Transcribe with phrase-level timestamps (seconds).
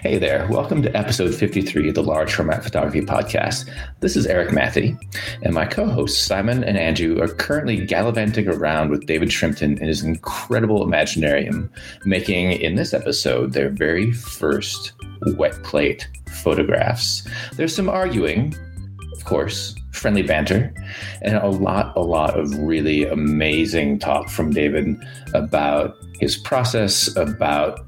[0.00, 3.68] Hey there, welcome to episode 53 of the Large Format Photography Podcast.
[3.98, 4.96] This is Erik Mathy,
[5.42, 9.88] and my co hosts Simon and Andrew are currently gallivanting around with David Shrimpton in
[9.88, 11.68] his incredible Imaginarium,
[12.04, 14.92] making in this episode their very first
[15.36, 16.08] wet plate
[16.44, 17.26] photographs.
[17.54, 18.54] There's some arguing,
[19.12, 20.72] of course, friendly banter,
[21.22, 24.96] and a lot, a lot of really amazing talk from David
[25.34, 27.80] about his process, about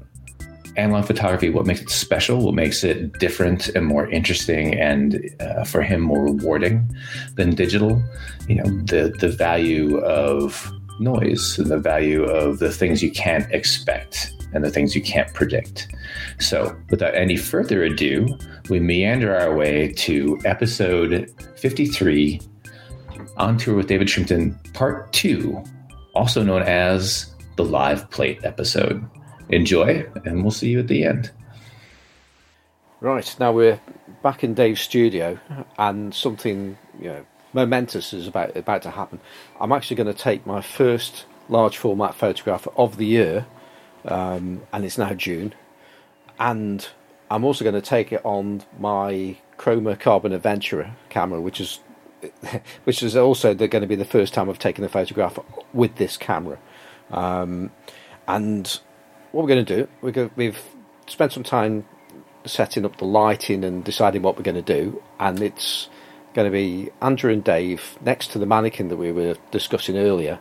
[0.77, 5.63] analog photography, what makes it special, what makes it different and more interesting, and uh,
[5.63, 6.89] for him more rewarding
[7.35, 8.01] than digital.
[8.47, 13.51] You know, the the value of noise and the value of the things you can't
[13.51, 15.87] expect and the things you can't predict.
[16.39, 18.27] So, without any further ado,
[18.69, 22.41] we meander our way to episode 53
[23.37, 25.63] on tour with David Shrimpton, part two,
[26.13, 29.03] also known as the live plate episode
[29.51, 31.31] enjoy, and we'll see you at the end.
[32.99, 33.79] Right, now we're
[34.21, 35.39] back in Dave's studio,
[35.77, 39.19] and something you know momentous is about about to happen.
[39.59, 43.45] I'm actually going to take my first large format photograph of the year,
[44.05, 45.53] um, and it's now June,
[46.39, 46.87] and
[47.29, 51.79] I'm also going to take it on my Chroma Carbon Adventurer camera, which is
[52.83, 55.39] which is also going to be the first time I've taken a photograph
[55.73, 56.59] with this camera,
[57.09, 57.71] um,
[58.27, 58.79] and
[59.31, 60.61] what we're going to do, we're going, we've
[61.07, 61.85] spent some time
[62.45, 65.89] setting up the lighting and deciding what we're going to do, and it's
[66.33, 70.39] going to be Andrew and Dave next to the mannequin that we were discussing earlier.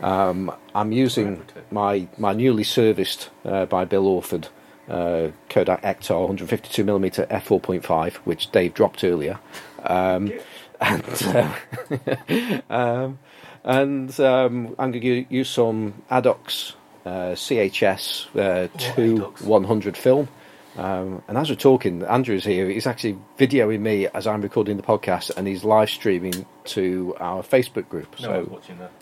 [0.00, 4.48] Um, I'm using my my newly serviced uh, by Bill Orford
[4.88, 9.38] uh, Kodak Ektar 152mm f4.5, which Dave dropped earlier,
[9.84, 10.32] um,
[10.80, 13.18] and uh, um,
[13.64, 16.74] and um, I'm going to use some Adox
[17.10, 20.28] CHS uh, two one hundred film.
[20.76, 22.68] Um, and as we're talking, Andrew's here.
[22.68, 27.42] He's actually videoing me as I'm recording the podcast, and he's live streaming to our
[27.42, 28.20] Facebook group.
[28.20, 28.92] No so, one's watching that.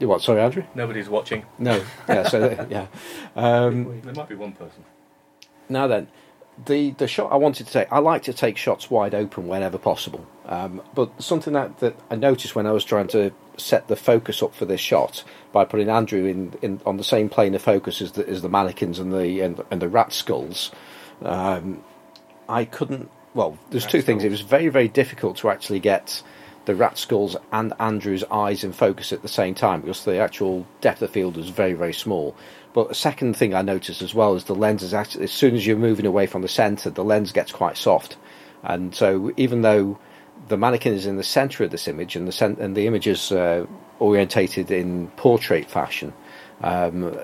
[0.00, 0.22] You what?
[0.22, 0.64] Sorry, Andrew.
[0.74, 1.44] Nobody's watching.
[1.58, 1.84] No.
[2.08, 2.28] Yeah.
[2.28, 2.86] So yeah.
[3.36, 4.84] Um, there might be one person.
[5.68, 6.08] Now then,
[6.66, 9.78] the the shot I wanted to take, I like to take shots wide open whenever
[9.78, 10.26] possible.
[10.46, 14.42] Um, but something that, that I noticed when I was trying to set the focus
[14.42, 18.02] up for this shot by putting Andrew in, in on the same plane of focus
[18.02, 20.70] as the, as the mannequins and the and, and the rat skulls,
[21.22, 21.82] um,
[22.48, 23.10] I couldn't.
[23.34, 24.06] Well, there's rat two skulls.
[24.06, 24.24] things.
[24.24, 26.22] It was very very difficult to actually get
[26.64, 30.66] the rat skulls and Andrew's eyes in focus at the same time because the actual
[30.80, 32.36] depth of field was very very small.
[32.74, 35.54] But a second thing I noticed as well is the lens is actually, as soon
[35.54, 38.16] as you're moving away from the centre, the lens gets quite soft.
[38.62, 39.98] And so even though
[40.48, 43.06] the mannequin is in the centre of this image and the, cent- and the image
[43.06, 43.66] is uh,
[43.98, 46.12] orientated in portrait fashion,
[46.62, 47.14] um,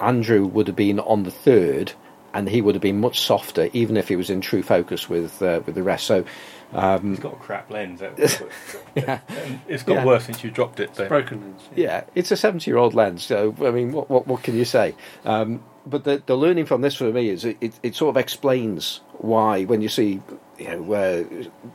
[0.00, 1.92] Andrew would have been on the third
[2.34, 5.42] and he would have been much softer even if he was in true focus with
[5.42, 6.06] uh, with the rest.
[6.06, 6.24] So
[6.72, 8.00] um, it's got a crap lens.
[8.94, 9.20] yeah.
[9.68, 10.04] it's got yeah.
[10.04, 10.90] worse since you dropped it.
[10.90, 11.62] It's broken lens.
[11.74, 11.84] Yeah.
[11.84, 13.24] yeah, it's a seventy-year-old lens.
[13.24, 14.94] So I mean, what what, what can you say?
[15.24, 18.20] Um, but the the learning from this for me is it, it, it sort of
[18.20, 20.20] explains why when you see
[20.58, 21.24] you know uh,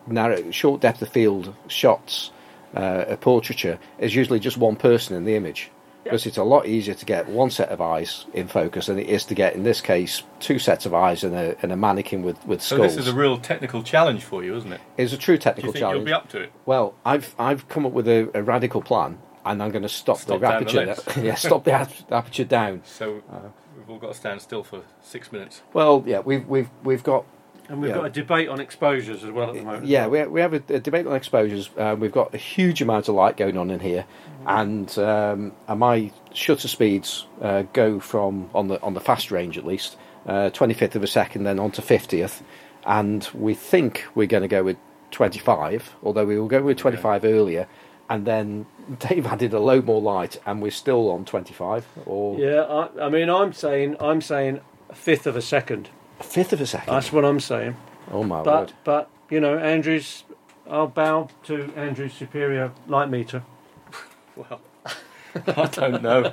[0.06, 2.32] narrow short depth of field shots,
[2.76, 5.72] uh, a portraiture is usually just one person in the image
[6.04, 9.08] because it's a lot easier to get one set of eyes in focus than it
[9.08, 12.24] is to get, in this case, two sets of eyes and a, and a mannequin
[12.24, 12.92] with, with skulls.
[12.92, 14.82] So this is a real technical challenge for you, isn't it?
[14.98, 15.98] It's a true technical Do you think challenge.
[16.00, 16.52] You'll be up to it.
[16.66, 20.18] Well, I've I've come up with a, a radical plan, and I'm going to stop,
[20.18, 20.96] stop the aperture.
[20.96, 21.74] The yeah, stop the
[22.12, 22.82] aperture down.
[22.86, 25.62] So uh, we've all got to stand still for six minutes.
[25.74, 27.26] Well, yeah, we've we've we've got
[27.70, 29.86] and we've got a debate on exposures as well at the moment.
[29.86, 31.70] Yeah, we, we have a, a debate on exposures.
[31.78, 34.06] Uh, we've got a huge amount of light going on in here,
[34.44, 34.62] mm.
[34.62, 39.58] and, um, and my shutter speeds uh, go from on the on the fast range
[39.58, 42.44] at least twenty uh, fifth of a second, then on to fiftieth,
[42.86, 44.78] and we think we're going to go with
[45.12, 45.96] twenty five.
[46.04, 47.68] Although we were going with twenty five earlier,
[48.10, 48.66] and then
[49.00, 51.86] Dave added a load more light, and we're still on twenty five.
[52.06, 55.90] Or yeah, I, I mean, I'm saying I'm saying a fifth of a second.
[56.20, 56.94] A fifth of a second.
[56.94, 57.76] That's what I'm saying.
[58.12, 58.74] Oh my but, word!
[58.84, 60.24] But you know, Andrew's.
[60.70, 63.44] I'll bow to Andrew's superior light meter.
[64.36, 64.62] well,
[65.48, 66.32] I don't know.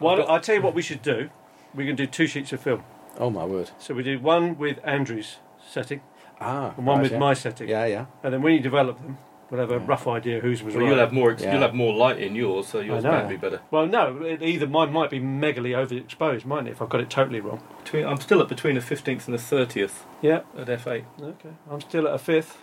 [0.00, 1.30] Well, I'll tell you what we should do.
[1.74, 2.84] We can do two sheets of film.
[3.18, 3.70] Oh my word!
[3.78, 5.36] So we do one with Andrew's
[5.68, 6.02] setting,
[6.40, 7.18] ah, and one right, with yeah.
[7.18, 7.68] my setting.
[7.68, 8.06] Yeah, yeah.
[8.22, 9.18] And then when you develop them,
[9.50, 9.84] we'll have a yeah.
[9.86, 10.90] rough idea whose was well, right.
[10.90, 11.32] You'll have more.
[11.32, 11.52] Yeah.
[11.52, 13.60] You'll have more light in yours, so yours might be better.
[13.70, 16.72] Well, no, it, either mine might be megally overexposed, mightn't it?
[16.72, 17.62] If I've got it totally wrong.
[17.84, 20.04] Between, I'm still at between the fifteenth and the thirtieth.
[20.22, 20.40] Yeah.
[20.56, 21.04] At f8.
[21.20, 21.50] Okay.
[21.70, 22.58] I'm still at a fifth.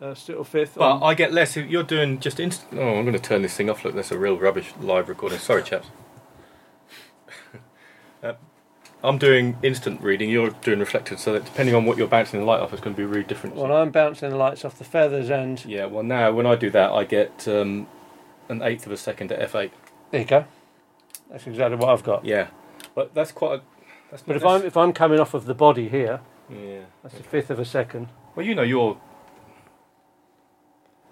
[0.00, 0.74] Uh, still fifth.
[0.74, 1.02] But on.
[1.02, 2.80] I get less if you're doing just instant.
[2.80, 3.84] Oh, I'm going to turn this thing off.
[3.84, 5.38] Look, that's a real rubbish live recording.
[5.38, 5.88] Sorry, chaps.
[9.04, 10.30] I'm doing instant reading.
[10.30, 12.94] You're doing reflected, so that depending on what you're bouncing the light off, it's going
[12.94, 13.56] to be really different.
[13.56, 15.86] Well, I'm bouncing the lights off the feathers, and yeah.
[15.86, 17.88] Well, now when I do that, I get um,
[18.48, 19.70] an eighth of a second at f8.
[20.12, 20.44] there you go.
[21.30, 22.24] That's exactly what I've got.
[22.24, 22.48] Yeah,
[22.94, 23.60] but that's quite.
[23.60, 23.62] A,
[24.10, 26.82] that's But if that's- I'm if I'm coming off of the body here, yeah.
[27.02, 28.08] that's a fifth of a second.
[28.36, 28.98] Well, you know, you're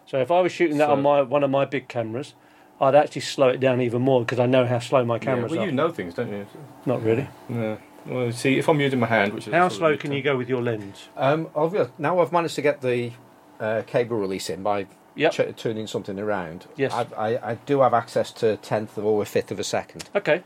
[0.06, 2.34] So if I was shooting that on my one of my big cameras,
[2.80, 5.50] I'd actually slow it down even more because I know how slow my yeah, cameras
[5.52, 5.66] well, are.
[5.66, 6.46] you know things, don't you?
[6.86, 7.28] Not really.
[7.48, 7.76] Yeah.
[8.06, 10.48] Well, see, if I'm using my hand, which is How slow can you go with
[10.48, 11.08] your lens?
[11.16, 11.88] Um, obvious.
[11.98, 13.12] Now I've managed to get the
[13.60, 14.86] uh, cable release in by
[15.16, 15.32] Yep.
[15.32, 16.66] ch- turning something around.
[16.76, 16.94] Yes.
[16.94, 19.64] I've, I, I do have access to a tenth of or a fifth of a
[19.64, 20.08] second.
[20.16, 20.42] Okay.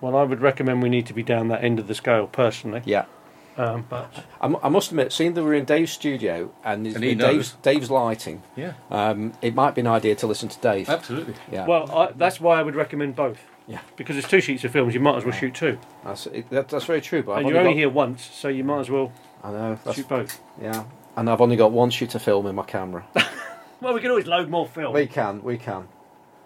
[0.00, 2.82] Well, I would recommend we need to be down that end of the scale personally.
[2.84, 3.06] Yeah.
[3.56, 7.14] Um, but I, I must admit, seeing that we're in Dave's studio and, And he.
[7.14, 10.88] Dave's, Dave's lighting, Yeah, um, it might be an idea to listen to Dave.
[10.88, 11.34] absolutely.
[11.52, 11.66] Yeah.
[11.66, 13.38] well, I, that's why I would recommend both.
[13.66, 13.80] Yeah.
[13.96, 16.68] Because it's two sheets of films, you might as well shoot two, that's, it, that,
[16.68, 17.22] that's very true.
[17.22, 19.12] But I've and you're only got- here once, so you might as well
[19.42, 19.78] I know.
[19.84, 20.40] That's, shoot both.
[20.60, 20.84] yeah.
[21.16, 23.06] And I've only got one shoot of film in my camera.
[23.80, 24.94] Well, we can always load more film.
[24.94, 25.88] we can, we can.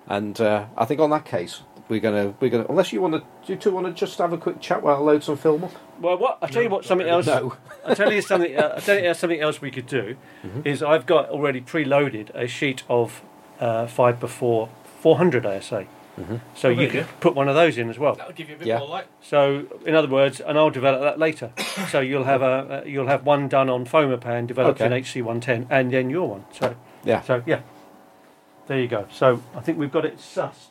[0.08, 2.66] And uh, I think on that case, we're gonna, we're gonna.
[2.68, 4.98] Unless you want to, you two want to just have a quick chat while I
[4.98, 5.72] load some film up?
[6.00, 7.26] Well, what I tell you what, something else.
[7.26, 7.56] No.
[7.84, 8.56] I tell you something.
[8.56, 10.60] Uh, I tell you something else we could do Mm-hmm.
[10.64, 13.22] is I've got already preloaded a sheet of
[13.60, 14.68] uh, five before
[15.00, 15.86] 400 ASA.
[16.18, 16.36] Mm-hmm.
[16.54, 18.14] So Oh, you there you could put one of those in as well.
[18.16, 18.80] That'll give you a bit Yeah.
[18.80, 19.06] more light.
[19.22, 21.52] So, in other words, and I'll develop that later.
[21.90, 24.96] so you'll have a uh, you'll have one done on Fomapan, developed Okay.
[24.96, 26.44] in HC110, and then your one.
[26.52, 26.74] So,
[27.04, 27.22] Yeah.
[27.22, 27.60] so yeah,
[28.66, 29.06] there you go.
[29.12, 30.67] So I think we've got it sussed.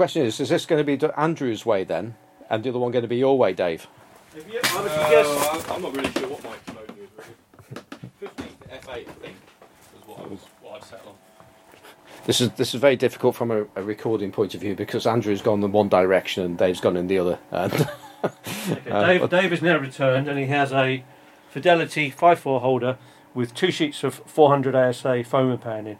[0.00, 2.14] Question is, is this going to be Andrew's way then,
[2.48, 3.86] and the other one going to be your way, Dave?
[4.34, 5.68] You, I would suggest.
[5.70, 7.10] Uh, I'm not really sure what my exposure is.
[7.18, 8.10] Really.
[8.20, 9.36] 15 to F8, I think,
[9.92, 11.14] was what I was what I'd settle on.
[12.24, 15.42] This is this is very difficult from a, a recording point of view because Andrew's
[15.42, 17.38] gone in one direction and Dave's gone in the other.
[17.50, 17.70] And
[18.24, 21.04] Okay, Uh, Dave, but- Dave has now returned, and he has a
[21.50, 22.96] Fidelity 5.4 holder
[23.34, 25.98] with two sheets of 400 ASA Fomapan in.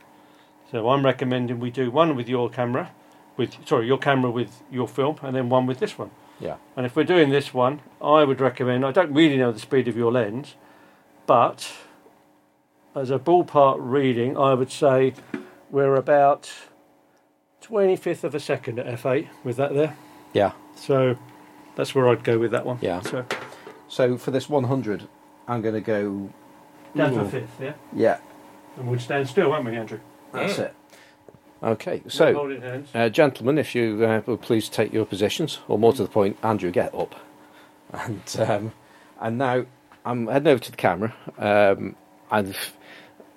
[0.70, 2.92] So I'm recommending we do one with your camera,
[3.40, 6.10] with sorry your camera with your film, and then one with this one.
[6.38, 8.84] yeah, And if we're doing this one, I would recommend.
[8.84, 10.54] I don't really know the speed of your lens,
[11.26, 11.72] but
[12.94, 15.14] as a ballpark reading, I would say
[15.70, 16.50] we're about
[17.62, 19.96] 25th of a second at f8 with that there.
[20.32, 20.52] yeah.
[20.76, 21.16] So
[21.76, 22.78] that's where I'd go with that one.
[22.80, 23.00] Yeah.
[23.00, 23.24] So
[23.88, 25.08] So for this 100,
[25.46, 26.30] I'm going to go.
[26.96, 27.74] down to a fifth, yeah.
[27.92, 28.18] Yeah,
[28.76, 30.00] And we'd stand still, won't we, Andrew?
[30.32, 30.64] that's Mm.
[30.66, 30.74] it.
[31.62, 32.32] Okay, so
[32.94, 36.38] uh, gentlemen, if you uh, will please take your positions, or more to the point,
[36.42, 37.14] Andrew, get up.
[37.92, 38.72] And um,
[39.20, 39.66] and now
[40.04, 41.12] I'm heading over to the camera.
[41.38, 41.96] Um,
[42.30, 42.72] I've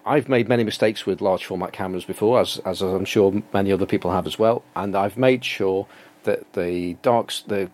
[0.05, 3.87] I've made many mistakes with large format cameras before, as as I'm sure many other
[3.87, 4.63] people have as well.
[4.75, 5.87] And I've made sure
[6.23, 7.67] that the darks the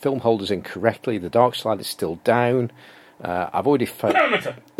[0.00, 1.18] film holder's in correctly.
[1.18, 2.72] The dark slide is still down.
[3.22, 4.12] Uh, I've already fo-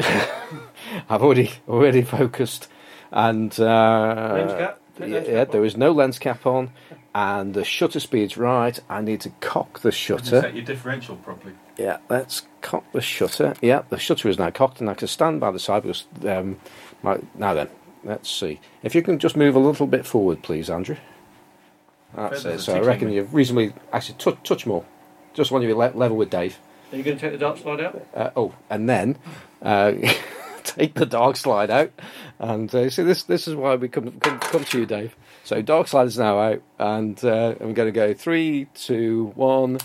[1.08, 2.66] I've already already focused,
[3.12, 4.74] and uh?
[4.98, 5.72] Yeah, Lens yeah, cap there on?
[5.76, 6.70] no lens cap on,
[7.14, 8.78] and the shutter speed's right.
[8.88, 10.40] I need to cock the You shutter.
[10.42, 11.54] set your differential properly.
[11.78, 13.54] Yeah, let's cock the shutter.
[13.62, 16.04] Yeah, the shutter is now cocked, and I can stand by the side because.
[16.24, 16.58] Um,
[17.02, 17.68] my, now then,
[18.04, 18.60] let's see.
[18.82, 20.96] If you can just move a little bit forward, please, Andrew.
[22.14, 22.60] That's it.
[22.60, 23.72] So I reckon you're reasonably.
[23.92, 24.84] Actually, touch, touch more.
[25.34, 26.58] Just want you to be le- level with Dave.
[26.92, 28.06] Are you going to take the dark slide out?
[28.14, 29.16] Uh, oh, and then
[29.62, 29.92] uh,
[30.76, 31.92] take the dark slide out.
[32.38, 35.16] And uh, see, this this is why we come, come come to you, Dave.
[35.44, 39.78] So dark slide is now out, and uh, I'm going to go three, two, one.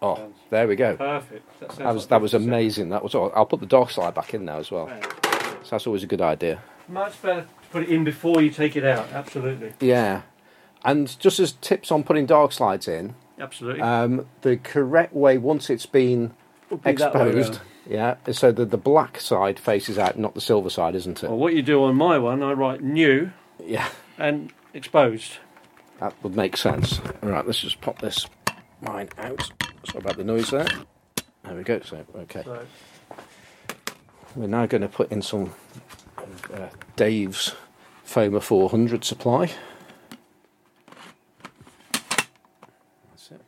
[0.00, 0.96] Oh, there we go.
[0.96, 1.60] Perfect.
[1.60, 2.90] That, That was like that was amazing.
[2.90, 3.32] That was all.
[3.34, 4.90] I'll put the dark slide back in now as well.
[5.62, 6.60] So that's always a good idea.
[6.88, 9.10] Much better to put it in before you take it out.
[9.12, 9.72] Absolutely.
[9.80, 10.22] Yeah.
[10.84, 13.80] And just as tips on putting dark slides in, Absolutely.
[13.80, 16.34] um, the correct way once it's been
[16.68, 17.60] Would be that way exposed.
[17.88, 21.28] Yeah, so that the black side faces out, not the silver side, isn't it?
[21.28, 23.30] Well, what you do on my one, I write new
[23.64, 23.88] Yeah.
[24.18, 25.38] and exposed.
[26.00, 27.00] That would make sense.
[27.22, 28.26] All right, let's just pop this
[28.80, 29.50] mine out.
[29.86, 30.66] Sorry about the noise there.
[31.44, 31.80] There we go.
[31.80, 32.42] So, okay.
[32.44, 32.66] So
[34.34, 35.52] We're now going to put in some
[36.52, 37.54] uh, Dave's
[38.04, 39.50] Foma 400 supply.
[41.92, 43.40] That's it.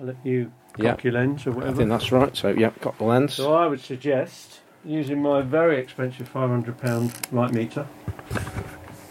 [0.00, 0.90] I'll let you Yeah.
[0.92, 1.74] cock your lens or whatever.
[1.74, 2.36] I think that's right.
[2.36, 3.34] So, yeah, got the lens.
[3.34, 7.86] So I would suggest using my very expensive £500 light meter.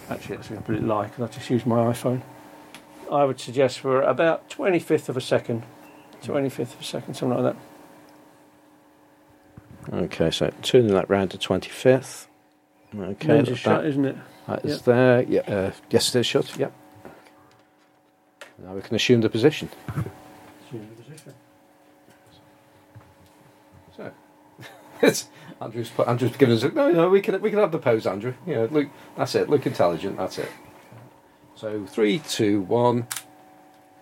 [0.09, 2.21] Actually, that's going to put it light because I just use my iPhone.
[3.11, 5.63] I would suggest for about 25th of a second.
[6.23, 7.55] 25th of a second, something like
[9.89, 9.93] that.
[10.03, 12.27] Okay, so turning that round to 25th.
[12.97, 14.15] Okay, Lens that, is shut, isn't it?
[14.47, 14.81] that is Yep.
[14.83, 15.21] there.
[15.23, 16.57] Yeah, uh, yes, it is shut.
[16.57, 16.73] Yep.
[18.59, 19.69] Now we can assume the position.
[19.89, 21.33] Assume the position.
[23.97, 24.11] It's-
[25.61, 28.05] Andrew's put, Andrew's giving us a, no, no, we can we can have the pose,
[28.05, 28.33] Andrew.
[28.45, 29.49] Yeah, look, that's it.
[29.49, 30.17] Look intelligent.
[30.17, 30.49] That's it.
[31.55, 33.07] So three, two, one,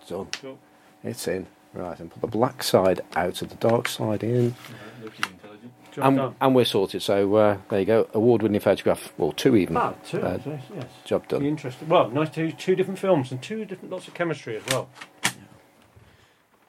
[0.08, 0.28] done.
[0.42, 0.60] Cool.
[1.04, 1.48] It's in.
[1.74, 4.56] Right, and put the black side out of the dark side in,
[5.04, 5.74] Looking intelligent.
[5.92, 6.36] Job and, done.
[6.40, 7.02] and we're sorted.
[7.02, 9.76] So uh, there you go, award-winning photograph, well, two even.
[9.76, 10.22] Ah, two.
[10.22, 10.86] Uh, yes, yes.
[11.04, 11.46] job done.
[11.46, 11.90] interesting.
[11.90, 14.90] Well, nice to two different films and two different lots of chemistry as well.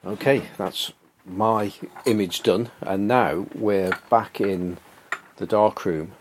[0.04, 0.92] Okay, that's
[1.26, 1.72] my
[2.04, 4.78] image done, and now we're back in
[5.36, 6.12] the dark room,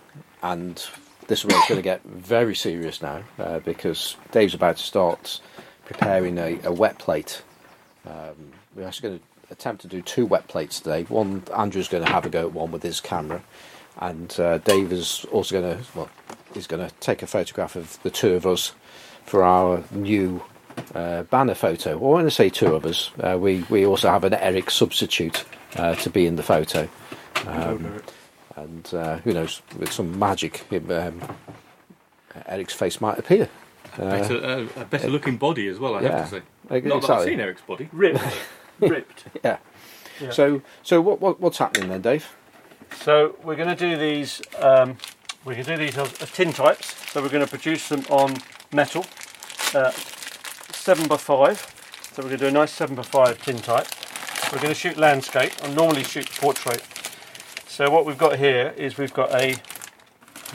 [0.42, 0.76] and
[1.28, 4.84] this is where it's going to get very serious now uh, because Dave's about to
[4.84, 5.42] start
[5.86, 7.44] preparing a, a wet plate.
[8.06, 11.04] Um, we're actually going to attempt to do two wet plates today.
[11.04, 13.44] One, Andrew's going to have a go at one with his camera,
[14.00, 16.10] and uh, Dave is also going to well,
[16.54, 18.74] he's going to take a photograph of the two of us
[19.26, 20.44] for our new
[20.94, 21.98] uh, banner photo.
[21.98, 25.46] Or when I say two of us, uh, we we also have an Erik substitute
[25.76, 26.88] uh, to be in the photo,
[27.48, 28.02] um,
[28.56, 31.22] and uh, who knows, with some magic, um,
[32.48, 33.50] Erik's face might appear.
[33.98, 36.18] Uh, better, uh, a better looking body as well, I yeah.
[36.18, 36.42] have to say.
[36.70, 37.90] like, Not that I've seen Erik's body.
[37.94, 38.24] Ripped.
[38.80, 39.26] Ripped.
[39.44, 39.58] Yeah.
[40.20, 40.32] Yeah.
[40.32, 42.36] So so what, what what's happening then, Dave?
[43.02, 44.42] So we're going to do these.
[44.60, 44.98] Um,
[45.44, 46.96] we're going to do these as, as tin types.
[47.12, 48.38] So we're going to produce them on
[48.74, 49.06] metal,
[49.74, 49.92] uh,
[50.86, 51.58] seven by five.
[52.14, 53.88] So we're going to do a nice seven by five tin type.
[54.54, 55.52] We're going to shoot landscape.
[55.64, 56.84] I normally shoot portrait.
[57.66, 59.56] So what we've got here is we've got a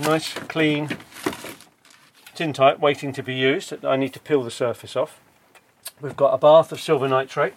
[0.01, 0.97] nice clean
[2.37, 3.85] tin type waiting to be used.
[3.85, 5.19] I need to peel the surface off.
[6.01, 7.55] We've got a bath of silver nitrate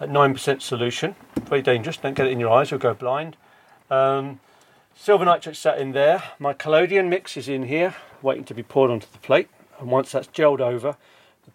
[0.00, 1.16] at 9% solution.
[1.42, 3.36] Very dangerous, don't get it in your eyes, you'll go blind.
[3.90, 4.40] Um,
[4.94, 6.22] silver nitrate sat in there.
[6.38, 9.50] My collodion mix is in here, waiting to be poured onto the plate.
[9.78, 10.96] And once that's gelled over,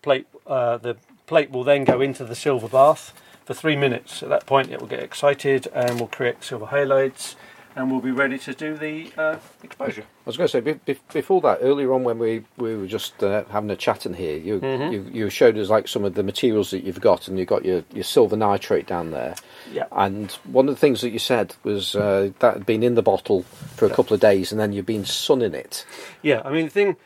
[0.01, 3.13] plate, uh, the plate will then go into the silver bath
[3.45, 4.21] for three minutes.
[4.23, 7.35] At that point, it will get excited and will create silver halides,
[7.75, 10.01] and we'll be ready to do the uh, exposure.
[10.01, 12.85] I was going to say be, be, before that, earlier on when we, we were
[12.87, 14.91] just uh, having a chat in here, you, Mhm.
[14.91, 17.63] you you showed us like some of the materials that you've got, and you've got
[17.63, 19.35] your, your silver nitrate down there.
[19.71, 19.85] Yeah.
[19.91, 23.01] And one of the things that you said was uh, that had been in the
[23.01, 23.43] bottle
[23.77, 25.85] for a couple of days, and then you've been sunning it.
[26.21, 26.97] Yeah, I mean, the thing,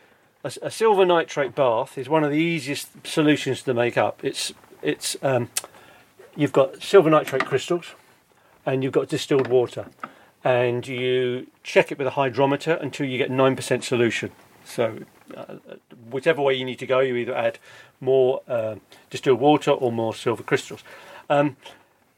[0.46, 4.24] a, a silver nitrate bath is one of the easiest solutions to make up.
[4.24, 5.50] It's it's um,
[6.36, 7.86] you've got silver nitrate crystals,
[8.64, 9.86] and you've got distilled water,
[10.44, 14.30] and you check it with a hydrometer until you get nine percent solution.
[14.64, 14.98] So,
[15.36, 15.56] uh,
[16.10, 17.58] whichever way you need to go, you either add
[18.00, 18.76] more uh,
[19.10, 20.82] distilled water or more silver crystals.
[21.28, 21.56] Um,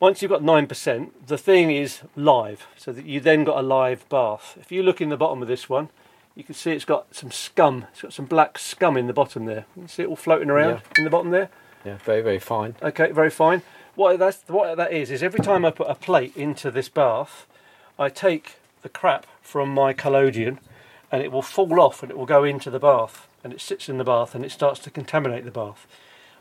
[0.01, 4.09] once you've got 9%, the thing is live, so that you then got a live
[4.09, 4.57] bath.
[4.61, 5.89] If you look in the bottom of this one,
[6.39, 7.87] you can see it's got some scum.
[7.91, 9.67] It's got some black scum in the bottom there.
[9.75, 11.51] You can see it all floating around in the bottom there.
[11.85, 12.77] Yeah, very very fine.
[12.81, 13.63] Okay, very fine.
[13.97, 17.49] What that's what that is is every time I put a plate into this bath,
[17.99, 20.61] I take the crap from my collodion,
[21.11, 23.89] and it will fall off and it will go into the bath, and it sits
[23.89, 25.89] in the bath and it starts to contaminate the bath.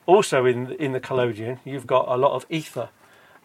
[0.05, 2.89] Also in in the collodion, you've got a lot of ether,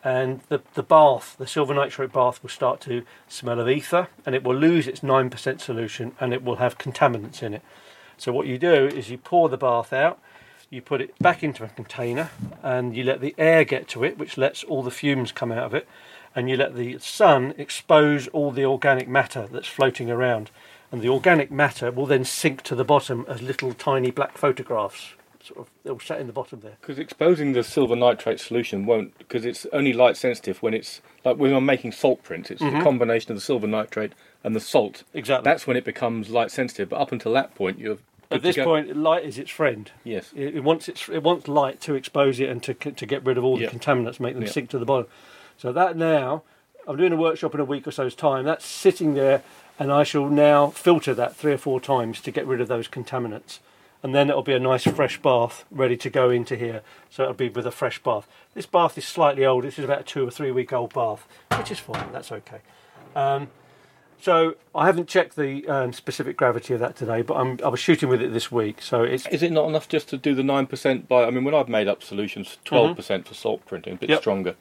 [0.04, 4.35] and the the bath, the silver nitrate bath, will start to smell of ether, and
[4.35, 7.62] it will lose its nine percent solution, and it will have contaminants in it.
[8.18, 10.18] So what you do is you pour the bath out,
[10.71, 12.30] you put it back into a container,
[12.62, 15.64] and you let the air get to it, which lets all the fumes come out
[15.64, 15.88] of it,
[16.35, 20.50] and you let the sun expose all the organic matter that's floating around,
[20.90, 25.14] and the organic matter will then sink to the bottom as little tiny black photographs.
[25.42, 26.76] Sort of, they'll sit in the bottom there.
[26.80, 31.37] Because exposing the silver nitrate solution won't, because it's only light sensitive when it's, like
[31.37, 32.78] when I'm making salt prints, it's Mhm.
[32.78, 34.12] the combination of the silver nitrate
[34.44, 35.02] and the salt.
[35.14, 35.42] Exactly.
[35.50, 37.99] That's when it becomes light sensitive, but up until that point, you're.
[38.30, 39.90] At this point, light is its friend.
[40.04, 40.32] Yes.
[40.34, 43.37] It, it wants its, it wants light to expose it and to to get rid
[43.37, 44.49] of all the contaminants, make them Yeah.
[44.50, 45.06] sink to the bottom.
[45.58, 46.42] So that now,
[46.87, 48.44] I'm doing a workshop in a week or so's time.
[48.44, 49.42] That's sitting there,
[49.78, 52.88] and I shall now filter that three or four times to get rid of those
[52.88, 53.58] contaminants,
[54.02, 56.82] and then it'll be a nice fresh bath ready to go into here.
[57.11, 58.26] So it'll be with a fresh bath.
[58.54, 59.64] This bath is slightly old.
[59.64, 62.12] This is about a two or three week old bath, which is fine.
[62.12, 62.59] That's okay.
[63.14, 63.49] Um,
[64.21, 67.80] so I haven't checked the um, specific gravity of that today, but I'm, I was
[67.80, 68.80] shooting with it this week.
[68.80, 71.25] So it's Is it not enough just to do the 9% by.
[71.25, 74.21] I mean, when I've made up solutions, 12% for salt printing, a bit Yep.
[74.21, 74.54] stronger.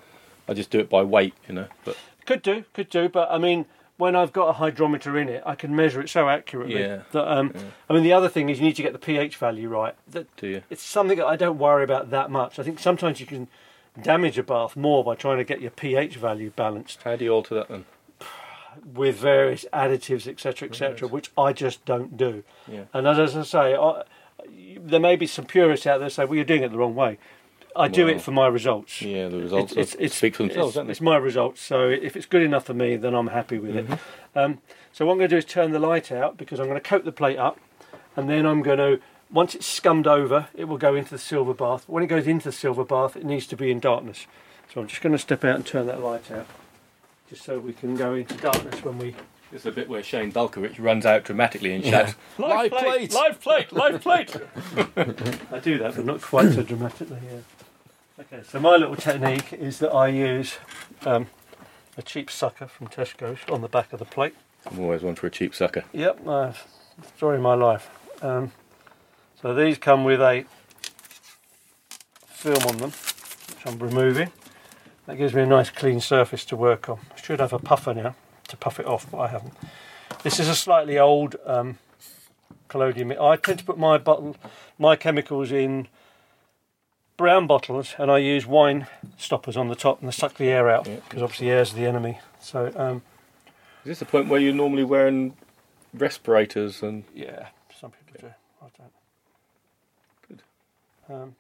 [0.48, 1.68] I just do it by weight, you know.
[1.86, 1.96] But
[2.26, 3.66] Could do, could do, but I mean,
[4.02, 6.80] when I've got a hydrometer in it, I can measure it so accurately.
[6.82, 7.62] Yeah, That, um, yeah.
[7.88, 9.96] I mean, the other thing is you need to get the pH value right.
[10.10, 10.62] That do you?
[10.72, 12.58] it's something that I don't worry about that much.
[12.58, 13.48] I think sometimes you can
[14.02, 17.32] damage a bath more by trying to get your pH value balanced How do you
[17.32, 17.86] alter that then?
[18.94, 21.12] with various additives, etc., etc., Yes.
[21.12, 22.44] which I just don't do.
[22.68, 22.86] Yeah.
[22.94, 24.04] And as I say, I,
[24.80, 27.18] there may be some purists out there say, "Well, you're doing it the wrong way."
[27.76, 28.12] I do Wow.
[28.12, 29.02] it for my results.
[29.02, 31.62] Yeah, the results it's, it's, speak for themselves, it's, it's my results.
[31.62, 33.94] So if it's good enough for me, then I'm happy with Mm-hmm.
[33.94, 34.00] it.
[34.36, 34.60] Um,
[34.92, 36.88] so what I'm going to do is turn the light out because I'm going to
[36.90, 37.60] coat the plate up,
[38.16, 39.00] and then I'm going to
[39.32, 41.88] once it's scummed over, it will go into the silver bath.
[41.88, 44.28] When it goes into the silver bath, it needs to be in darkness.
[44.74, 46.48] So I'm just going to step out and turn that light out,
[47.30, 49.16] just so we can go into darkness when we.
[49.54, 53.14] It's the bit where Shane Balkowitsch runs out dramatically and shouts, Live plate!
[53.14, 53.72] Live plate!
[53.74, 54.36] Live plate!
[55.52, 57.20] I do that, but not quite so dramatically.
[57.30, 57.40] Yeah.
[58.22, 60.56] Okay, so my little technique is that I use
[61.06, 61.28] um,
[61.98, 64.36] a cheap sucker from Tesco's on the back of the plate.
[64.66, 65.84] I'm always one for a cheap sucker.
[65.92, 66.54] Yep, uh,
[67.18, 67.90] story of my life.
[68.22, 68.54] Um,
[69.42, 70.46] so these come with a
[72.26, 74.32] film on them, which I'm removing.
[75.08, 77.00] That gives me a nice clean surface to work on.
[77.14, 78.16] I should have a puffer now
[78.52, 79.54] to puff it off, but I haven't.
[80.24, 81.78] This is a slightly old um,
[82.68, 83.12] collodion.
[83.20, 84.36] I tend to put my bottle,
[84.78, 85.88] my chemicals in
[87.18, 90.70] brown bottles, and I use wine stoppers on the top, and they suck the air
[90.70, 90.98] out Yeah.
[91.08, 92.20] because obviously air's the enemy.
[92.40, 93.02] So um,
[93.84, 95.36] Is this the point where you're normally wearing
[95.94, 97.48] respirators and Yeah,
[97.80, 98.34] some people do.
[98.62, 98.94] I don't.
[100.28, 100.42] Good.
[101.14, 101.36] Um,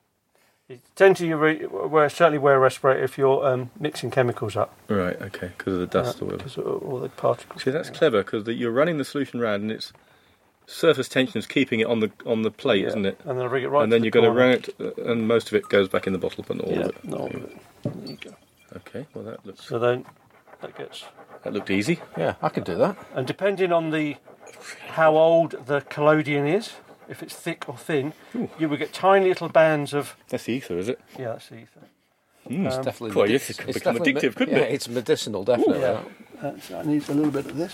[0.71, 4.73] you tend to re- wear certainly wear a respirator if you're um, mixing chemicals up.
[4.87, 5.19] right?
[5.21, 6.43] Okay, because of the dust uh, or whatever.
[6.43, 7.63] 'cause of all the particles.
[7.63, 9.91] See, that's clever because you're running the solution round and it's
[10.67, 12.87] surface tension is keeping it on the on the plate, Yeah.
[12.89, 13.19] isn't it?
[13.25, 13.83] And then I bring it right.
[13.83, 15.87] and then to you're the going to run it, uh, and most of it goes
[15.89, 17.03] back in the bottle, but not all Yeah, of it.
[17.05, 17.57] not all of it.
[17.83, 18.31] There you go.
[18.77, 20.05] Okay, well that looks So then
[20.61, 21.03] that gets.
[21.43, 21.99] that looked easy.
[22.17, 22.95] Yeah, I could do that.
[23.13, 24.15] And depending on the
[24.89, 26.73] how old the collodion is,
[27.09, 28.49] if it's thick or thin, Ooh.
[28.59, 30.15] you will get tiny little bands of.
[30.29, 30.99] That's the ether, is it?
[31.19, 31.79] Yeah, that's the ether.
[32.49, 32.65] Mm.
[32.67, 34.73] It's Um, definitely Quite, medi- yes, it could it's become definitely addictive, couldn't yeah, it?
[34.73, 35.79] it's medicinal, definitely.
[35.81, 36.01] yeah.
[36.41, 37.73] That's, that needs a little bit of this.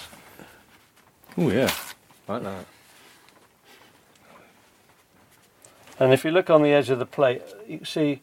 [1.37, 1.71] Oh yeah.
[2.27, 2.65] Like that.
[5.99, 8.21] And if you look on the edge of the plate, you can see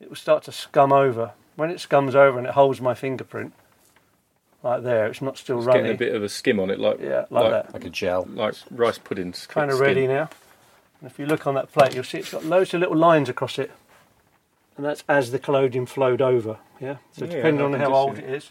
[0.00, 1.32] it will start to scum over.
[1.56, 3.52] When it scums over and it holds my fingerprint,
[4.66, 5.80] like there, it's not still It's runny.
[5.80, 7.72] getting a bit of a skim on it, like yeah, like, like- that.
[7.74, 8.26] Like a gel.
[8.30, 9.32] like rice pudding.
[9.48, 10.28] Kind of ready now.
[11.00, 13.28] And if you look on that plate, you'll see it's got loads of little lines
[13.28, 13.70] across it.
[14.76, 16.58] And that's as the collodion flowed over.
[16.80, 16.96] Yeah.
[17.12, 18.50] So Yeah, depending on how old see it is.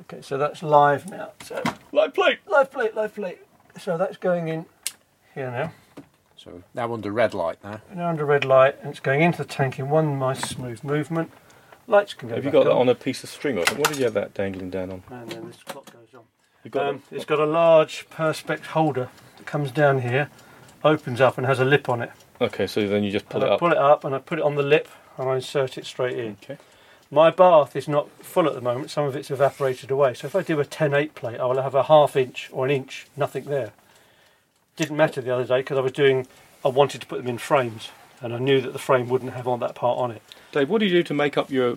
[0.00, 1.30] Okay, so that's live now.
[1.42, 2.38] So Live plate.
[2.46, 3.38] live plate, live plate.
[3.78, 4.66] So that's going in
[5.34, 5.72] here now.
[6.36, 7.80] So now under red light now.
[7.94, 11.30] Now under red light, and it's going into the tank in one nice smooth movement.
[11.86, 12.34] Lights can go.
[12.36, 13.78] Have you got that on a piece of string or something?
[13.78, 15.02] What did you have that dangling down on?
[15.10, 16.22] And then this clock goes on.
[16.62, 20.30] You got Um, it's got a large perspex holder that comes down here,
[20.82, 22.10] opens up, and has a lip on it.
[22.40, 23.60] Okay, so then you just pull and it I up.
[23.60, 26.18] pull it up and I put it on the lip and I insert it straight
[26.18, 26.36] in.
[26.42, 26.58] Okay.
[27.10, 30.14] My bath is not full at the moment, some of it's evaporated away.
[30.14, 32.64] So if I do a 10 8 plate, I will have a half inch or
[32.64, 33.72] an inch, nothing there.
[34.76, 36.26] Didn't matter the other day because I was doing,
[36.64, 39.46] I wanted to put them in frames and I knew that the frame wouldn't have
[39.46, 40.22] on that part on it.
[40.54, 41.76] Dave, what do you do to make up your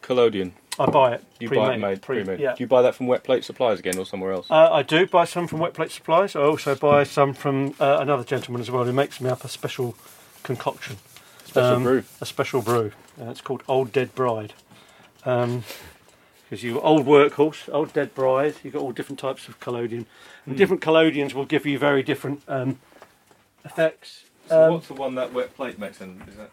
[0.00, 0.52] collodion?
[0.78, 1.24] I buy it.
[1.38, 2.40] You pre-made, buy it made, pre- pre-made.
[2.40, 2.54] Yeah.
[2.54, 4.46] Do you buy that from Wet Plate Supplies again or somewhere else?
[4.50, 6.34] Uh, I do buy some from Wet Plate Supplies.
[6.34, 9.48] I also buy some from uh, another gentleman as well who makes me up a
[9.48, 9.94] special
[10.42, 10.96] concoction.
[11.44, 12.04] Special um, brew.
[12.22, 12.92] a special brew.
[13.20, 14.54] Uh, it's called Old Dead Bride.
[15.22, 20.06] Because you got old workhorse, old dead bride, you've got all different types of collodion.
[20.46, 20.56] And Hmm.
[20.56, 22.78] different collodions will give you very different um,
[23.66, 24.24] effects.
[24.48, 26.22] So Um, what's the one that Wet Plate makes then?
[26.26, 26.50] Is that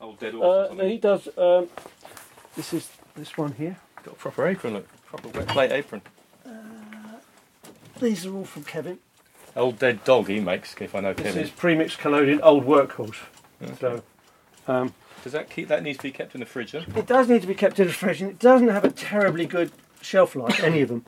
[0.00, 1.28] Old Dead Horse uh, he does.
[1.38, 1.68] Um,
[2.54, 3.76] this is this one here.
[4.02, 4.88] Got a proper apron, look.
[5.06, 6.02] Proper Wet Plate apron.
[8.00, 8.98] These are all from Kevin.
[9.56, 11.42] Old Dead Dog he makes, if I know This Kevin.
[11.42, 13.16] is premixed collodion, old workhorse.
[13.62, 13.74] Okay.
[13.80, 14.02] So
[14.68, 14.92] um,
[15.24, 16.84] Does that keep that needs to be kept in the fridge then?
[16.94, 19.46] it does need to be kept in the fridge, and it doesn't have a terribly
[19.46, 19.72] good
[20.06, 20.62] shelf life.
[20.62, 21.04] Any of them.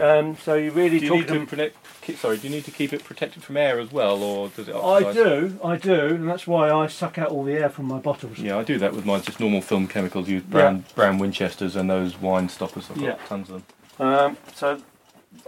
[0.00, 2.70] Um, so you really Do you need to protect, keep, sorry, do you need to
[2.70, 6.28] keep it protected from air as well, or does it I do, I do, and
[6.28, 8.38] that's why I suck out all the air from my bottles.
[8.38, 9.22] Yeah, I do that with mine.
[9.22, 10.28] Just normal film chemicals.
[10.28, 12.88] Use brown brown Winchesters and those wine stoppers.
[12.90, 13.26] I've got Yeah.
[13.26, 13.62] tons of
[13.98, 14.08] them.
[14.08, 14.80] Um, so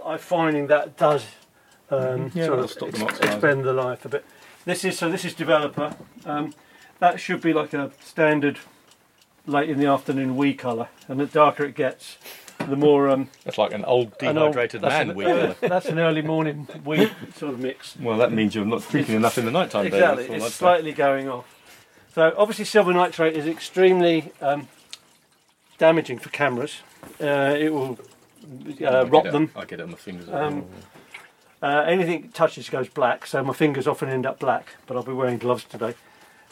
[0.05, 1.25] I'm finding that does
[1.89, 2.31] um.
[2.33, 4.25] Yeah, sort of stop ex- them expend the life a bit.
[4.65, 5.09] This is so.
[5.09, 5.95] This is developer.
[6.25, 6.53] Um,
[6.99, 8.59] that should be like a standard
[9.47, 12.17] late in the afternoon wee colour, and the darker it gets,
[12.69, 13.09] the more.
[13.09, 15.19] Um, That's like an old an old- dehydrated that's man.
[15.29, 17.95] an- that's an early morning wee sort of mix.
[17.97, 19.85] Well, that means you're not drinking enough in the night time.
[19.87, 20.55] Exactly, That's all it's I'd say.
[20.57, 21.45] slightly going off.
[22.13, 24.67] So obviously, silver nitrate is extremely um,
[25.77, 26.81] damaging for cameras.
[27.19, 27.97] Uh, it will
[28.79, 29.51] I uh, get rot it- them.
[29.55, 30.29] I get it on my fingers.
[30.29, 30.65] Um,
[31.63, 34.65] Uh, anything touches goes black, so my fingers often end up black.
[34.87, 35.93] But I'll be wearing gloves today,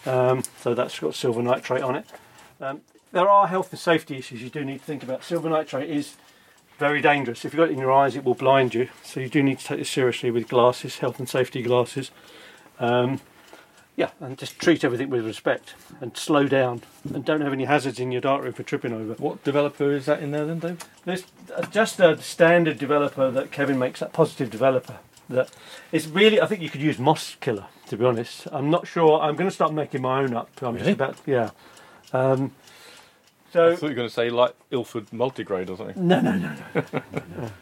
[0.05, 2.05] um, so that's got silver nitrate on it.
[2.61, 5.23] Um, there are health and safety issues you do need to think about.
[5.23, 6.15] Silver nitrate is
[6.77, 7.43] very dangerous.
[7.43, 8.89] If you've got it in your eyes, it will blind you.
[9.03, 12.11] So you do need to take this seriously with glasses, health and safety glasses.
[12.79, 13.19] Um,
[13.97, 17.99] Yeah, and just treat everything with respect and slow down and don't have any hazards
[17.99, 19.13] in your darkroom for tripping over.
[19.15, 20.77] What developer is that in there then, Dave?
[21.03, 24.99] There's uh, just a standard developer that Kevin makes, that positive developer.
[25.29, 25.51] That
[25.91, 28.47] it's really, I think you could use Moss Killer, to be honest.
[28.53, 29.19] I'm not sure.
[29.19, 30.49] I'm going to start making my own up.
[30.61, 30.85] I'm Really?
[30.85, 31.49] just about, yeah.
[32.13, 32.53] Um,
[33.49, 36.07] I so, thought you were going to say like Ilford multigrade or something.
[36.07, 37.01] no, no, no, no.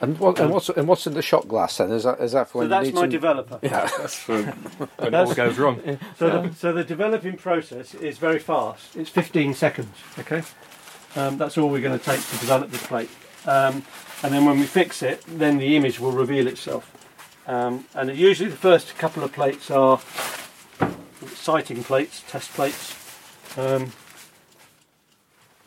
[0.00, 1.90] And, what, and what's and what's in the shot glass then?
[1.92, 3.58] Is that is that for So when that's you need my some- developer.
[3.62, 3.88] Yeah.
[3.98, 5.98] That's for when it all goes wrong.
[6.18, 8.96] So, the, so the developing process is very fast.
[8.96, 9.94] It's 15 seconds.
[10.18, 10.42] Okay,
[11.16, 13.08] um, that's all we're going to take to develop the plate.
[13.46, 13.82] Um,
[14.22, 16.90] and then when we fix it, then the image will reveal itself.
[17.46, 20.00] Um, and usually the first couple of plates are
[21.34, 22.94] sighting plates, test plates.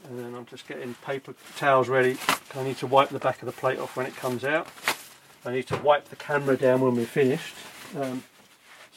[0.09, 2.17] And then I'm just getting paper towels ready.
[2.55, 4.67] I need to wipe the back of the plate off when it comes out.
[5.45, 7.55] I need to wipe the camera down when we're finished.
[7.95, 8.23] Um,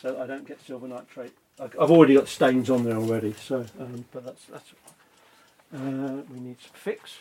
[0.00, 1.32] so I don't get silver nitrate.
[1.58, 4.72] I've already got stains on there already, so um, but that's that's.
[5.74, 7.18] Uh, we need some fix.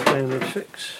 [0.00, 0.98] standard fix.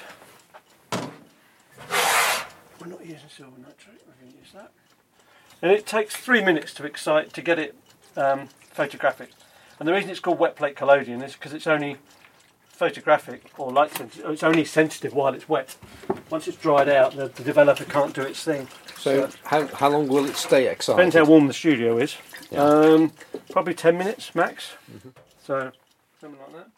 [2.81, 4.01] We're not using silver nitrate.
[4.07, 4.71] We're going to use that.
[5.61, 7.75] And it takes three minutes to excite to get it
[8.17, 9.31] um, photographic.
[9.83, 11.97] And the reason it's called wet plate collodion is because it's only
[12.69, 14.31] photographic or light sensitive.
[14.31, 15.75] It's only sensitive while it's wet.
[16.31, 18.69] Once it's dried out, the, the developer can't do its thing.
[18.97, 20.99] So how, how long will it stay excited?
[20.99, 22.17] Depends how warm the studio is.
[22.53, 22.63] Yeah.
[22.63, 23.13] Um,
[23.51, 24.75] probably 10 minutes max.
[25.43, 25.73] So,
[26.21, 26.71] something like that.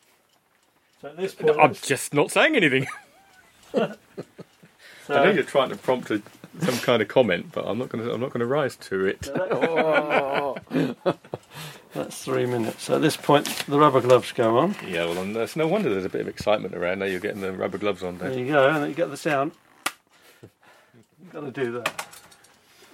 [1.03, 2.87] So at this point, I'm just not saying anything.
[3.75, 3.97] so,
[5.11, 6.23] I know you're trying to prompt a,
[6.61, 8.15] some kind of comment, but I'm not going to.
[8.15, 9.29] I'm not going to rise to it.
[9.35, 10.57] Oh,
[11.95, 12.83] that's three minutes.
[12.85, 14.75] So at this point, the rubber gloves go on.
[14.87, 17.05] Yeah, well, um, and there's no wonder there's a bit of excitement around now.
[17.07, 19.53] You're getting the rubber gloves on, There you go, and then you get the sound.
[20.43, 22.07] You've got to do that.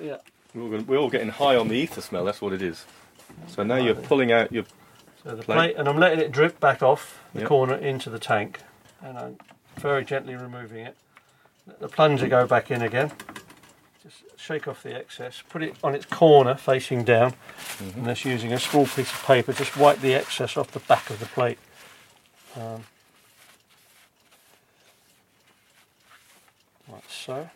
[0.00, 0.16] Yeah.
[0.54, 2.24] We're all, gonna- we're all getting high on the ether smell.
[2.24, 2.84] That's what it is.
[3.48, 4.64] So now you're pulling out your.
[5.22, 5.56] So the Plate.
[5.56, 7.48] plate, and I'm letting it drip back off the Yep.
[7.48, 8.60] corner into the tank,
[9.02, 9.38] and I'm
[9.76, 10.96] very gently removing it.
[11.66, 13.12] Let the plunger go back in again.
[14.40, 15.42] Shake off the excess.
[15.48, 17.34] Put it on its corner, facing down,
[17.78, 21.10] and just using a small piece of paper, just wipe the excess off the back
[21.10, 21.58] of the plate.
[22.56, 22.84] Um,
[26.90, 27.50] like so.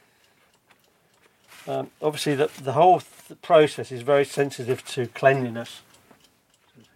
[1.66, 5.80] Um, obviously, the, the whole th- process is very sensitive to cleanliness.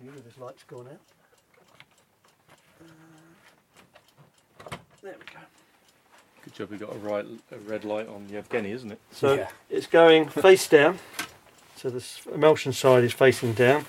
[0.02, 1.00] This light's gone out.
[4.70, 5.40] Uh, There we go.
[6.44, 6.70] Good job.
[6.70, 9.00] We got a right a red light on the Yevgeni, isn't it?
[9.12, 9.48] So Yeah.
[9.70, 10.98] it's going face down.
[11.76, 13.86] So the s- emulsion side is facing down.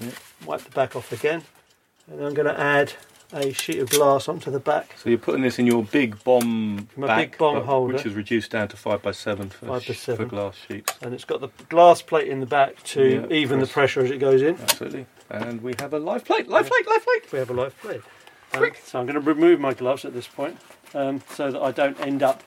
[0.00, 0.12] Yep.
[0.44, 1.42] Wipe the back off again.
[2.10, 2.92] And I'm going to add
[3.32, 4.94] a sheet of glass onto the back.
[5.02, 7.94] So you're putting this in your big bomb My back, big bomb but- holder.
[7.94, 10.16] which is reduced down to five by seven for, Five by seven.
[10.28, 10.92] for glass sheets.
[11.00, 14.10] And it's got the glass plate in the back to Yeah, even the pressure as
[14.10, 14.58] it goes in.
[14.60, 15.06] Absolutely.
[15.30, 16.48] And we have a live plate.
[16.48, 16.86] Live plate.
[16.86, 17.32] Live plate.
[17.32, 18.00] We have a live plate.
[18.52, 20.58] Um, so I'm going to remove my gloves at this point
[20.94, 22.42] um, so that I don't end up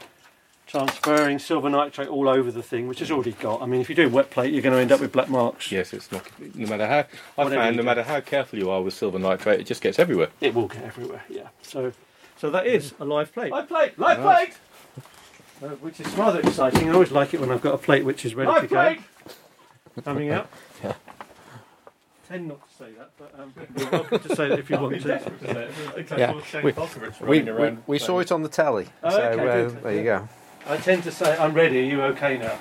[0.67, 3.61] transferring silver nitrate all over the thing, which it's already got.
[3.61, 5.71] I mean, if you do wet plate, you're going to end up with black marks.
[5.71, 6.25] Yes, it's not.
[6.55, 7.05] No matter how I
[7.43, 7.85] Whatever found, no do.
[7.85, 10.29] matter how careful you are with silver nitrate, it just gets everywhere.
[10.41, 11.49] It will get everywhere, yeah.
[11.61, 11.91] So,
[12.37, 13.51] so that is a live plate.
[13.51, 14.45] Live plate, live Nice.
[14.47, 14.57] plate,
[15.61, 16.89] Uh, which is rather exciting.
[16.89, 18.99] I always like it when I've got a plate which is ready live to plate.
[19.95, 20.01] go.
[20.01, 20.49] Coming out.
[20.83, 20.93] Yeah.
[22.33, 24.77] I tend not to say that, but um, you're welcome to say that if you
[24.79, 26.17] want to.
[26.17, 26.73] Yeah, we-
[27.21, 30.27] We, we, we saw it on the telly, Oh, so okay, uh, there you go.
[30.65, 32.57] I tend to say, I'm ready, are you okay now?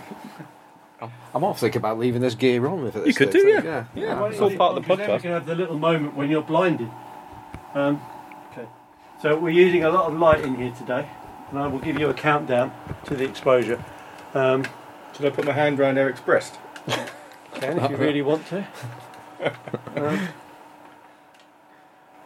[1.35, 3.07] I'm off thinking about leaving this gear on with it.
[3.07, 3.63] You could do, yeah.
[3.65, 3.85] yeah.
[3.95, 6.15] Yeah, Why it's all part of the because Then we can have the little moment
[6.17, 6.91] when you're blinded.
[7.73, 8.03] Um,
[8.53, 8.69] okay.
[9.23, 11.09] So we're using a lot of light in here today,
[11.49, 12.73] and I will give you a countdown
[13.07, 13.83] to the exposure.
[14.35, 14.65] Um,
[15.17, 16.59] Should I put my hand around Erik's breast?
[17.55, 18.67] Ken, if you really want to.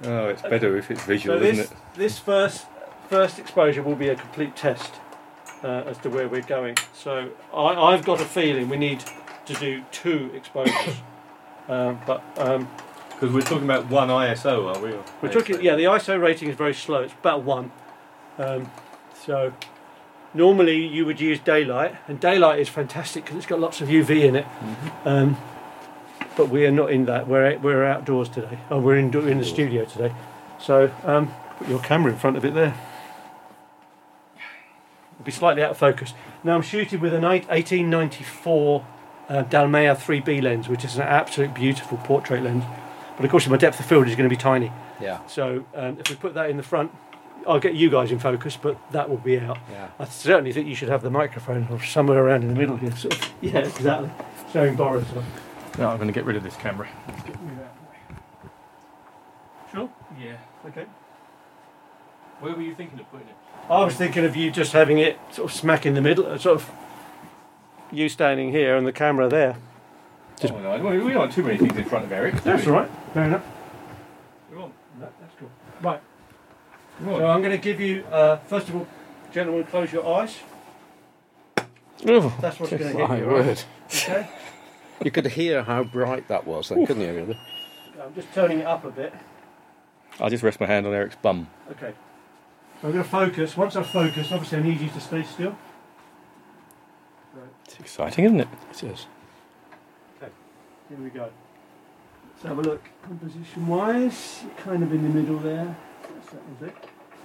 [0.05, 1.77] Oh, it's better if it's visual, so isn't this it?
[1.95, 2.67] this first
[3.09, 4.93] first exposure will be a complete test
[5.63, 6.77] uh, as to where we're going.
[6.93, 9.05] So I, I've got a feeling we need
[9.47, 10.97] to do two exposures.
[11.69, 12.69] um, but um,
[13.11, 14.95] Because we're talking about one ISO, are we?
[15.23, 17.03] We're talking, yeah, the ISO rating is very slow.
[17.03, 17.71] It's about one.
[18.39, 18.71] Um,
[19.25, 19.53] so
[20.35, 24.25] normally you would use daylight, and daylight is fantastic because it's got lots of UV
[24.25, 24.47] in it.
[25.05, 25.37] Um,
[26.37, 27.27] but we are not in that.
[27.27, 28.59] We're we're outdoors today.
[28.71, 30.15] Oh, we're in in the studio today.
[30.61, 32.75] So um, put your camera in front of it there.
[35.15, 36.13] It'll be slightly out of focus.
[36.45, 38.87] Now I'm shooting with an 1894
[39.29, 42.65] uh, Dallmeyer 3B lens, which is an absolute beautiful portrait lens.
[43.17, 44.71] But of course, my depth of field is going to be tiny.
[45.01, 45.27] Yeah.
[45.27, 46.93] So um, if we put that in the front,
[47.47, 49.59] I'll get you guys in focus, but that will be out.
[49.71, 49.89] Yeah.
[49.99, 52.95] I certainly think you should have the microphone or somewhere around in the middle here.
[52.97, 54.11] Sort of, yeah, exactly.
[54.53, 55.07] Showing Boris.
[55.77, 55.83] On.
[55.83, 56.89] No, I'm going to get rid of this camera.
[59.73, 59.91] Sure.
[60.21, 60.37] Yeah.
[60.67, 60.87] Okay.
[62.41, 63.35] Where were you thinking of putting it?
[63.69, 66.39] I was thinking of you just having it sort of smack in the middle, uh,
[66.39, 66.71] sort of
[67.91, 69.57] you standing here and the camera there.
[70.45, 72.43] oh, no, we we don't want too many things in front of Erik.
[72.43, 72.73] That's we?
[72.73, 72.91] all right.
[73.15, 73.45] Fair enough.
[74.51, 75.51] We want- That, that's cool.
[75.83, 76.01] Right.
[77.05, 78.87] So I'm going to give you, uh, first of all,
[79.33, 80.39] gentlemen, close your eyes.
[82.05, 83.03] That's what's going to hit you.
[83.03, 83.27] all right?
[83.27, 83.63] word.
[83.91, 84.29] Okay.
[85.05, 87.39] You could hear how bright that was then, couldn't you, really?
[88.03, 89.13] I'm just turning it up a bit.
[90.21, 91.49] I'll just rest my hand on Erik's bum.
[91.71, 91.93] Okay.
[92.81, 93.57] So I'm going to focus.
[93.57, 95.57] Once I've focused, obviously I need you to stay still.
[97.35, 97.49] Right.
[97.67, 98.49] It's exciting, isn't it?
[98.71, 99.07] It is.
[100.17, 100.33] Okay,
[100.89, 101.31] here we go.
[102.35, 102.89] Let's have a look.
[103.03, 105.77] Composition wise, kind of in the middle there.
[106.03, 106.77] That's that was it.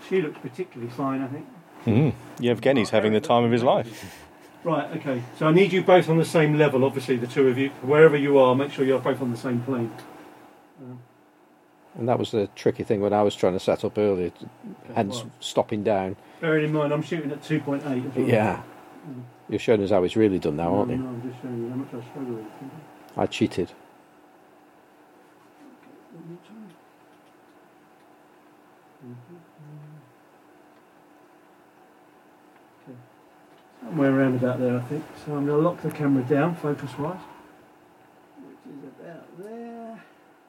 [0.08, 1.46] She looks particularly fine, I think.
[1.86, 2.14] Mm.
[2.40, 4.28] Yevgeni's having the time of his life.
[4.64, 5.24] Right, okay.
[5.38, 7.70] So I need you both on the same level, obviously, the two of you.
[7.82, 9.92] Wherever you are, make sure you're both on the same plane.
[11.98, 14.48] And that was the tricky thing when I was trying to set up earlier, t-
[14.96, 16.16] hence Well, stopping down.
[16.40, 18.26] bearing in mind, I'm shooting at 2.8 as well.
[18.28, 18.62] Yeah.
[19.10, 19.24] Mm.
[19.50, 21.08] You're showing us how it's really done now, No, aren't no, you?
[21.08, 22.46] I'm just showing you how much I struggle with.
[23.18, 23.72] I cheated.
[33.84, 35.04] Somewhere around about there, I think.
[35.26, 37.18] So I'm going to lock the camera down, focus wise.
[38.38, 40.04] Which is about there.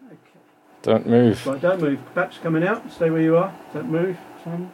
[0.06, 0.40] Okay.
[0.82, 1.46] Don't move.
[1.46, 2.14] Right, don't move.
[2.14, 2.90] Back's coming out.
[2.92, 3.54] Stay where you are.
[3.72, 4.16] Don't move.
[4.44, 4.70] Simon.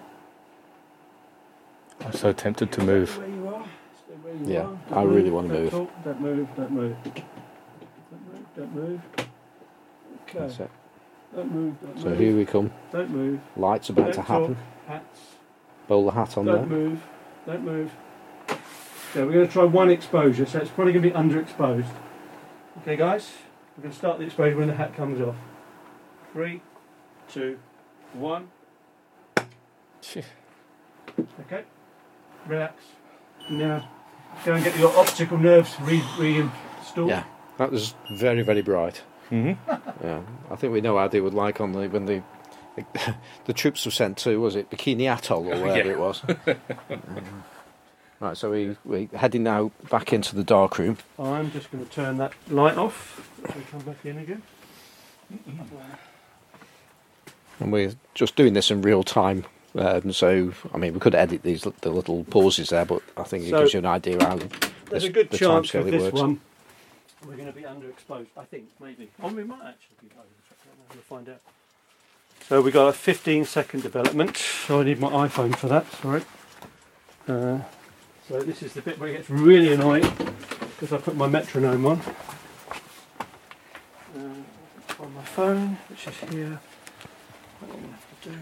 [2.04, 3.10] I'm so tempted to move.
[3.10, 3.64] Stay where you are.
[3.96, 4.78] Stay where you Yeah, are.
[4.90, 5.70] I Don't really wanna Don't move.
[5.70, 6.48] talk, Don't move.
[6.56, 6.96] Don't move.
[7.04, 7.14] Don't
[8.32, 8.44] move.
[8.56, 9.00] Don't move.
[10.28, 10.38] Okay.
[10.40, 10.70] That's it.
[11.34, 11.74] Don't move.
[11.80, 12.18] Don't So move.
[12.18, 12.70] here we come.
[12.92, 13.40] Don't move.
[13.56, 14.26] Lights about Don't to talk.
[14.26, 14.56] happen.
[14.86, 15.20] Hats.
[15.86, 16.56] Bowl the hat on there.
[16.56, 17.02] Don't move.
[17.46, 17.90] Don't move.
[19.12, 21.88] So we're going to try one exposure, so it's probably going to be underexposed.
[22.82, 23.30] Okay, guys?
[23.76, 25.36] We're going to start the exposure when the hat comes off.
[26.32, 26.60] Three,
[27.28, 27.58] two,
[28.12, 28.50] one.
[31.40, 31.64] Okay?
[32.46, 32.82] Relax.
[33.50, 33.88] Now,
[34.44, 37.08] go and get your optical nerves re- reinstalled.
[37.08, 37.24] Yeah.
[37.56, 39.02] That was very, very bright.
[39.30, 39.52] hmm
[40.02, 40.20] Yeah.
[40.50, 42.22] I think we know how they would like on the when the
[43.46, 45.94] the troops were sent to was it Bikini Atoll or wherever Yeah.
[45.94, 46.22] it was.
[46.90, 47.44] Um,
[48.20, 50.98] right, so we we heading now back into the dark room.
[51.18, 53.30] I'm just going to turn that light off.
[53.56, 54.42] We come back in again.
[57.60, 59.44] And we're just doing this in real time.
[59.74, 63.44] Um, so, I mean, we could edit these the little pauses there, but I think
[63.44, 64.36] it So- gives you an idea how.
[64.36, 66.14] There's this- a good the chance with it this works.
[66.14, 66.40] one
[67.26, 68.28] we're going to be underexposed.
[68.36, 69.10] I think maybe.
[69.22, 70.94] Oh, we might actually be overexposed.
[70.94, 71.40] We'll find out.
[72.48, 74.36] So we got a 15 second development.
[74.36, 75.90] So I need my iPhone for that.
[75.92, 76.22] Sorry.
[77.26, 77.58] Uh,
[78.28, 80.06] so this is the bit where it gets really annoying
[80.60, 82.00] because I put my metronome on.
[84.14, 84.20] Uh,
[85.00, 86.60] on my phone, which is here.
[87.58, 88.36] What going have to do.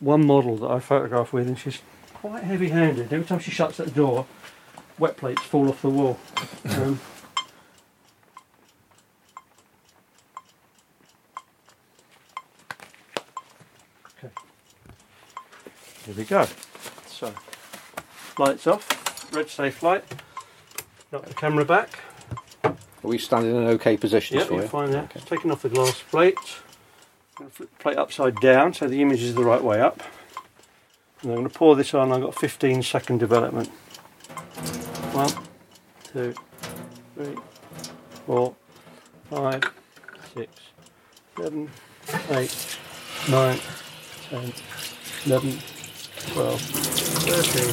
[0.00, 1.80] One model that I photographed with, and she's
[2.14, 3.12] quite heavy-handed.
[3.12, 4.26] Every time she shuts that door,
[4.98, 6.18] wet plates fall off the wall.
[6.76, 7.00] Um,
[16.08, 16.46] Here we go.
[17.06, 17.34] So,
[18.38, 19.30] lights off.
[19.30, 20.02] Red safe light.
[21.12, 21.98] Knock the camera back.
[22.64, 24.38] Are we standing in an okay position?
[24.38, 24.68] Yeah, for you'll you?
[24.68, 25.10] find that.
[25.26, 26.38] Taking off the glass plate.
[27.36, 30.02] Flip the plate upside down so the image is the right way up.
[31.20, 32.10] And I'm going to pour this on.
[32.10, 33.68] I've got 15 second development.
[35.12, 35.30] One,
[36.10, 36.32] two,
[37.14, 37.36] three,
[38.24, 38.54] four,
[39.28, 39.62] five,
[40.34, 40.54] six,
[41.36, 41.68] seven,
[42.30, 42.78] eight,
[43.28, 43.58] nine,
[44.30, 44.54] ten,
[45.26, 45.58] eleven,
[46.26, 47.72] twelve, thirteen,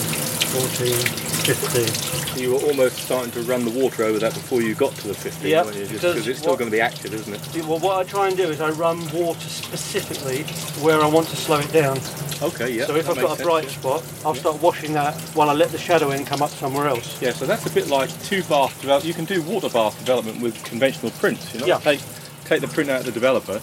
[0.49, 0.97] fourteen,
[1.45, 2.15] fifteen.
[2.41, 5.13] You were almost starting to run the water over that before you got to the
[5.13, 5.85] 15, Yep, weren't you?
[5.85, 7.65] Just because it's still going to be active, isn't it?
[7.65, 10.43] Well, what I try and do is I run water specifically
[10.83, 11.97] where I want to slow it down.
[12.41, 12.85] Okay, yeah.
[12.87, 15.69] so if I've got a bright sense, spot, I'll start washing that while I let
[15.69, 17.21] the shadow in come up somewhere else.
[17.21, 17.29] Yeah.
[17.29, 19.05] yeah, so that's a bit like two bath development.
[19.05, 21.67] You can do water bath development with conventional prints, you know?
[21.67, 21.77] Yeah.
[21.79, 22.01] Take,
[22.43, 23.61] take the print out of the developer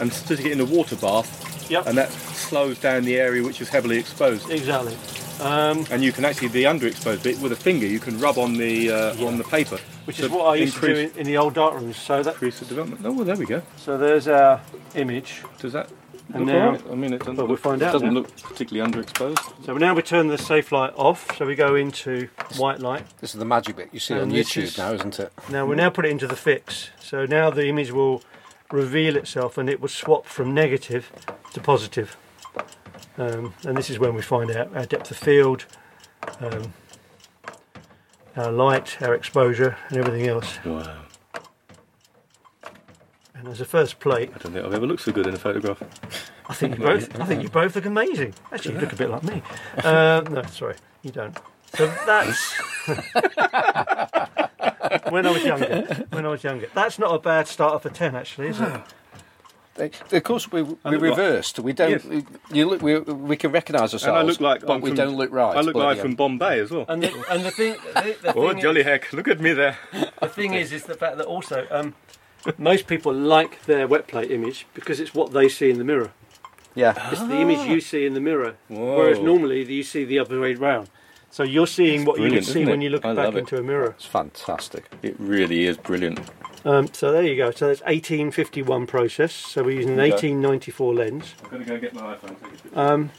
[0.00, 3.60] and stick it in a water bath, Yep, and that slows down the area which
[3.60, 4.48] is heavily exposed.
[4.50, 4.96] exactly.
[5.40, 8.54] Um, And you can actually, the underexposed bit, with a finger, you can rub on
[8.54, 9.26] the uh, Yeah.
[9.26, 9.78] on the paper.
[10.06, 11.96] which is what I used to do in, in the old dark rooms.
[11.98, 13.04] So that Increase the development.
[13.04, 13.60] Oh, well, there we go.
[13.76, 14.60] so there's our
[14.94, 15.42] image.
[15.58, 15.90] Does that
[16.32, 16.82] And Look now, alright.
[16.90, 18.14] I mean, it doesn't, well, we'll look, find it out doesn't now.
[18.20, 19.64] look particularly underexposed.
[19.66, 21.36] so now we turn the safe light off.
[21.36, 23.04] So we go into white light.
[23.20, 25.32] This is the magic bit you see on And this YouTube is- now, isn't it?
[25.50, 26.88] Now we now put it into the fix.
[27.00, 28.22] So now the image will
[28.72, 31.10] reveal itself and it will swap from negative
[31.52, 32.16] to positive.
[33.18, 35.66] Um, and this is when we find out our depth of field,
[36.40, 36.72] um,
[38.36, 40.58] our light, our exposure, and everything else.
[40.64, 41.02] Wow.
[43.34, 45.38] And as a first plate, I don't think I've ever looked so good in a
[45.38, 45.82] photograph.
[46.48, 47.20] I think you both.
[47.20, 48.34] I think you both look amazing.
[48.52, 49.42] Actually, you look a bit like me.
[49.78, 51.36] Uh, no, sorry, you don't.
[51.74, 52.54] So that's
[55.10, 56.06] when I was younger.
[56.10, 58.80] When I was younger, that's not a bad starter for ten, actually, is it?
[59.74, 61.58] They, of course, we, we look like- reversed.
[61.58, 62.26] We don't.
[62.50, 62.80] You look.
[62.80, 64.04] We, we can recognise ourselves.
[64.06, 65.54] and I look like but I'm we from, don't look right.
[65.54, 66.04] I look like hell.
[66.06, 66.86] from Bombay as well.
[66.88, 69.12] And the, and the thing, the, the Oh, thing jolly is, heck!
[69.12, 69.76] Look at me there.
[70.22, 71.94] the thing is, is the fact that also um,
[72.56, 76.10] most people like their wet plate image because it's what they see in the mirror.
[76.74, 77.10] Yeah.
[77.10, 80.54] It's the image you see in the mirror, whereas normally you see the other way
[80.54, 80.88] round.
[81.36, 83.40] So you're seeing what you can see when you look I back love it.
[83.40, 83.90] into a mirror.
[83.90, 84.88] It's fantastic.
[85.02, 86.18] It really is brilliant.
[86.64, 87.50] Um, so there you go.
[87.50, 89.34] So that's 1851 process.
[89.34, 91.34] So we're using an 1894 lens.
[91.44, 92.28] I'm going to go get my iPhone.
[92.28, 92.70] Take a picture.
[92.74, 93.10] Um,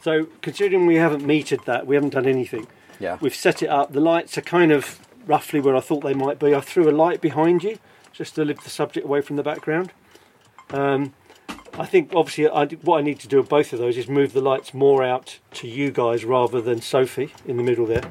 [0.00, 2.68] so considering we haven't metered that, we haven't done anything.
[3.00, 3.18] Yeah.
[3.20, 3.94] We've set it up.
[3.94, 6.54] The lights are kind of roughly where I thought they might be.
[6.54, 7.80] I threw a light behind you
[8.12, 9.90] just to lift the subject away from the background.
[10.70, 11.14] Um,
[11.74, 14.32] I think obviously I, what I need to do with both of those is move
[14.32, 18.10] the lights more out to you guys rather than Sophie in the middle there.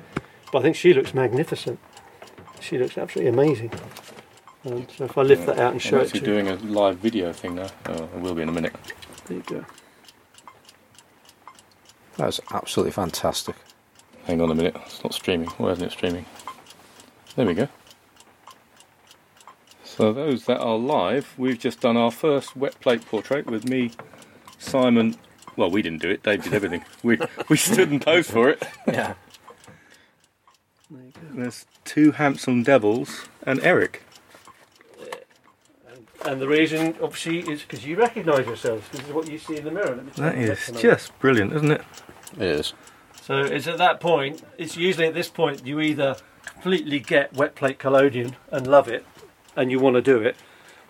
[0.52, 1.80] But I think she looks magnificent.
[2.60, 3.72] She looks absolutely amazing.
[4.66, 6.48] Um, so if I lift that out and show I'm it actually to you, doing
[6.48, 7.68] a live video thing now.
[7.86, 8.74] Oh, I will be in a minute.
[9.28, 9.66] there you go.
[12.18, 13.56] That's absolutely fantastic.
[14.26, 14.76] Hang on a minute.
[14.86, 15.48] It's not streaming.
[15.52, 16.26] Why isn't it streaming?
[17.36, 17.70] There we go.
[20.00, 23.92] So those that are live, we've just done our first wet plate portrait with me,
[24.58, 25.18] Simon.
[25.58, 26.24] Well, we didn't do it.
[26.24, 26.86] Dave did everything.
[27.04, 28.64] we we stood and posed for it.
[28.88, 29.16] Yeah.
[31.34, 34.04] There's two handsome devils and Erik.
[36.26, 38.88] And the reason, obviously, is because you recognise yourselves.
[38.94, 39.96] This is what you see in the mirror.
[39.96, 40.82] That is me That turn the is back on.
[40.82, 41.82] just brilliant, isn't it?
[42.38, 42.74] It is.
[43.22, 44.44] So it's at that point.
[44.58, 49.06] It's usually at this point you either completely get wet plate collodion and love it,
[49.60, 50.38] and you want to do it,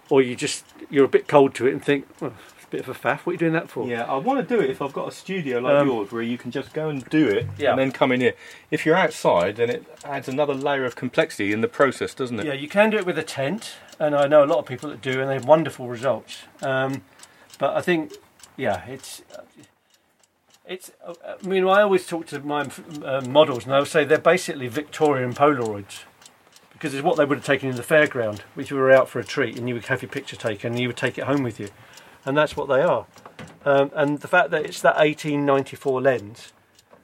[0.09, 2.81] or you just you're a bit cold to it and think, well, it's a bit
[2.81, 3.21] of a faff.
[3.21, 3.87] What are you doing that for?
[3.87, 6.21] Yeah, I want to do it if I've got a studio like Um, yours where
[6.21, 7.71] you can just go and do it Yeah.
[7.71, 8.35] and then come in here.
[8.69, 12.45] If you're outside, then it adds another layer of complexity in the process, doesn't it?
[12.45, 14.87] Yeah, you can do it with a tent, and I know a lot of people
[14.91, 16.43] that do, and they have wonderful results.
[16.61, 17.01] Um,
[17.57, 18.13] but I think,
[18.55, 19.23] yeah, it's
[20.67, 20.91] it's.
[21.05, 22.61] uh, I mean, I always talk to my
[23.03, 26.03] uh, models, and they'll say they're basically Victorian Polaroids
[26.79, 29.19] because it's what they would have taken in the fairground, which you were out for
[29.19, 31.43] a treat, and you would have your picture taken, and you would take it home
[31.43, 31.67] with you,
[32.25, 33.05] and that's what they are.
[33.65, 36.53] Um, and the fact that it's that 1894 lens,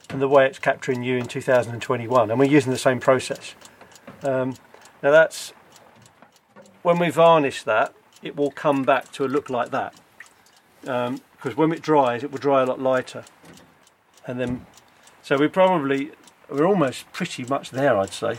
[0.10, 3.54] and the way it's capturing you in 2021, and we're using the same process.
[4.24, 4.56] Um,
[5.04, 5.52] now that's
[6.82, 9.94] when we varnish that, it will come back to a look like that.
[10.80, 13.26] Because when it dries, it will dry a lot lighter.
[14.26, 14.66] And then,
[15.22, 16.12] so we probably,
[16.50, 18.38] we're almost pretty much there, I'd say.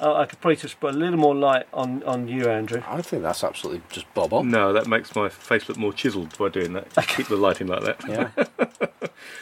[0.00, 2.82] Uh, I could probably just put a little more light on, on you, Andrew.
[2.86, 4.50] I think that's absolutely just bob on.
[4.50, 6.88] No, that makes my face look more chiselled by doing that.
[7.08, 8.00] Keep the lighting like that.
[8.08, 8.30] Yeah.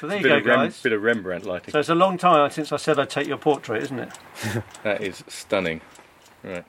[0.00, 0.82] So there you bit, go, of Rem- guys.
[0.82, 1.70] bit of Rembrandt lighting.
[1.72, 4.12] So it's a long time since I said I'd take your portrait, isn't it?
[4.82, 5.80] That is stunning.
[6.42, 6.64] Right.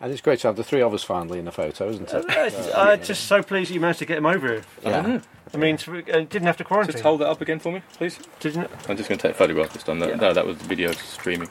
[0.00, 2.74] And it's great to have the three of us finally in a photo, isn't it?
[2.76, 4.62] I'm just so pleased that you managed to get him over here.
[4.82, 5.20] Yeah.
[5.52, 6.92] I mean, so uh, didn't have to quarantine.
[6.92, 8.18] Just hold that up again for me, please.
[8.40, 8.70] Didn't it?
[8.88, 9.98] I'm just going to take a photograph this time.
[9.98, 10.16] No, Yeah.
[10.16, 11.48] no, that was the video streaming.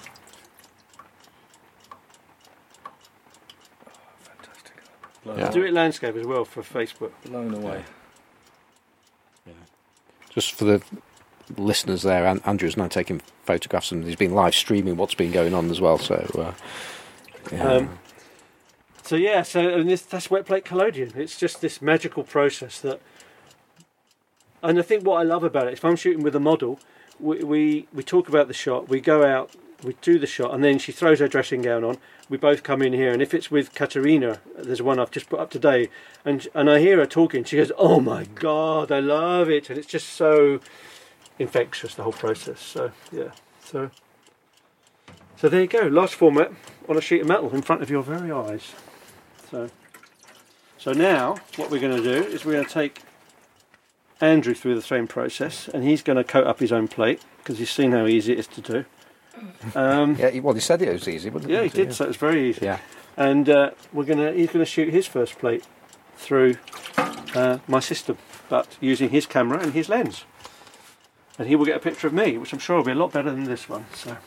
[3.86, 4.76] Oh, fantastic.
[5.24, 5.52] Blown, Yeah.
[5.52, 7.12] do it landscape as well for Facebook.
[7.26, 7.84] blown away.
[9.46, 9.54] Yeah.
[10.30, 10.82] Just for the
[11.58, 15.70] listeners there, Andrew's now taking photographs and he's been live streaming what's been going on
[15.70, 15.98] as well.
[15.98, 16.54] So, uh,
[17.52, 17.64] yeah.
[17.64, 18.00] Um,
[19.04, 21.14] so yeah, so and this, that's wet plate collodion.
[21.16, 23.02] It's just this magical process that,
[24.62, 26.80] and I think what I love about it, if I'm shooting with a model,
[27.20, 29.52] we, we we talk about the shot, we go out,
[29.84, 31.98] we do the shot, and then she throws her dressing gown on.
[32.30, 35.40] We both come in here, and if it's with Katerina, there's one I've just put
[35.40, 35.90] up today,
[36.24, 37.44] and and I hear her talking.
[37.44, 40.60] She goes, "Oh my god, I love it," and it's just so
[41.40, 42.62] infectious the whole process.
[42.62, 43.32] So yeah,
[43.64, 43.92] so
[45.44, 46.54] so there you go, Last format
[46.88, 48.72] on a sheet of metal in front of your very eyes.
[49.52, 49.70] So,
[50.78, 53.02] so now what we're going to do is we're going to take
[54.22, 57.58] Andrew through the same process, and he's going to coat up his own plate because
[57.58, 58.86] he's seen how easy it is to do.
[59.76, 61.74] Um, yeah, well, he said it was easy, wasn't yeah, he it?
[61.74, 61.94] did.
[61.94, 62.66] So it's very easy.
[62.66, 62.80] Yeah.
[63.18, 65.66] And uh, we're gonna he's going to shoot his first plate
[66.16, 66.56] through
[67.36, 68.18] uh, my system,
[68.50, 70.26] but using his camera and his lens.
[71.38, 73.12] And he will get a picture of me, which I'm sure will be a lot
[73.12, 73.86] better than this one.
[73.94, 74.18] So,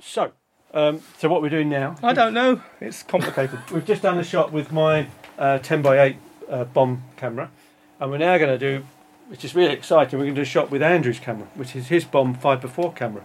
[0.00, 0.32] so,
[0.74, 1.96] um, so what we're doing now?
[2.02, 2.60] I don't know.
[2.80, 3.58] It's complicated.
[3.72, 5.06] We've just done a shot with my
[5.38, 6.16] uh, 10 by 8
[6.50, 7.50] uh, bomb camera,
[7.98, 8.84] and we're now going to do,
[9.28, 10.18] which is really exciting.
[10.18, 12.98] We're going to do a shot with Andrew's camera, which is his bomb 5 x
[12.98, 13.24] camera.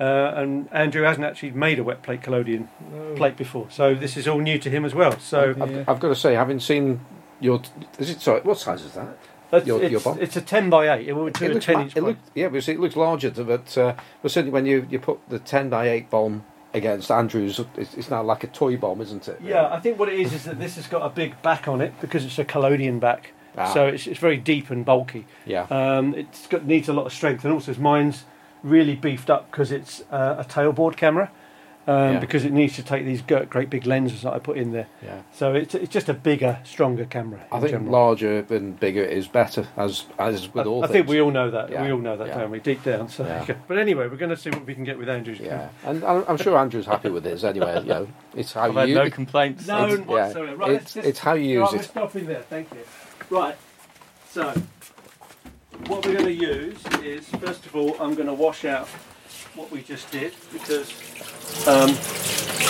[0.00, 2.68] Uh, and Andrew hasn't actually made a wet plate collodion
[3.16, 5.18] plate before, so this is all new to him as well.
[5.18, 7.00] So I've, I've got to say, having seen
[7.40, 7.60] your,
[7.98, 8.40] is it sorry?
[8.42, 9.16] What size is that?
[9.50, 10.20] that's- your- it's, your bomb?
[10.20, 11.00] it's a 10 by 8.
[11.00, 11.96] It It a looks 10 inch.
[11.96, 15.18] it look, yeah, because it looks larger, but uh, but certainly when you, you put
[15.28, 19.26] the ten by eight bomb against Andrews, it's, it's now like a toy bomb, isn't
[19.26, 19.40] it?
[19.42, 21.80] Yeah, I think what it is is that this has got a big back on
[21.80, 23.72] it because it's a collodion back, Ah.
[23.72, 25.26] so it's, it's very deep and bulky.
[25.46, 25.66] yeah.
[25.70, 28.24] Um, it's got needs a lot of strength, and also mine's
[28.62, 31.30] really beefed up because it's uh, a tailboard camera.
[31.86, 32.18] Um, Yeah.
[32.20, 35.22] Because it needs to take these great big lenses that I put in there, yeah.
[35.32, 37.40] so it's, it's just a bigger, stronger camera.
[37.50, 37.92] I in think general.
[37.92, 40.92] larger and bigger is better, as as with I, all I things.
[40.92, 41.70] think we all know that.
[41.70, 41.82] Yeah.
[41.86, 42.40] We all know that, Yeah.
[42.40, 42.60] don't we?
[42.60, 43.08] Deep down.
[43.08, 43.54] So, Yeah.
[43.68, 45.40] but anyway, we're going to see what we can get with Andrew's.
[45.40, 47.80] Yeah, and I'm I'm sure Andrew's happy with this anyway.
[47.80, 48.94] You know, it's how I've had you.
[48.94, 49.66] no complaints.
[49.66, 50.40] No, It's- yeah.
[50.42, 51.84] Right, let's it's, just- it's how you use we're it.
[51.84, 52.42] stopping there.
[52.42, 52.80] Thank you.
[53.30, 53.56] Right.
[54.30, 54.54] So,
[55.86, 58.88] what we're going to use is first of all, I'm going to wash out
[59.54, 60.90] what we just did because
[61.68, 61.90] um,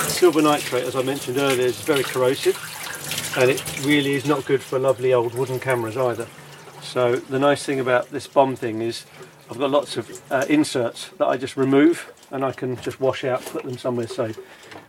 [0.09, 2.57] silver nitrate, as I mentioned earlier, is very corrosive,
[3.39, 6.27] and it really is not good for lovely old wooden cameras either.
[6.83, 9.07] So the nice thing about this bomb thing is
[9.51, 13.25] I've got lots of uh, inserts that I just remove and I can just wash
[13.25, 14.39] out, put them somewhere safe,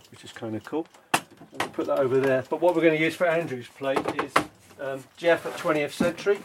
[0.09, 0.87] which is kind of cool.
[1.13, 2.43] I'll put that over there.
[2.49, 4.33] But what we're going to use for Andrew's plate is
[4.79, 6.39] um, Jeff at 20th Century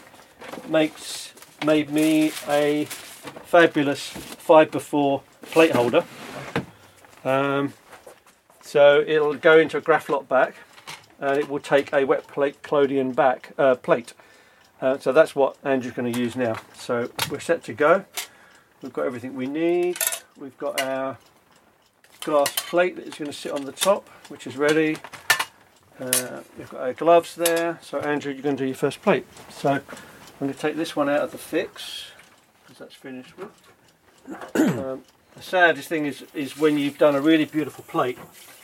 [0.67, 1.33] makes
[1.65, 6.03] made me a fabulous five before plate holder.
[7.23, 7.73] Um,
[8.61, 10.55] so it'll go into a Graflok back,
[11.19, 14.13] and it will take a wet plate collodion back uh, plate.
[14.81, 16.55] Uh, so that's what Andrew's going to use now.
[16.75, 18.05] So we're set to go.
[18.81, 19.97] We've got everything we need.
[20.37, 21.17] We've got our
[22.21, 24.97] glass plate that is going to sit on the top, which is ready.
[25.99, 27.79] Uh, we've got our gloves there.
[27.81, 29.25] So Andrew, you're going to do your first plate.
[29.49, 29.81] So I'm
[30.39, 32.07] going to take this one out of the fix
[32.63, 33.51] because that's finished with.
[34.55, 35.03] um,
[35.35, 38.17] the saddest thing is is when you've done a really beautiful plate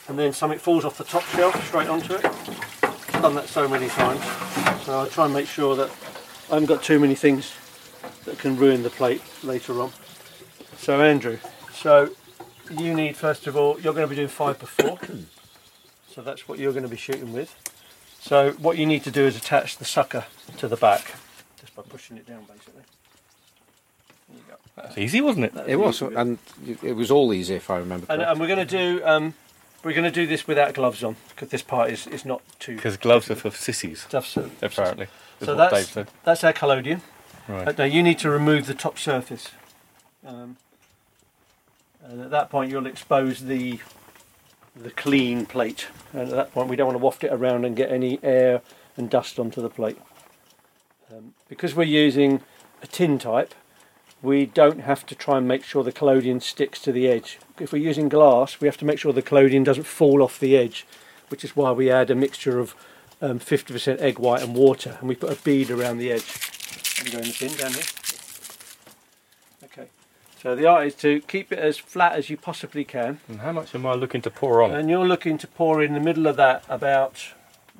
[0.07, 2.25] and then something falls off the top shelf straight onto it.
[2.25, 4.21] I've done that so many times.
[4.85, 5.89] So I try and make sure that
[6.49, 7.53] I haven't got too many things
[8.25, 9.91] that can ruin the plate later on.
[10.77, 11.37] So Andrew,
[11.71, 12.09] so
[12.69, 14.99] you need first of all you're going to be doing five before.
[16.13, 17.55] So that's what you're going to be shooting with.
[18.19, 20.25] So what you need to do is attach the sucker
[20.57, 21.13] to the back,
[21.59, 22.83] just by pushing it down basically.
[24.29, 24.55] There you go.
[24.75, 25.53] That's easy, wasn't it?
[25.53, 26.15] That's It was, easy.
[26.15, 26.37] and
[26.83, 28.05] it was all easy if I remember.
[28.09, 29.33] And, and we're going to do um,
[29.83, 32.75] we're going to do this without gloves on because this part is, is not too
[32.75, 34.37] Because gloves are for sissies, tough.
[34.61, 35.07] Apparently.
[35.41, 36.07] So that's Dave said.
[36.23, 37.01] that's our collodion.
[37.47, 37.67] Right.
[37.69, 39.49] Uh, now you need to remove the top surface.
[40.25, 40.57] Um,
[42.03, 43.79] and at that point, you'll expose the
[44.75, 45.87] the clean plate.
[46.13, 48.61] And at that point, we don't want to waft it around and get any air
[48.97, 49.97] and dust onto the plate.
[51.11, 52.41] Um, because we're using
[52.81, 53.53] a tin type,
[54.21, 57.39] we don't have to try and make sure the collodion sticks to the edge.
[57.59, 60.55] If we're using glass, we have to make sure the collodion doesn't fall off the
[60.55, 60.85] edge,
[61.29, 62.75] which is why we add a mixture of
[63.21, 66.49] um, 50% egg white and water, and we put a bead around the edge.
[66.99, 68.00] And go in the bin down here.
[70.43, 70.49] Okay.
[70.49, 73.51] So the art is to keep it as flat as you possibly can, And how
[73.51, 74.71] much am I looking to pour on?
[74.71, 77.15] and you're looking to pour in the middle of that about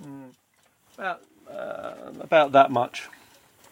[0.02, 0.30] mm,
[0.98, 3.10] about uh, about that much,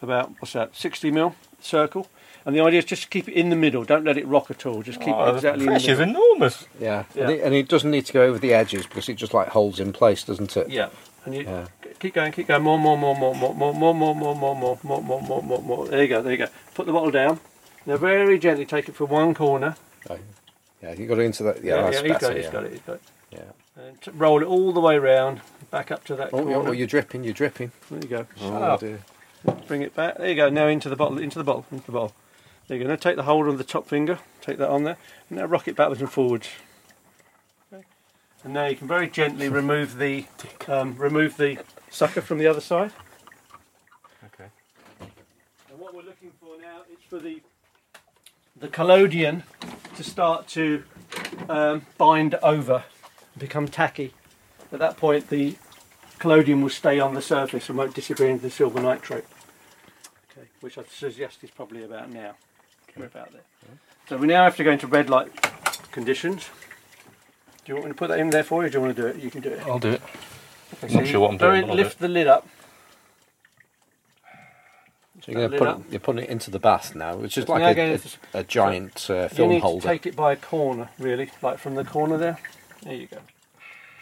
[0.02, 2.08] about what's that, 60 mil circle.
[2.46, 3.84] And the idea is just to keep it in the middle.
[3.84, 4.82] Don't let it rock at all.
[4.82, 6.14] Just keep Oh, it exactly in the pressure's middle.
[6.14, 6.66] enormous.
[6.80, 7.22] yeah, Yeah.
[7.24, 9.48] And, it, and it doesn't need to go over the edges because it just like
[9.48, 10.70] holds in place, doesn't it?
[10.70, 10.88] Yeah.
[11.26, 11.66] And you Yeah.
[11.98, 12.62] keep going, keep going.
[12.62, 15.62] More, more, more, more, more, more, more, more, more, more, more, more, more, more, more,
[15.62, 15.86] more.
[15.88, 16.22] There you go.
[16.22, 16.48] There you go.
[16.74, 17.40] Put the bottle down.
[17.86, 19.76] Now very gently take it from one corner.
[20.08, 20.18] Oh,
[20.82, 21.62] Yeah, you got it into that.
[21.64, 22.20] Yeah, that's he's better.
[22.20, 22.36] got it.
[22.36, 22.50] He's yeah.
[22.52, 22.72] got it.
[22.72, 23.02] He's got it.
[23.32, 23.82] Yeah.
[23.82, 26.68] And t- roll it all the way round, back up to that Oh, corner.
[26.68, 27.24] oh, you're dripping.
[27.24, 27.72] You're dripping.
[27.90, 28.26] There you go.
[28.42, 28.80] Oh, up.
[28.80, 29.00] dear.
[29.66, 30.18] Bring it back.
[30.18, 30.50] There you go.
[30.50, 31.18] Now into the bottle.
[31.18, 31.64] Into the bottle.
[31.72, 32.12] Into the bottle.
[32.68, 32.90] There you go.
[32.90, 34.18] Now take the holder of the top finger.
[34.42, 34.96] Take that on there.
[35.30, 36.48] And now rock it backwards and forwards.
[37.72, 37.82] Okay.
[38.44, 40.26] And now you can very gently remove the
[40.68, 41.58] um, remove the
[41.88, 42.92] sucker from the other side.
[44.26, 44.50] Okay.
[45.70, 47.40] And what we're looking for now is for the
[48.60, 49.42] the collodion
[49.96, 50.84] to start to
[51.48, 52.84] um, bind over,
[53.34, 54.14] and become tacky.
[54.72, 55.56] At that point, the
[56.18, 59.24] collodion will stay on the surface and won't disappear into the silver nitrate.
[60.30, 62.34] Okay, which I suggest is probably about now.
[62.96, 63.42] We're about there.
[64.08, 65.30] So we now have to go into red light
[65.92, 66.50] conditions.
[67.64, 68.66] Do you want me to put that in there for you?
[68.66, 69.16] Or do you want to do it?
[69.22, 69.60] You can do it.
[69.66, 70.02] I'll do it.
[70.82, 72.46] Okay, Not sure what I'm very- doing, Lift the lid up.
[75.22, 77.94] So you're put it, you're putting it into the bath now, which is like a,
[77.94, 78.00] a,
[78.40, 79.82] a giant uh, You need holder.
[79.82, 82.38] to take it by a corner, really, like from the corner there.
[82.82, 83.18] There you go.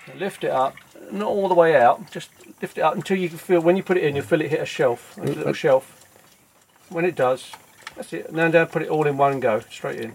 [0.06, 0.76] Now lift it up,
[1.10, 2.30] not all the way out, just
[2.62, 4.50] lift it up until you can feel, when you put it in, you feel it
[4.50, 6.04] hit a shelf, a little shelf.
[6.88, 7.52] When it does,
[7.96, 8.32] that's it.
[8.32, 10.14] Now down, put it all in one go, straight in.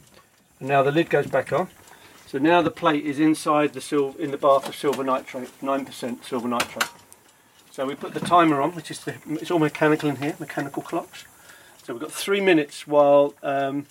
[0.59, 1.67] And now the lid goes back on.
[2.25, 6.23] So now the plate is inside the silver, in the bath of silver nitrate, 9%
[6.23, 6.89] silver nitrate.
[7.73, 10.83] So we put the timer on, which is the, it's all mechanical in here, mechanical
[10.83, 11.25] clocks.
[11.83, 13.87] So we've got three minutes while um,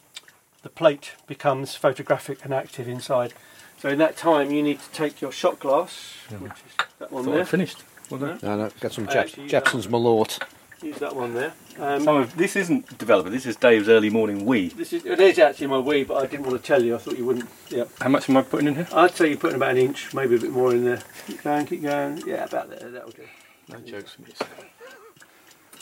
[0.62, 3.34] the plate becomes photographic and active inside.
[3.80, 6.58] So in that time, you need to take your shot glass, which is
[7.00, 7.40] that one Thought there.
[7.40, 7.82] I'd finished.
[8.08, 8.38] Well done.
[8.40, 10.40] No, no, get some I Jep- actually Malort.
[10.80, 11.52] Use that one there.
[11.80, 13.30] Um, Some of this isn't developer.
[13.30, 14.68] This is Dave's early morning wee.
[14.68, 16.94] this is, it is actually my wee, but I didn't want to tell you.
[16.94, 17.48] I thought you wouldn't.
[17.68, 18.88] Yeah, How much am I putting in here?
[18.92, 21.02] I'd say you're putting about an inch, maybe a bit more in there.
[21.26, 22.22] Keep going, keep going.
[22.26, 22.88] Yeah, about there.
[22.90, 23.22] That'll do.
[23.72, 24.16] No jokes.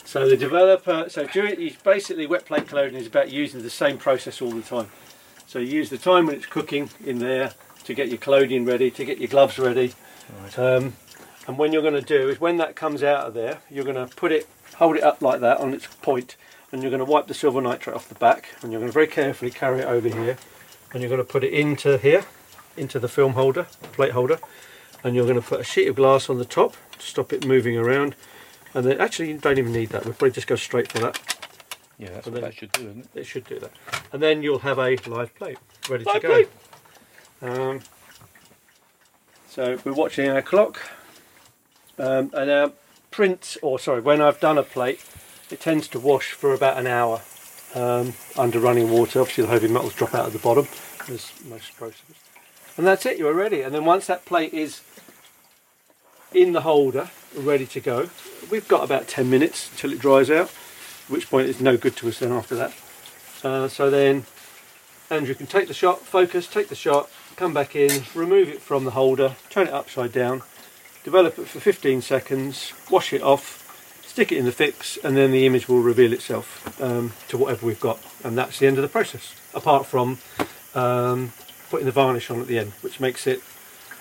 [0.05, 3.97] So the developer, so during, you- basically wet plate collodion is about using the same
[3.97, 4.89] process all the time.
[5.47, 7.51] So you use the time when it's cooking in there
[7.85, 9.93] to get your collodion ready, to get your gloves ready.
[10.57, 10.93] Um,
[11.47, 13.95] and when you're going to do is when that comes out of there, you're going
[13.95, 16.35] to put it, hold it up like that on its point,
[16.71, 18.93] and you're going to wipe the silver nitrate off the back, and you're going to
[18.93, 20.37] very carefully carry it over here,
[20.93, 22.23] and you're going to put it into here,
[22.77, 23.63] into the film holder,
[23.93, 24.39] plate holder,
[25.03, 27.45] and you're going to put a sheet of glass on the top to stop it
[27.45, 28.15] moving around.
[28.73, 30.05] And then actually you don't even need that.
[30.05, 31.19] We'll probably just go straight for that.
[31.97, 33.19] Yeah, that's And what then- that should do, isn't it?
[33.19, 33.71] It should do that.
[34.13, 35.57] And then you'll have a live plate
[35.89, 36.47] ready Live to
[37.41, 37.71] go.
[37.71, 37.81] Um,
[39.49, 40.79] so we're watching our clock.
[41.97, 42.71] Um, and our
[43.11, 45.03] print, or sorry, when I've done a plate,
[45.51, 47.21] it tends to wash for about an hour
[47.75, 49.19] um, under running water.
[49.21, 50.67] Obviously, the heavy metals drop out at the bottom,
[51.09, 52.15] as most processes.
[52.77, 53.61] And that's it, you're ready.
[53.61, 54.81] And then once that plate is
[56.33, 58.09] in the holder, ready to go,
[58.49, 60.49] we've got about 10 minutes until it dries out,
[61.07, 62.73] which point it's no good to us then after that.
[63.43, 64.23] Uh, so then
[65.09, 68.85] Andrew can take the shot, focus, take the shot, come back in, remove it from
[68.85, 70.41] the holder, turn it upside down,
[71.03, 75.31] develop it for 15 seconds, wash it off, stick it in the fix, and then
[75.31, 77.99] the image will reveal itself um, to whatever we've got.
[78.23, 80.19] And that's the end of the process, apart from
[80.75, 81.33] um,
[81.69, 83.41] putting the varnish on at the end, which makes it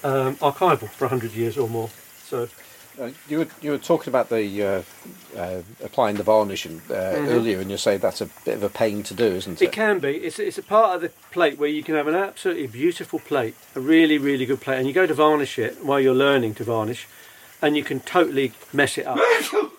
[0.04, 1.90] um, archival for 100 years or more.
[2.30, 2.48] So
[3.00, 4.82] Uh, you were you were talking about the uh,
[5.36, 6.94] uh, applying the varnishing uh,
[7.34, 9.72] earlier, and you say that's a bit of a pain to do, isn't It it?
[9.72, 10.12] can be.
[10.26, 13.54] It's, it's a part of the plate where you can have an absolutely beautiful plate,
[13.76, 16.64] a really, really good plate, and you go to varnish it while you're learning to
[16.64, 17.06] varnish,
[17.62, 19.18] and you can totally mess it up.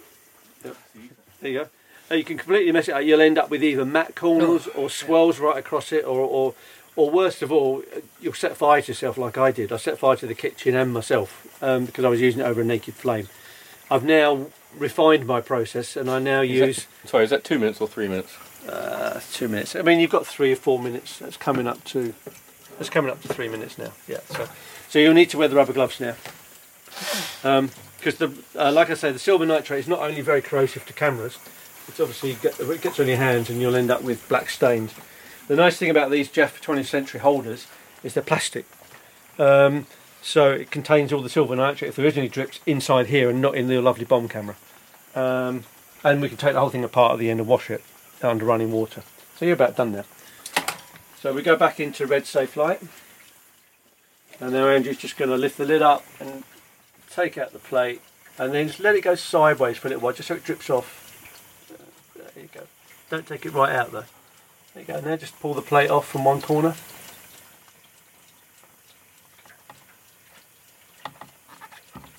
[0.64, 0.78] Yep.
[1.41, 1.60] There you
[2.10, 2.16] go.
[2.16, 3.04] You can completely mess it up.
[3.04, 6.54] You'll end up with either matte corners or swells right across it, or, or,
[6.96, 7.84] or worst of all,
[8.22, 9.72] you'll set fire to yourself like I did.
[9.72, 12.62] I set fire to the kitchen and myself um, because I was using it over
[12.62, 13.30] a naked flame.
[13.89, 16.86] I've now refined my process, and I now Is use.
[17.02, 18.36] that- sorry, is that two minutes or three minutes?
[18.68, 19.76] Uh, two minutes.
[19.76, 21.20] I mean, you've got three or four minutes.
[21.20, 22.14] That's coming up to.
[22.78, 23.92] That's coming up to three minutes now.
[24.08, 24.20] Yeah.
[24.30, 24.48] So,
[24.89, 26.16] so you'll need to wear the rubber gloves now,
[27.98, 30.94] because the uh, like I say, the silver nitrate is not only very corrosive to
[30.94, 31.38] cameras.
[31.88, 34.94] It's obviously get, it gets on your hands and you'll end up with black stains.
[35.52, 37.68] The nice thing about these Jeff 20th century holders
[38.04, 38.66] is they're plastic.
[39.38, 39.86] Um,
[40.22, 43.41] so it contains all the silver nitrate if there is any drips inside here and
[43.41, 44.56] not in the lovely bomb camera.
[45.14, 45.66] Um,
[46.06, 47.84] and we can take the whole thing apart at the end and wash it
[48.24, 49.04] under running water.
[49.36, 50.06] So you're about done there.
[51.20, 52.82] So we go back into red safe light.
[54.39, 56.45] And now Andrew's just going to lift the lid up and
[57.10, 57.99] take out the plate
[58.38, 60.70] and then just let it go sideways for a little while just so it drips
[60.70, 61.68] off.
[62.16, 62.62] There you go.
[63.10, 64.06] Don't take it right out though.
[64.74, 65.01] There you go.
[65.01, 66.76] There, just pull the plate off from one corner.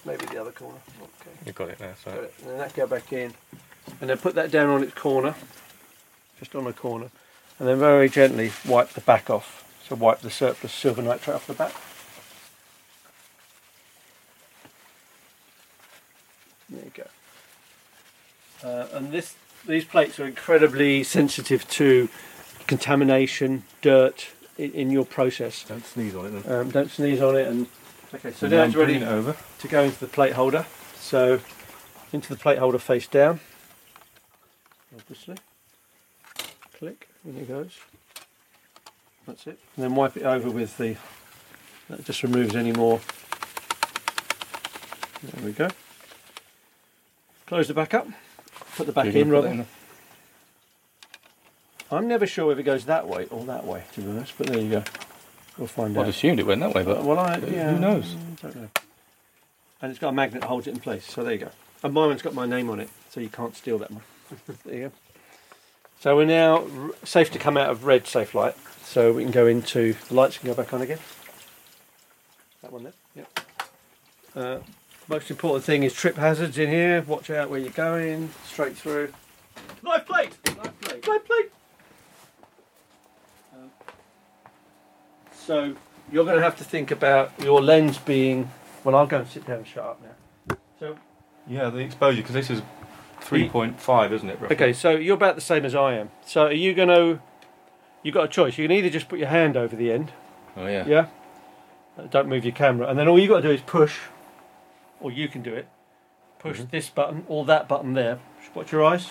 [0.05, 0.78] Maybe the other corner.
[1.00, 1.30] Okay.
[1.46, 2.34] You've got it now, Got so it.
[2.40, 3.32] And then that go back in.
[4.00, 5.34] And then put that down on its corner.
[6.38, 7.11] Just on the corner.
[7.59, 9.61] And then very gently wipe the back off.
[9.88, 11.72] So wipe the surplus silver nitrate off the back.
[16.68, 16.90] There you
[18.62, 18.68] go.
[18.68, 19.34] Uh, and this,
[19.66, 22.09] these plates are incredibly sensitive to
[22.73, 25.64] contamination, dirt in, in your process.
[25.64, 26.61] don't sneeze on it then.
[26.61, 27.47] Um, don't sneeze on it.
[27.47, 27.66] And
[28.14, 29.37] okay, so And now it's ready it over.
[29.59, 30.64] to go into the plate holder.
[30.97, 31.41] So
[32.14, 33.41] into the plate holder face down.
[34.95, 35.37] Obviously.
[36.79, 37.79] Click, in it goes.
[39.27, 39.59] That's it.
[39.77, 40.97] And then wipe it over with the
[41.91, 43.01] that just removes any more.
[45.23, 45.68] There we go.
[47.47, 48.09] Close the back up.
[48.77, 49.57] Put the back in gonna put rather.
[49.59, 49.66] that
[51.93, 54.47] I'm never sure if it goes that way or that way to be honest, but
[54.47, 54.84] there you go.
[55.59, 56.09] We'll find I'd out.
[56.09, 58.14] assumed it went that way, but well I who knows?
[58.14, 58.68] I don't know.
[59.82, 61.05] and it's got a magnet that holds it in place.
[61.05, 61.51] So there you go.
[61.82, 64.03] And my one's got my name on it, so you can't steal that one.
[64.64, 64.93] there you go.
[66.01, 69.32] So we're now r- safe to come out of red safe light, so we can
[69.32, 70.99] go into the lights can go back on again.
[72.62, 72.93] That one there.
[73.16, 73.40] Yep.
[74.34, 74.59] Uh,
[75.09, 77.03] most important thing is trip hazards in here.
[77.03, 78.30] Watch out where you're going.
[78.47, 79.12] Straight through.
[79.82, 80.30] Live plate.
[80.47, 81.07] Live plate.
[81.07, 81.51] Live plate.
[85.45, 85.74] So
[86.11, 88.51] you're going to have to think about your lens being.
[88.84, 90.57] Well, I'll go and sit down and shut up now.
[90.80, 90.97] So
[91.47, 92.62] Yeah, the exposure because this is
[93.20, 94.40] three point five, isn't it?
[94.40, 94.57] roughly?
[94.57, 96.11] okay, so you're about the same as I am.
[96.26, 97.20] So are you going to?
[98.03, 98.59] You've got a choice.
[98.59, 100.12] You can either just put your hand over the end.
[100.57, 100.84] Oh yeah.
[100.86, 101.07] Yeah.
[102.11, 103.99] Don't move your camera, and then all you've got to do is push,
[105.01, 105.68] or you can do it.
[106.38, 106.70] Push Mm-hmm.
[106.70, 108.18] this button or that button there.
[108.55, 109.09] Watch your eyes.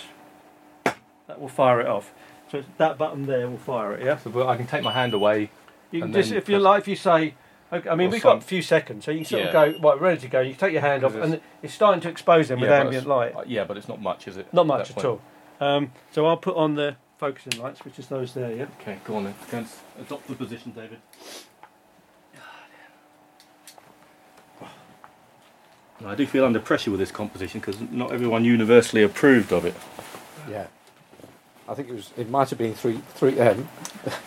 [1.28, 2.12] That will fire it off.
[2.52, 4.04] So it's that button there will fire it.
[4.04, 4.18] Yeah.
[4.18, 5.50] So, but I can take my hand away.
[5.92, 7.34] You can And just, then if you press- like, if you say,
[7.72, 9.48] okay, I mean, Or we've got some- a few seconds, so you sort Yeah.
[9.50, 10.40] of go, right, ready to go.
[10.42, 12.86] You take your hand off, Because and it's starting to expose them with Yeah, but
[12.88, 13.36] ambient it's- light.
[13.36, 14.54] uh, yeah, but it's not much, is it?
[14.54, 15.22] Not much that at point?
[15.62, 15.68] all.
[15.68, 18.52] Um, so I'll put on the focusing lights, which is those there.
[18.56, 18.66] Yeah.
[18.82, 19.36] Okay, go on then.
[19.52, 21.00] Go and s- adopt the position, David.
[26.06, 29.76] I do feel under pressure with this composition because not everyone universally approved of it.
[30.50, 30.66] Yeah.
[31.68, 32.12] I think it was.
[32.18, 33.68] It might have been three, three, um,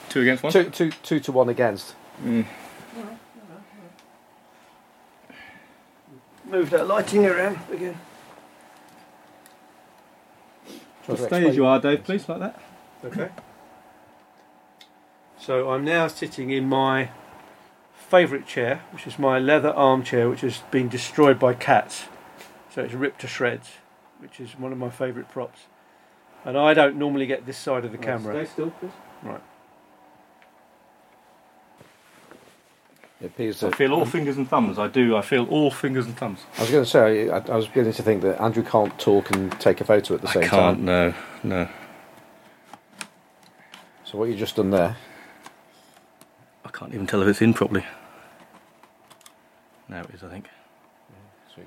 [0.08, 0.52] Two against one.
[0.52, 1.94] two, two, two to one against.
[6.46, 7.98] Move that lighting around again.
[11.04, 11.44] Shall I Stay explain?
[11.46, 12.60] as you are, Dave, please, like that.
[13.04, 13.30] Okay.
[15.38, 17.10] So I'm now sitting in my
[17.94, 22.04] favourite chair, which is my leather armchair, which has been destroyed by cats.
[22.70, 23.72] So it's ripped to shreds,
[24.20, 25.62] which is one of my favourite props.
[26.44, 28.34] And I don't normally get this side of the camera.
[28.34, 28.90] Stay still, please.
[33.20, 33.76] It appears I that.
[33.76, 34.78] feel all fingers and thumbs.
[34.78, 35.16] I do.
[35.16, 36.40] I feel all fingers and thumbs.
[36.58, 37.30] I was going to say.
[37.30, 40.20] I, I was beginning to think that Andrew can't talk and take a photo at
[40.20, 40.76] the same I can't.
[40.78, 40.84] time.
[40.84, 41.68] No, no.
[44.04, 44.96] So what you just done there?
[46.66, 47.86] I can't even tell if it's in properly.
[49.88, 50.48] Now it is, I think.
[51.54, 51.62] So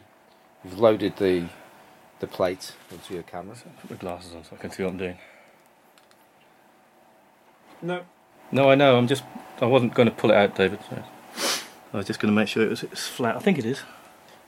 [0.63, 1.47] you've loaded the
[2.19, 3.55] the plate onto your camera.
[3.81, 5.17] Put my glasses on so I can see what I'm doing.
[7.81, 8.05] No.
[8.51, 8.97] No, I know.
[8.97, 9.23] I'm just.
[9.61, 10.79] I wasn't going to pull it out, David.
[10.89, 11.03] So
[11.93, 13.35] I was just going to make sure it was it's flat.
[13.35, 13.81] I think it is.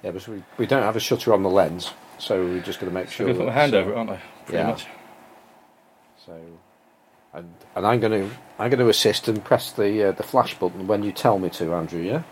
[0.04, 2.90] Yeah, but we, we don't have a shutter on the lens, so we're just going
[2.90, 3.26] to make I'm sure.
[3.26, 4.22] going to put my hand uh, over it, aren't I?
[4.46, 4.68] Pretty yeah.
[4.68, 4.88] much.
[6.26, 6.40] So,
[7.34, 10.58] and and I'm going to I'm going to assist and press the uh, the flash
[10.58, 12.02] button when you tell me to, Andrew.
[12.02, 12.24] Yeah.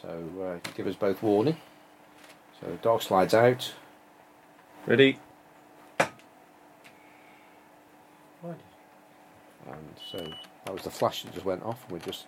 [0.00, 0.08] So
[0.42, 1.56] uh, give us both warning.
[2.62, 3.72] So dog slides out.
[4.86, 5.18] Ready?
[9.66, 10.18] And so
[10.64, 11.82] that was the flash that just went off.
[11.84, 12.26] And we just,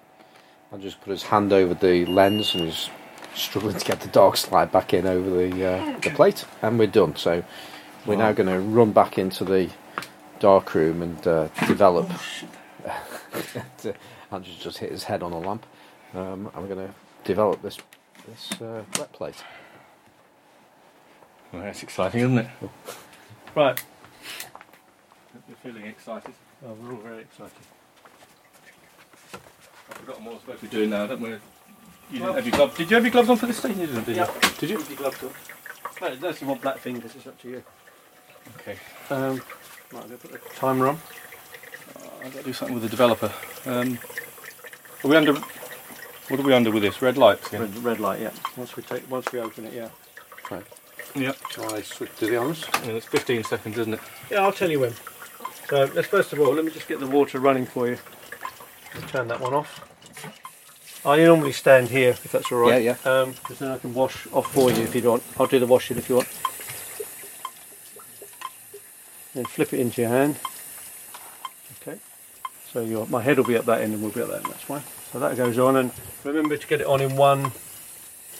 [0.73, 2.91] I just put his hand over the lens and he's
[3.35, 6.87] struggling to get the dog slide back in over the uh, the plate, and we're
[6.87, 7.17] done.
[7.17, 7.45] So
[8.07, 9.71] we're now going to run back into the
[10.39, 12.11] dark room and uh, develop.
[14.33, 15.67] Andrew's just hit his head on a lamp,
[16.15, 17.79] um, and we're going to develop this
[18.27, 19.43] this uh, wet plate.
[21.55, 22.47] Well, that's exciting, isn't it?
[23.55, 23.81] Right.
[25.49, 26.35] You're feeling excited.
[26.67, 27.53] Oh, we're all very excited.
[29.33, 31.07] I've forgotten what I was supposed to be doing now.
[31.07, 31.41] Don't want to.
[32.11, 32.77] You didn't have your gloves.
[32.77, 33.81] Did you have your gloves on for this station?
[33.81, 34.23] You didn't, did you?
[34.23, 34.51] Yeah.
[34.59, 34.77] Did you?
[34.79, 35.31] With your gloves on.
[36.01, 37.63] No, unless you want black fingers, it's up to you.
[38.57, 38.77] Okay.
[39.11, 40.99] Um, right, I'm going to put the timer on.
[42.25, 43.33] I've got to do something with the developer.
[43.65, 43.99] Um,
[45.05, 45.35] are we under?
[45.35, 47.01] What are we under with this?
[47.01, 47.53] Red lights.
[47.53, 47.61] Yeah.
[47.61, 48.31] Red, red light, yeah.
[48.57, 49.91] Once we take, once we open it, yeah.
[51.15, 51.37] Yep.
[51.51, 52.69] Shall I switch to the honest?
[52.83, 54.01] And it's 15 seconds, isn't it?
[54.31, 54.95] Yeah, I'll tell you when.
[55.69, 57.99] So let's first of all, let me just get the water running for you.
[59.09, 59.91] Turn that one off.
[61.07, 62.83] I normally stand here if that's all right.
[62.83, 63.11] Yeah, yeah.
[63.11, 65.23] Um, because then I can wash off for you if you want.
[65.39, 66.29] I'll do the washing if you want.
[69.35, 70.37] Then flip it into your hand.
[71.83, 71.99] Okay.
[72.73, 74.47] So your my head will be at that end and we'll be at that end.
[74.47, 74.83] That's fine.
[75.13, 75.93] So that goes on, and
[76.25, 77.53] remember to get it on in one,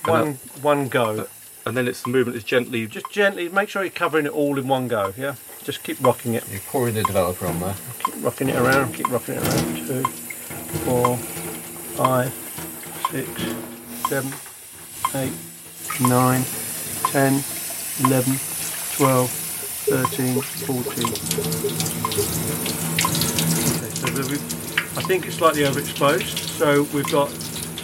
[0.07, 1.29] one, one go.
[1.67, 2.87] And then it's the movement is gently.
[2.87, 5.15] Just gently make sure you're covering it all in one go.
[5.17, 5.37] Yeah.
[5.63, 6.45] Just keep rocking it.
[6.51, 7.75] You're pouring the developer on there.
[8.01, 9.87] Keep rocking it around, keep rocking it around.
[9.87, 10.05] Two,
[10.85, 11.17] four,
[11.97, 12.31] five,
[13.11, 13.31] six,
[14.09, 14.31] seven,
[15.15, 15.33] eight,
[16.07, 16.45] nine,
[17.11, 17.43] ten,
[18.05, 18.35] eleven,
[18.97, 21.09] twelve, thirteen, fourteen.
[23.81, 24.07] Okay, so
[24.99, 26.37] I think it's slightly overexposed.
[26.59, 27.31] So we've got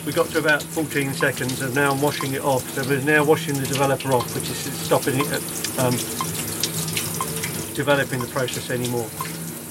[0.07, 2.69] we got to about 14 seconds, and now I'm washing it off.
[2.71, 5.27] So we're now washing the developer off, which is stopping it
[5.79, 5.93] um,
[7.75, 9.09] developing the process anymore.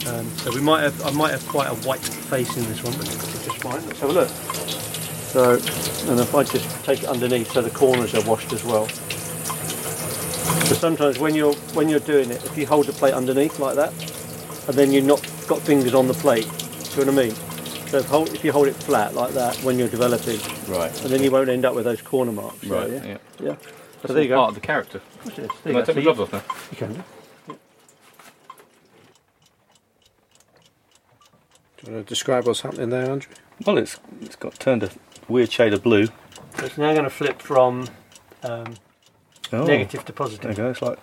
[0.08, 2.94] Um, so we might have, I might have quite a white face in this one,
[2.94, 3.86] but it's just fine.
[3.86, 4.30] Let's have a look.
[4.30, 5.54] So,
[6.12, 8.88] and if I just take it underneath, so the corners are washed as well.
[8.88, 13.76] So sometimes when you're when you're doing it, if you hold the plate underneath like
[13.76, 13.92] that,
[14.68, 16.48] and then you've not got fingers on the plate,
[16.94, 17.59] do you know what I mean?
[17.90, 20.40] So if, hold, if you hold it flat like that when you're developing,
[20.72, 20.92] Right.
[21.04, 22.68] and then you won't end up with those corner marks.
[22.68, 22.92] So, Right.
[22.92, 23.04] yeah.
[23.06, 23.18] Yeah.
[23.42, 23.56] yeah.
[24.02, 24.36] That's there you go.
[24.36, 25.00] part of the character.
[25.00, 25.48] Of course it is.
[25.48, 26.56] There Can you I take my you- gloves off now?
[26.72, 27.04] You can do.
[31.78, 33.32] Do you want to describe what's happening there, Andrew?
[33.66, 34.92] Well, it's it's got turned a
[35.28, 36.08] weird shade of blue.
[36.08, 37.88] So it's now going to flip from
[38.44, 38.76] um,
[39.52, 40.42] Oh, negative to positive.
[40.42, 40.58] There positive.
[40.58, 40.70] you go.
[40.70, 41.00] It's like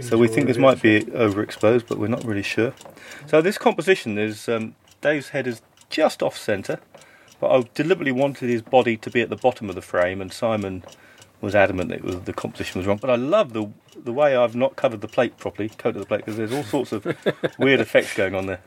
[0.00, 2.74] So we think this might be overexposed, but we're not really sure.
[3.26, 6.80] So this composition is um, Dave's head is just off centre,
[7.40, 10.32] but I deliberately wanted his body to be at the bottom of the frame, and
[10.32, 10.82] Simon
[11.40, 12.98] was adamant that it was, the composition was wrong.
[12.98, 16.18] But I love the the way I've not covered the plate properly, coated the plate,
[16.18, 17.06] because there's all sorts of
[17.58, 18.60] weird effects going on there.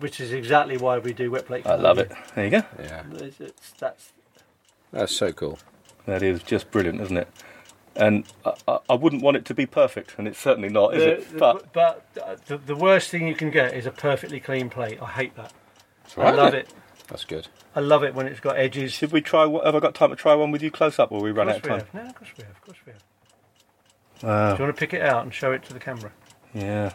[0.00, 1.66] Which is exactly why we do wet plate.
[1.66, 2.10] I love it.
[2.34, 2.62] There you go.
[2.78, 3.02] Yeah.
[3.14, 4.12] It's, it's, that's
[4.92, 5.58] That's so cool.
[6.06, 7.28] That is just brilliant, isn't it?
[8.00, 11.02] And I, I, I wouldn't want it to be perfect, and it's certainly not, is
[11.04, 11.32] the, it?
[11.32, 14.70] the- But but uh, the, the worst thing you can get is a perfectly clean
[14.70, 14.98] plate.
[15.02, 15.52] I hate that.
[16.16, 16.62] I love then.
[16.62, 16.74] it.
[17.08, 17.48] That's good.
[17.76, 18.92] I love it when it's got edges.
[18.92, 19.42] should we try?
[19.48, 21.56] Have I got time to try one with you close up, or we run course
[21.58, 21.86] out we of time?
[21.92, 21.94] have.
[22.04, 22.52] No, of course we have.
[22.56, 23.02] Of course we have.
[24.22, 24.50] Wow.
[24.56, 26.12] Do you want to pick it out and show it to the camera?
[26.54, 26.92] Yeah.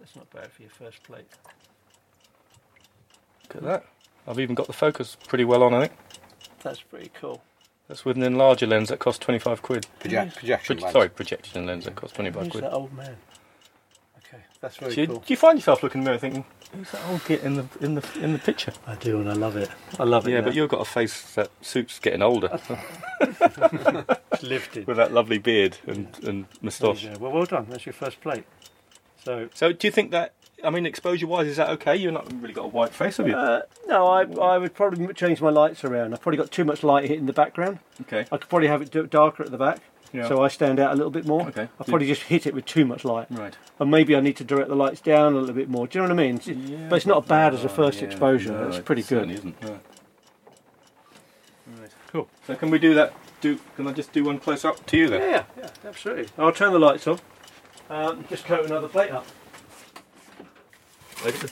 [0.00, 1.26] That's not bad for your first plate.
[3.48, 3.84] Look at that.
[4.26, 5.92] I've even got the focus pretty well on, I think.
[6.62, 7.42] That's pretty cool.
[7.88, 9.86] That's with an enlarger lens that costs 25 quid.
[10.00, 10.92] Project, projection Pro- lens.
[10.92, 12.64] sorry, projection lens that costs 25 Who's quid.
[12.64, 13.16] that old man?
[14.18, 15.16] Okay, that's very Do you, cool.
[15.18, 17.66] do you find yourself looking in the mirror thinking, who's that old git in the
[17.80, 18.72] in the in the picture?
[18.86, 19.70] I do, and I love it.
[19.98, 20.30] I love it.
[20.32, 20.46] Yeah, now.
[20.46, 22.58] but you've got a face that suits getting older
[23.20, 24.86] It's lifted.
[24.86, 27.04] with that lovely beard and, and moustache.
[27.04, 27.66] Yeah, well, well done.
[27.68, 28.44] That's your first plate.
[29.24, 30.32] So So, do you think that?
[30.64, 31.94] I mean, exposure-wise, is that okay?
[31.96, 33.36] You've not really got a white face, have you?
[33.36, 36.12] Uh, no, I, I would probably change my lights around.
[36.14, 37.78] I've probably got too much light hitting the background.
[38.02, 38.26] okay.
[38.32, 39.80] I could probably have it darker at the back,
[40.12, 40.26] Yeah.
[40.28, 41.42] so I stand out a little bit more.
[41.48, 41.68] Okay.
[41.80, 43.56] I probably just hit it with too much light, right.
[43.78, 45.86] and maybe I need to direct the lights down a little bit more.
[45.86, 46.36] Do you know what I mean?
[46.36, 48.52] It's- But it's not bad as a first Yeah, exposure.
[48.52, 49.38] no, it's it pretty certainly good.
[49.40, 49.62] Isn't.
[49.62, 49.80] No.
[51.80, 51.90] Right.
[52.12, 52.28] Cool.
[52.46, 53.12] So, can we do that?
[53.40, 55.20] Do can I just do one close up to you then?
[55.20, 56.28] Yeah, yeah, absolutely.
[56.38, 57.22] I'll turn the lights off.
[57.90, 59.26] Um, just coat another plate up.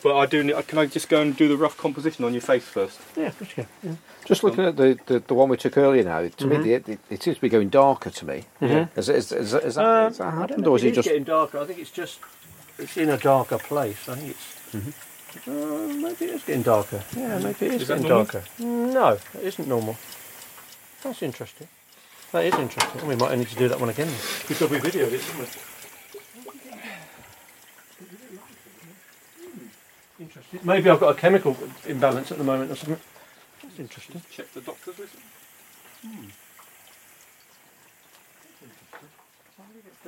[0.02, 0.42] But I do.
[0.44, 3.00] Need, can I just go and do the rough composition on your face first?
[3.16, 3.66] Yeah, of course you can.
[3.90, 3.96] Yeah.
[4.26, 6.98] Just looking at the, the, the one we took earlier now, to me, the, it,
[7.10, 8.44] it seems to be going darker to me.
[8.60, 8.88] Mhm.
[8.98, 11.08] Is, is, is, is, that, Um, is that happened, or if is it just.
[11.08, 11.58] getting darker?
[11.58, 12.20] I think it's just
[12.78, 14.08] it's in a darker place.
[14.08, 17.02] I think it's uh, maybe it is getting darker.
[17.16, 18.44] Yeah, maybe it is, Is getting darker.
[18.58, 19.96] No, it isn't normal.
[21.02, 21.68] That's interesting.
[22.32, 23.06] That is interesting.
[23.06, 24.08] We might need to do that one again.
[24.46, 25.46] Because we videoed it, didn't we?
[30.20, 30.41] Interesting.
[30.62, 33.00] Maybe I've got a chemical imbalance at the moment or something.
[33.62, 34.22] That's interesting.
[34.30, 35.14] Check the doctor's list.
[36.04, 36.26] Hmm.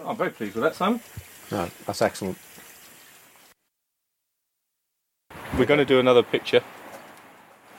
[0.05, 1.01] I'm very pleased with that, Simon.
[1.51, 2.37] No, that's excellent.
[5.57, 6.63] We're going to do another picture,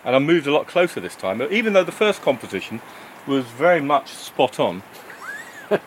[0.06, 1.42] and I moved a lot closer this time.
[1.42, 2.82] Even though the first composition
[3.28, 4.82] was very much spot on,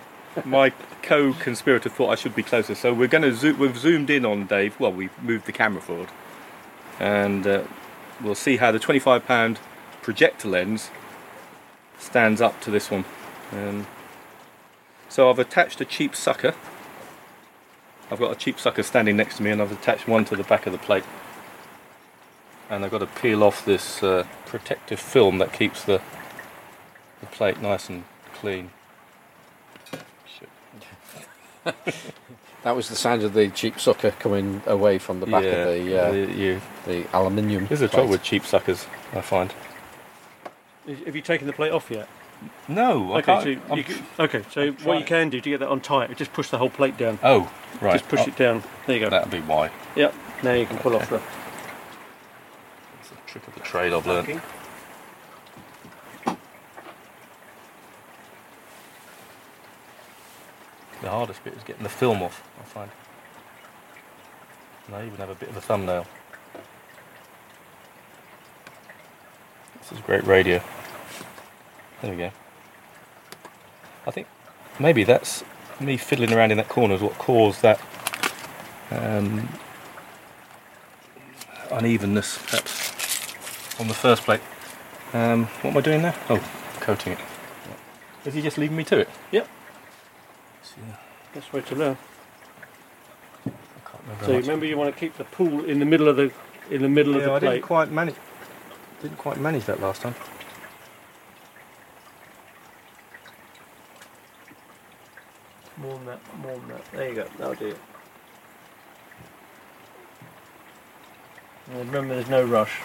[0.44, 0.70] my
[1.02, 2.74] co-conspirator thought I should be closer.
[2.74, 4.78] So we're going to zo- we've zoomed in on Dave.
[4.78, 6.08] Well, we've moved the camera forward,
[6.98, 7.64] and uh,
[8.22, 9.58] we'll see how the 25 pound
[10.02, 10.90] projector lens
[11.98, 13.04] stands up to this one.
[13.52, 13.86] Um,
[15.08, 16.54] so I've attached a cheap sucker.
[18.10, 20.44] I've got a cheap sucker standing next to me, and I've attached one to the
[20.44, 21.04] back of the plate
[22.70, 26.00] and I've got to peel off this uh, protective film that keeps the
[27.20, 28.70] the plate nice and clean.
[32.58, 32.64] Shit.
[32.64, 35.84] That was the sound of the cheap sucker coming away from the back yeah, of
[35.84, 37.66] the, uh, you- you- the aluminium.
[37.66, 39.52] There's a trouble with cheap suckers, I find.
[41.04, 42.08] Have you taken the plate off yet?
[42.68, 43.42] No, I Okay, can't.
[43.42, 43.84] so you, you
[44.20, 44.98] okay, so I'm what trying.
[45.00, 47.18] you can do to get that on tight, just push the whole plate down.
[47.22, 47.50] oh,
[47.80, 47.92] right.
[47.94, 48.62] Just push Oh, it down.
[48.86, 49.10] There you go.
[49.10, 49.70] That'd be why.
[49.96, 50.14] Yep.
[50.44, 51.16] Now you can pull off the.
[53.00, 54.40] It's a trick of the trade I've learned.
[61.00, 62.90] The hardest bit is getting the film off, I find.
[64.86, 66.06] And I even have a bit of a thumbnail.
[69.80, 70.60] This is great radio.
[72.02, 72.30] There we go.
[74.06, 74.26] I think
[74.78, 75.44] maybe that's
[75.80, 77.80] me fiddling around in that corner is what caused that
[78.90, 79.48] um,
[81.70, 84.40] unevenness, perhaps, on the first plate.
[85.12, 86.14] Um, what am I doing now?
[86.28, 86.42] Oh,
[86.80, 87.18] coating it.
[88.24, 89.08] Is he just leaving me to it?
[89.30, 89.48] Yep.
[91.38, 91.98] See, That's way to learn.
[93.46, 94.24] I can't remember.
[94.24, 96.32] So how much- remember, you want to keep the pool in the middle of the
[96.70, 97.50] in the middle of Yeah, the I plate.
[97.52, 98.14] didn't quite manage.
[99.02, 100.14] Didn't quite manage that last time.
[105.76, 106.84] More than that, more than that.
[106.92, 107.26] There you go.
[107.38, 107.78] That'll do it.
[111.70, 112.80] Now remember, there's no rush.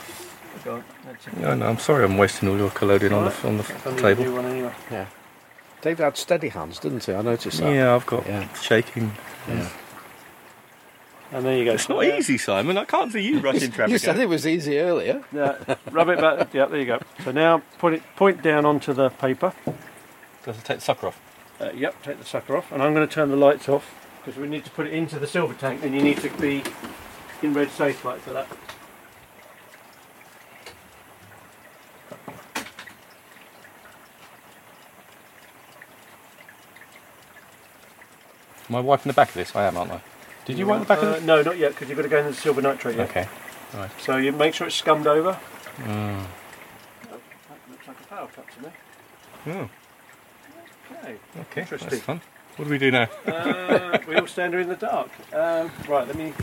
[0.63, 1.33] Go on, That's.
[1.37, 4.03] No, no, I'm sorry, I'm wasting all your collodion on the on the It's only
[4.03, 4.33] a new table.
[4.35, 5.07] one anyway.
[5.83, 7.13] David had steady hands, didn't he?
[7.13, 7.69] I noticed that.
[7.73, 8.47] Yeah, I've got Yeah.
[8.53, 9.11] shaking.
[9.49, 9.67] Yeah.
[11.33, 11.73] And there you go.
[11.73, 12.15] It's not Yeah.
[12.17, 12.77] easy, Simon.
[12.77, 13.91] I can't see you rushing traffic.
[13.91, 15.23] You said it was easy earlier.
[15.33, 15.55] Yeah,
[15.91, 16.53] rub it back.
[16.53, 16.99] Yeah, there you go.
[17.25, 19.51] So now put it point down onto the paper.
[20.45, 21.19] Does it take the sucker off?
[21.59, 24.39] Uh, yep, take the sucker off, and I'm going to turn the lights off because
[24.39, 26.63] we need to put it into the silver tank, and you need to be
[27.41, 28.47] in red safe light for that.
[38.73, 39.55] Am I wiping the back of this?
[39.55, 40.01] I am, aren't I?
[40.45, 41.23] Did you wipe the back Uh, of this?
[41.23, 43.07] No, not yet, because you've got to go into the silver nitrate yet.
[43.07, 43.27] Okay.
[43.99, 45.37] So you make sure it's scummed over.
[45.77, 46.23] Mm.
[47.03, 47.19] That
[47.69, 48.69] looks like a power cut to me.
[49.47, 49.69] Oh,
[51.03, 51.15] Okay.
[51.41, 51.61] okay.
[51.61, 51.89] Interesting.
[51.91, 52.21] That's fun.
[52.55, 53.07] What do we do now?
[53.27, 55.09] Uh, we all stand here in the dark.
[55.33, 56.33] Um, right, let me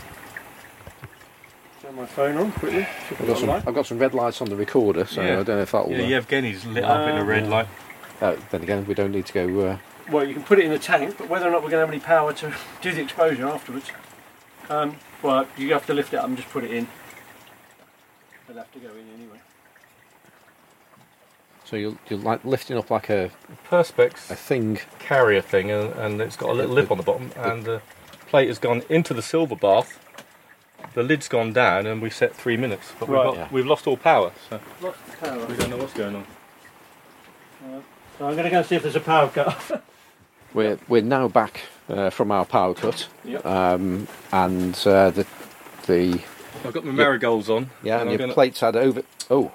[1.83, 2.87] turn my phone on quickly.
[3.11, 5.33] I've got, some, I've got some red lights on the recorder, so Yeah.
[5.41, 5.91] I don't know if that'll.
[5.91, 7.67] Yeah, uh, Yevgeni's lit up in a red light.
[8.21, 9.61] uh, then again, we don't need to go.
[9.67, 9.79] Uh,
[10.11, 11.87] Well, you can put it in the tank, but whether or not we're going to
[11.87, 12.53] have any power to
[12.83, 13.91] do the exposure afterwards,
[14.69, 16.89] um, well, you have to lift it up and just put it in.
[18.49, 19.41] They'll have to go in anyway.
[21.65, 23.31] so you're, you're like lifting up like a,
[23.69, 24.81] Perspex a thing.
[24.99, 27.81] carrier thing, and, and it's got a little lip on the bottom, and the
[28.27, 29.99] plate has gone into the silver bath.
[30.95, 33.49] The lid's gone down, and we've set three minutes, but we've, got, Yeah.
[33.53, 35.47] we've lost all power, so Lost the power.
[35.47, 36.27] we don't know what's going on.
[38.19, 39.85] So I'm going to go and see if there's a power cut.
[40.55, 43.47] We're we're now back uh, from our power cut, Yep.
[43.47, 45.27] um, and uh, the
[45.87, 46.21] the
[46.65, 47.71] I've got my marigolds on.
[47.83, 49.03] yeah, and I'm your gonna- plates had over.
[49.31, 49.53] Oh,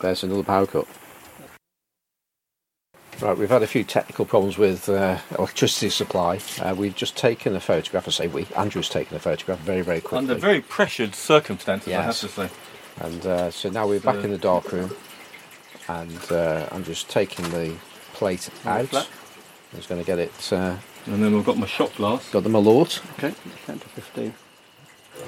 [0.00, 0.86] there's another power cut.
[3.20, 6.40] Right, we've had a few technical problems with uh, electricity supply.
[6.60, 8.08] Uh, we've just taken a photograph.
[8.08, 8.46] I say we.
[8.56, 10.18] Andrew's taken a photograph very very quickly.
[10.18, 12.48] Under very pressured circumstances, I have to say.
[13.00, 14.94] And uh, so now we're back in the dark room,
[15.88, 17.74] and uh, I'm just taking the
[18.12, 19.08] plate out.
[19.72, 20.52] I was going to get it.
[20.52, 22.28] Uh, And then we've got my shot glass.
[22.30, 23.00] got the Malort.
[23.18, 23.34] okay,
[23.66, 24.34] 10 to 15.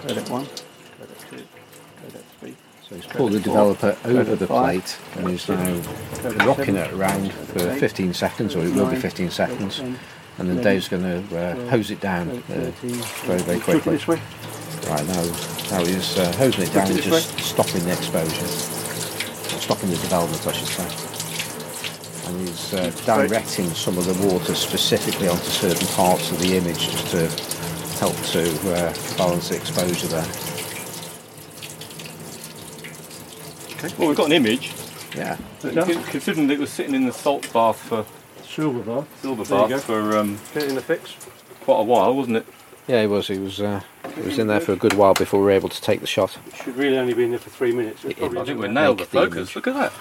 [0.02, 2.56] Credit 1, credit 2, credit 3.
[2.88, 5.80] So he's pulled the developer over the plate and he's now
[6.46, 9.80] rocking it around for 15 seconds, or it will be 15 seconds.
[9.80, 12.70] And then Dave's going to uh, hose it down uh,
[13.24, 13.96] very, very quickly.
[13.96, 15.22] Right now,
[15.70, 20.52] now he's uh, hosing it down, This just stopping the exposure, stopping the development, I
[20.52, 21.13] should say.
[22.26, 26.88] And he's uh, directing some of the water specifically onto certain parts of the image
[26.90, 27.28] just to
[27.98, 28.42] help to
[28.74, 30.26] uh, balance the exposure there.
[33.76, 33.94] Okay.
[33.98, 34.72] Well, we've got an image.
[35.16, 35.36] Yeah.
[35.62, 35.84] Yeah.
[36.10, 38.04] Considering that it was sitting in the salt bath for
[38.46, 39.04] Silver bar.
[39.20, 41.14] silver There bath for um, Get in the fix.
[41.62, 42.46] quite a while, wasn't it?
[42.86, 43.26] Yeah, he was.
[43.28, 43.60] He was.
[43.60, 43.80] Uh,
[44.14, 46.06] he was in there for a good while before we were able to take the
[46.06, 46.36] shot.
[46.46, 48.04] It should really only be in there for three minutes.
[48.04, 49.56] It's It- I think we nailed the Make the focus.
[49.56, 49.92] Look at that.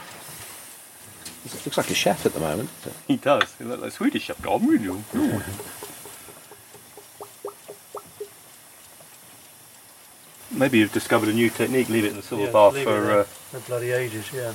[1.45, 2.69] Looks like a chef at the moment.
[3.07, 3.53] He does.
[3.57, 4.43] He looks like a Swedish chef.
[4.45, 5.03] Really?
[10.51, 11.89] Maybe you've discovered a new technique.
[11.89, 13.01] Leave it in the silver Yeah, bath for.
[13.01, 13.19] there.
[13.19, 14.53] Uh, For bloody ages, yeah.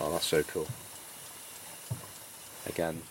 [0.00, 0.66] Oh, that's so cool.
[2.66, 3.02] Again,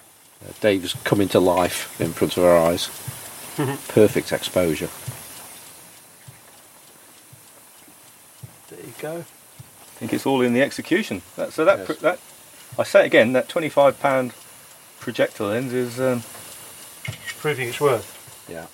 [0.44, 2.88] uh, Dave's coming to life in front of our eyes.
[3.90, 4.90] Perfect exposure.
[8.70, 9.18] There you go.
[9.18, 11.22] I think it's all in the execution.
[11.36, 11.88] That, so that Yes.
[11.88, 12.20] pr- that
[12.78, 13.34] I say again.
[13.34, 14.34] That twenty-five pound
[15.00, 16.00] projector lens is.
[16.00, 16.24] Um,
[17.40, 18.16] Proving its worth.
[18.50, 18.66] Yeah.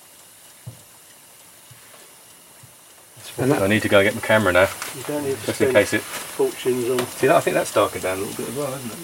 [3.38, 5.72] And I need to go get my camera now, You don't need to just in
[5.72, 6.00] case it.
[6.00, 6.98] fortunes on.
[7.06, 7.36] See that?
[7.36, 8.98] I think that's darkened down a little bit as well, isn't it?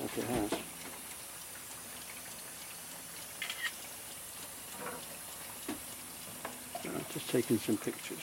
[0.00, 0.63] Like it has.
[6.94, 8.20] Uh, just taking some pictures.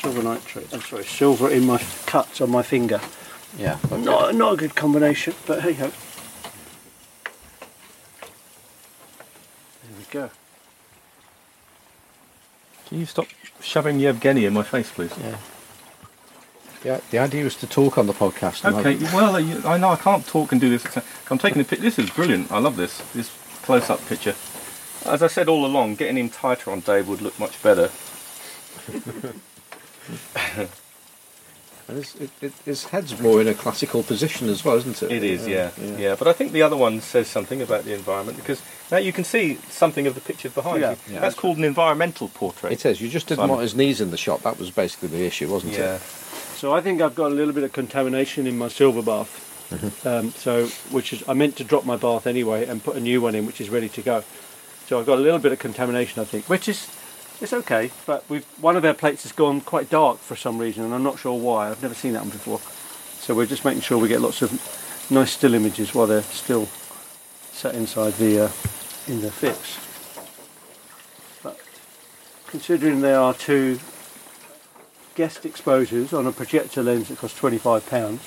[0.00, 0.72] Silver nitrate.
[0.72, 3.00] I'm sorry, silver in my cuts on my finger.
[3.58, 3.78] Yeah.
[3.90, 5.90] Not, not a good combination, but hey ho.
[9.82, 10.30] There we go.
[12.88, 13.26] Can you stop
[13.60, 15.12] shoving Yevgeni in my face, please?
[15.20, 15.36] Yeah.
[16.84, 17.00] Yeah.
[17.10, 18.64] The idea was to talk on the podcast.
[18.64, 20.84] Okay, I- well, you- I know I can't talk and do this.
[20.84, 21.78] at the same- I'm taking a pic.
[21.80, 22.50] This is brilliant.
[22.50, 23.00] I love this.
[23.14, 23.30] This
[23.62, 24.34] close-up picture.
[25.04, 27.90] As I said all along, getting him tighter on Dave would look much better.
[31.88, 35.10] And his, it, it, his head's more in a classical position as well, isn't it?
[35.10, 38.38] It is, yeah, yeah, But I think the other one says something about the environment
[38.38, 40.90] because now you can see something of the pictures behind Yeah.
[40.92, 41.14] you.
[41.14, 41.20] Yeah.
[41.20, 42.72] That's called an environmental portrait.
[42.72, 43.00] It is.
[43.00, 43.50] You just didn't Simon.
[43.50, 44.42] want his knees in the shot.
[44.44, 45.80] That was basically the issue, wasn't it?
[45.80, 45.98] yeah.
[45.98, 50.06] So I think I've got a little bit of contamination in my silver bath.
[50.06, 53.20] um, so, which is I meant to drop my bath anyway and put a new
[53.20, 54.22] one in, which is ready to go.
[54.86, 56.88] So I've got a little bit of contamination, I think, which is
[57.40, 57.90] it's okay.
[58.06, 61.02] But we've one of our plates has gone quite dark for some reason, and I'm
[61.02, 61.70] not sure why.
[61.70, 62.60] I've never seen that one before.
[63.20, 64.52] So we're just making sure we get lots of
[65.10, 66.66] nice still images while they're still
[67.52, 68.50] set inside the uh,
[69.06, 69.78] in the fix.
[71.42, 71.58] But
[72.46, 73.78] considering they are two
[75.14, 78.18] guest exposures on a projector lens that costs £25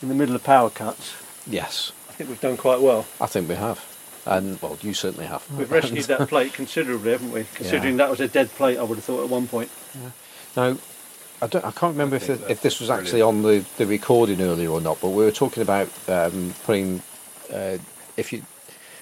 [0.00, 1.14] in the middle of power cuts,
[1.50, 3.06] Yes, I think we've done quite well.
[3.20, 3.78] I think we have.
[4.28, 5.50] And, well, you certainly have.
[5.56, 7.46] We've rescued that plate considerably, haven't we?
[7.54, 9.70] Considering that was a dead plate, I would have thought at one point.
[10.54, 10.76] Now,
[11.40, 14.40] I, don't, I can't remember if, it, if this was actually on the, the recording
[14.42, 17.00] earlier or not, but we were talking about um, putting
[17.52, 17.78] uh,
[18.18, 18.42] if you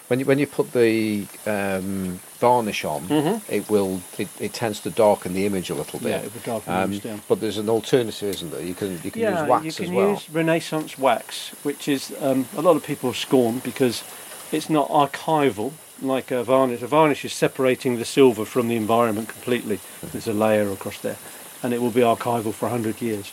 [0.08, 4.90] when you when you put the um, varnish on, it will it, it tends to
[4.90, 6.10] darken the image a little bit.
[6.10, 7.22] Yeah, it would darken the Um, image down.
[7.26, 8.62] But there's an alternative, isn't there?
[8.62, 10.10] You can you can yeah, use wax you can as well.
[10.10, 14.04] use Renaissance wax, which is um, a lot of people scorn because
[14.52, 15.72] it's not archival
[16.02, 16.82] like a varnish.
[16.82, 19.80] A varnish is separating the silver from the environment completely.
[20.02, 21.16] There's a layer across there,
[21.62, 23.32] and it will be archival for hundred years.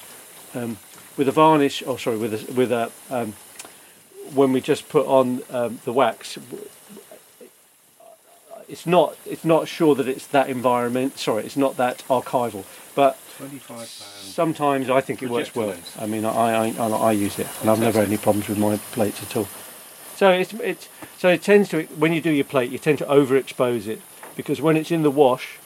[0.53, 0.78] Um,
[1.18, 3.34] with a varnish, oh sorry, with a, with a um,
[4.34, 6.38] when we just put on um, the wax,
[8.68, 11.20] it's not it's not sure that it's that environment.
[11.20, 12.64] Sorry, it's not that archival,
[12.95, 13.18] but
[13.88, 15.76] Sometimes I think it works well.
[15.99, 18.57] I mean, I, I, I, I use it, and I've never had any problems with
[18.57, 19.47] my plates at all.
[20.16, 23.05] So it's it's so it tends to when you do your plate, you tend to
[23.05, 24.01] overexpose it
[24.36, 25.57] because when it's in the wash,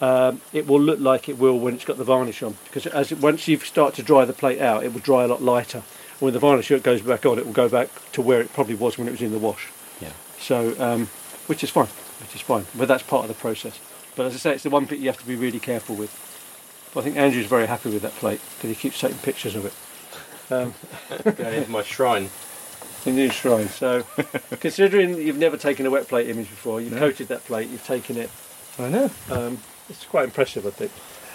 [0.00, 2.56] um, it will look like it will when it's got the varnish on.
[2.64, 5.28] Because as it, once you start to dry the plate out, it will dry a
[5.28, 5.82] lot lighter.
[6.18, 8.98] When the varnish goes back on, it will go back to where it probably was
[8.98, 9.68] when it was in the wash.
[10.00, 10.12] Yeah.
[10.38, 11.06] So, um,
[11.46, 11.88] which is fine,
[12.20, 12.66] which is fine.
[12.76, 13.80] But that's part of the process.
[14.14, 16.12] But as I say, it's the one bit you have to be really careful with.
[16.94, 19.66] But I think Andrew's very happy with that plate because he keeps taking pictures of
[19.66, 19.74] it.
[20.52, 20.74] Um,
[21.36, 22.30] Going into my shrine.
[23.06, 23.68] In his shrine.
[23.68, 24.04] So,
[24.60, 26.98] considering you've never taken a wet plate image before, you've No.
[26.98, 28.30] coated that plate, you've taken it.
[28.78, 29.10] I know.
[29.30, 30.92] Um, it's quite impressive, I think.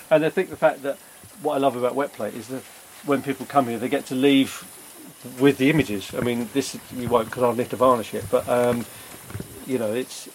[0.10, 0.98] And I think the fact that
[1.42, 2.64] what I love about wet plate is that
[3.06, 4.64] when people come here, they get to leave
[5.40, 6.14] with the images.
[6.16, 8.86] I mean, this you won't because I'll need to varnish it, but um,
[9.66, 10.30] you know, it's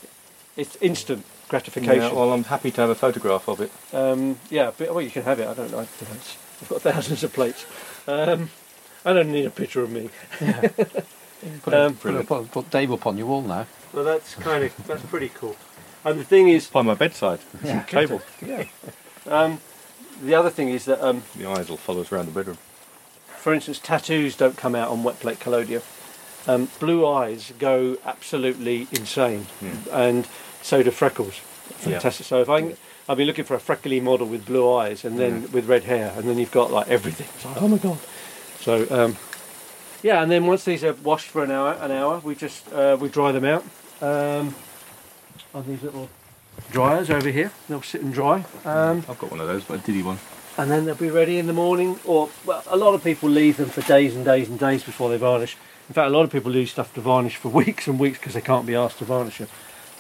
[0.57, 1.97] it's instant gratification.
[2.03, 3.71] Yeah, well, I'm happy to have a photograph of it.
[3.93, 5.49] Um, yeah, but, well, you can have it.
[5.49, 5.81] I don't know.
[5.81, 7.67] I've got thousands of plates.
[8.07, 8.51] Um,
[9.05, 10.11] I don't need a picture of me.
[11.67, 13.67] Um, Put, put, put Dave up on your wall now.
[13.93, 15.57] well, that's kind of that's pretty cool.
[16.05, 17.41] And the thing is, By my bedside.
[17.65, 17.83] Yeah.
[17.85, 18.23] Table.
[18.45, 18.65] Yeah.
[19.27, 19.61] um,
[20.23, 22.59] the other thing is that, um, The eyes will follow us around the bedroom.
[23.37, 25.83] for instance, tattoos don't come out on wet plate collodion.
[26.47, 29.47] Um, blue eyes go absolutely insane,
[29.93, 30.27] and
[30.61, 31.35] so do freckles.
[31.79, 32.27] Fantastic.
[32.27, 32.77] So if I, can-
[33.09, 36.13] I've been looking for a freckly model with blue eyes and then with red hair,
[36.17, 37.27] and then you've got like everything.
[37.37, 37.99] It's like, oh my god.
[38.61, 39.17] So um,
[40.03, 42.97] yeah, and then once these are washed for an hour, an hour, we just uh,
[43.01, 43.65] we dry them out
[44.01, 44.55] um,
[45.55, 46.09] on these little
[46.71, 47.53] dryers over here.
[47.69, 48.45] They'll sit and dry.
[48.65, 50.19] Um, I've got one of those, but a diddy one.
[50.59, 51.99] and then they'll be ready in the morning.
[52.05, 55.09] Or well, a lot of people leave them for days and days and days before
[55.09, 55.57] they varnish.
[55.89, 58.35] In fact, a lot of people leave stuff to varnish for weeks and weeks because
[58.35, 59.49] they can't be asked to varnish them.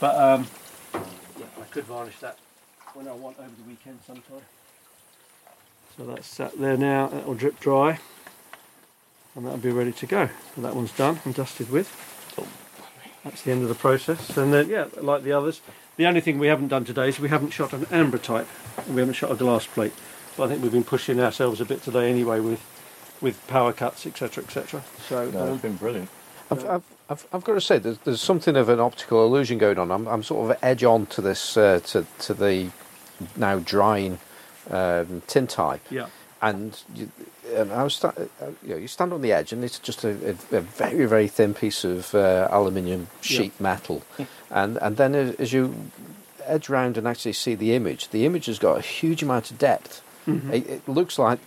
[0.01, 0.47] But um,
[0.95, 2.39] yeah, I could varnish that
[2.95, 4.43] when I want over the weekend sometime.
[5.97, 7.09] So that's sat there now.
[7.09, 8.01] That will drip dry,
[9.35, 10.29] and that'll be ready to go.
[10.55, 11.91] So that one's done and dusted with.
[13.25, 14.37] That's the end of the process.
[14.37, 15.61] And then yeah, like the others,
[15.97, 18.47] the only thing we haven't done today is we haven't shot an ambrotype.
[18.79, 19.93] and We haven't shot a glass plate.
[20.37, 22.61] But I think we've been pushing ourselves a bit today anyway with
[23.21, 24.83] with power cuts, etc., etc.
[25.09, 26.09] So No, um, it's been brilliant.
[26.51, 29.79] I've, I've, I've, I've got to say, there's, there's something of an optical illusion going
[29.79, 29.93] on.
[29.93, 32.71] I'm, I'm sort of edge on to this, uh, to, to the
[33.37, 34.19] now drying
[34.71, 35.83] um, tin type.
[35.89, 36.09] yeah,
[36.43, 37.11] And you,
[37.57, 40.05] um, I was sta- uh, you, know, you stand on the edge, and it's just
[40.05, 40.11] a,
[40.53, 44.03] a, a very, very thin piece of uh, aluminium sheet metal.
[44.51, 45.75] and, and then as, as you
[46.45, 49.59] edge round and actually see the image, the image has got a huge amount of
[49.59, 50.03] depth.
[50.27, 51.41] It, it looks like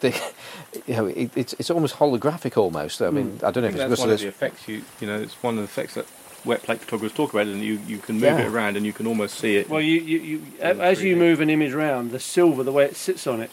[0.00, 0.08] the,
[0.86, 3.02] you know, it, it's it's almost holographic almost.
[3.02, 4.68] I mean, I don't know I if it's that's because one of of the effects
[4.68, 6.06] you you know it's one of the effects that
[6.44, 8.38] wet plate photographers talk about, and you, you can move Yeah.
[8.40, 9.68] it around and you can almost see it.
[9.68, 11.18] Well, you, you, you as you 3D.
[11.18, 13.50] move an image around, the silver, the way it sits on it,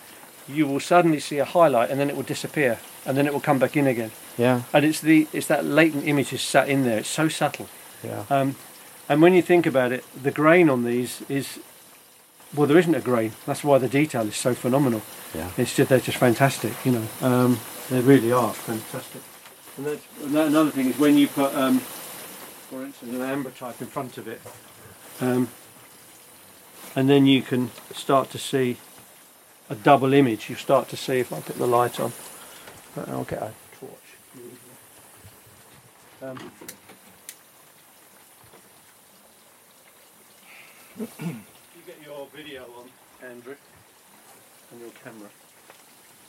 [0.50, 3.40] you will suddenly see a highlight, and then it will disappear, and then it will
[3.40, 4.12] come back in again.
[4.38, 7.00] Yeah, And it's the it's that latent image is sat in there.
[7.00, 7.68] It's so subtle.
[8.04, 8.24] yeah.
[8.30, 8.56] Um,
[9.10, 11.60] and when you think about it, the grain on these is
[12.56, 13.34] well, there isn't a grain.
[13.46, 15.02] That's why the detail is so phenomenal.
[15.36, 15.52] Yeah.
[15.58, 16.74] It's just they're just fantastic.
[16.86, 19.22] You know, um, they really are fantastic.
[19.78, 21.80] And that's and that- another thing is when you put, um,
[22.70, 24.42] for instance, an ambrotype in front of it,
[25.22, 25.50] um,
[26.96, 28.78] and then you can start to see
[29.70, 30.50] a double image.
[30.50, 32.12] You start to see if I put the light on.
[33.08, 33.94] I'll get a torch.
[36.22, 36.52] Um,
[41.00, 41.08] you
[41.86, 42.90] get your video on,
[43.30, 43.56] Andrew,
[44.74, 45.30] on your camera.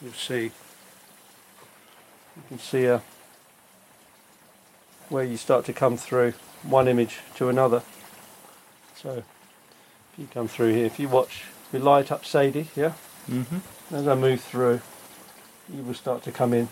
[0.01, 0.45] You'll see.
[0.45, 3.01] You can see uh,
[5.09, 7.83] where you start to come through one image to another.
[8.95, 9.25] So,
[10.13, 12.93] if you come through here, if you watch, we light up Sadie, yeah.
[13.29, 13.95] Mm-hmm.
[13.95, 14.81] As I move through,
[15.73, 16.69] you will start to come in,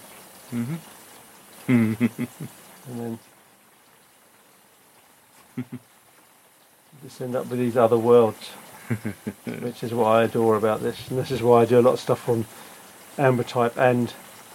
[0.53, 0.77] Mm-hmm.
[1.69, 1.99] and
[2.87, 3.19] then
[7.03, 8.49] just end up with these other worlds,
[9.45, 11.09] which is what I adore about this.
[11.11, 12.47] And this is why I do a lot of stuff on
[13.19, 14.13] ambrotype and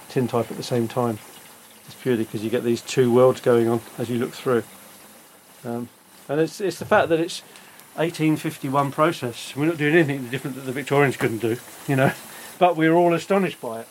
[0.09, 1.19] tin type at the same time.
[1.85, 4.63] It's purely because you get these two worlds going on as you look through.
[5.63, 5.89] Um,
[6.27, 7.43] and it's, it's the fact that it's
[7.95, 9.55] 1851 process.
[9.55, 12.11] We're not doing anything different that the Victorians couldn't do, you know.
[12.59, 13.87] But we're all astonished by it.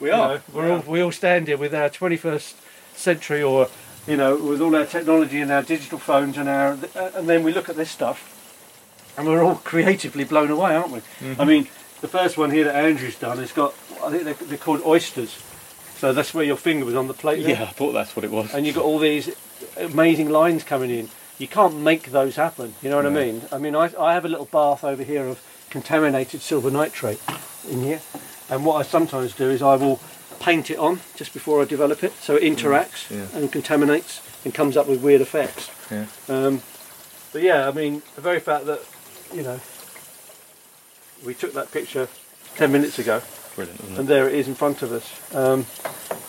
[0.00, 0.28] We You are.
[0.34, 2.54] know, we're all, we all stand here with our 21st
[2.94, 3.68] century, or
[4.06, 6.78] you know, with all our technology and our digital phones and our,
[7.14, 8.30] and then we look at this stuff,
[9.16, 10.98] and we're all creatively blown away, aren't we?
[11.20, 11.40] Mm-hmm.
[11.40, 11.68] I mean,
[12.00, 15.42] the first one here that Andrew's done has got, I think they're, they're called oysters.
[15.96, 17.42] So that's where your finger was on the plate.
[17.44, 17.54] there.
[17.56, 18.52] Yeah, I thought that's what it was.
[18.52, 19.30] And you've got all these
[19.78, 21.08] amazing lines coming in.
[21.38, 22.74] You can't make those happen.
[22.80, 23.42] You know what I mean?
[23.50, 27.20] I mean, I, I have a little bath over here of contaminated silver nitrate
[27.68, 28.00] in here,
[28.48, 30.00] and what I sometimes do is I will
[30.38, 33.26] paint it on just before I develop it, so it interacts yeah.
[33.38, 35.70] and contaminates and comes up with weird effects.
[35.90, 36.06] Yeah.
[36.28, 36.62] Um,
[37.32, 38.80] but yeah, I mean, the very fact that
[39.32, 39.60] you know
[41.24, 42.08] we took that picture
[42.54, 43.22] ten minutes ago,
[43.56, 43.98] Brilliant, isn't it?
[43.98, 45.34] and there it is in front of us.
[45.34, 45.66] Um,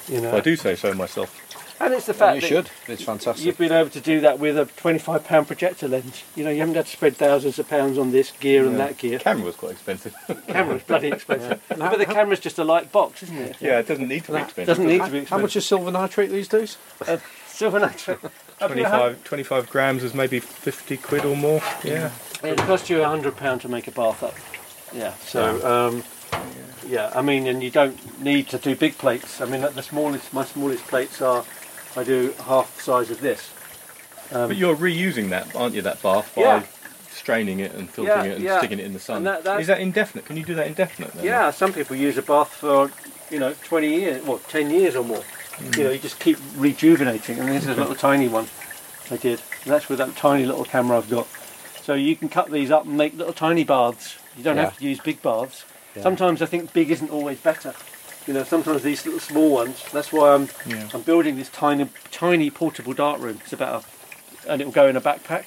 [0.08, 1.45] you know, I do say so myself.
[1.80, 2.70] And it's the fact you that should.
[2.88, 3.46] It's fantastic.
[3.46, 6.24] You've been able to do that with a twenty-five pound projector lens.
[6.36, 8.98] You know, you haven't had to spend thousands of pounds on this gear and that
[8.98, 9.18] gear.
[9.18, 10.16] The camera was quite expensive.
[10.48, 13.58] Camera's bloody expensive, but the camera's just a light box, isn't it?
[13.60, 14.68] yeah, it doesn't need to be expensive.
[14.68, 16.78] doesn't need how, to be how much is silver nitrate these days?
[17.08, 17.18] uh,
[17.48, 18.20] silver nitrate?
[18.60, 21.62] 25, 25 grams is maybe 50 quid or more.
[21.84, 22.12] Yeah.
[22.42, 24.36] It cost you a hundred pound to make a bath up.
[24.94, 25.14] Yeah.
[25.16, 26.04] So um,
[26.88, 29.42] yeah, I mean, and you don't need to do big plates.
[29.42, 31.44] I mean, the smallest, my smallest plates are,
[31.96, 33.50] I do half the size of this.
[34.32, 36.64] Um, But you're reusing that, aren't you, that bath, by Yeah.
[37.12, 38.58] straining it and filtering Yeah, it and yeah.
[38.58, 39.18] sticking it in the sun?
[39.18, 40.26] And that- that- Is that indefinite?
[40.26, 41.24] Can you do that indefinite then?
[41.24, 42.92] Yeah, some people use a bath for,
[43.30, 45.24] you know, 20 years, what, 10 years or more.
[45.78, 47.40] You know, you just keep rejuvenating.
[47.40, 48.48] And this is a little tiny one
[49.10, 49.42] I did.
[49.64, 51.28] And that's with that tiny little camera I've got.
[51.84, 54.16] So you can cut these up and make little tiny baths.
[54.36, 54.64] You don't Yeah.
[54.64, 55.64] have to use big baths.
[55.96, 56.02] Yeah.
[56.04, 57.74] Sometimes I think big isn't always better.
[58.28, 59.84] You know, sometimes these little small ones.
[59.92, 60.90] That's why I'm Yeah.
[60.94, 63.40] I'm building this tiny tiny portable dark room.
[63.44, 63.84] It's about
[64.48, 65.46] a, and it will go in a backpack.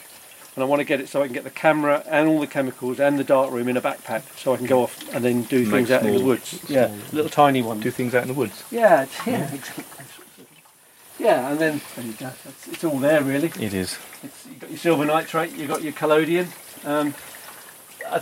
[0.55, 2.47] And I want to get it so I can get the camera and all the
[2.49, 5.43] chemicals and the dark room in a backpack, so I can go off and then
[5.43, 6.61] do Make things out in the small- woods.
[6.69, 7.81] Yeah, little tiny ones.
[7.83, 8.65] Do things out in the woods.
[8.71, 9.85] Yeah, yeah, exactly.
[11.21, 12.31] Yeah, and then there you go.
[12.49, 13.49] It's, it's all there really.
[13.61, 13.99] It is.
[14.23, 16.49] It's, you've got your silver nitrate, you've got your collodion.
[16.85, 17.15] Um,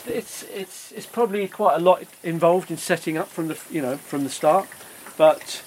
[0.06, 3.96] it's it's it's probably quite a lot involved in setting up from the you know
[3.96, 4.68] from the start,
[5.16, 5.62] but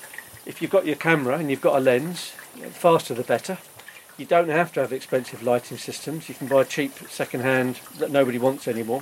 [0.45, 3.57] if you've got your camera and you've got a lens, the faster the better.
[4.17, 6.27] You don't have to have expensive lighting systems.
[6.27, 9.01] You can buy cheap second-hand that nobody wants anymore.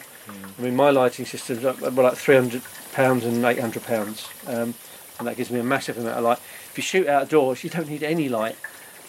[0.59, 2.61] I mean, my lighting systems are are like three hundred
[2.93, 4.75] pounds and eight hundred pounds, um,
[5.17, 6.37] and that gives me a massive amount of light.
[6.69, 8.57] If you shoot outdoors, you don't need any light,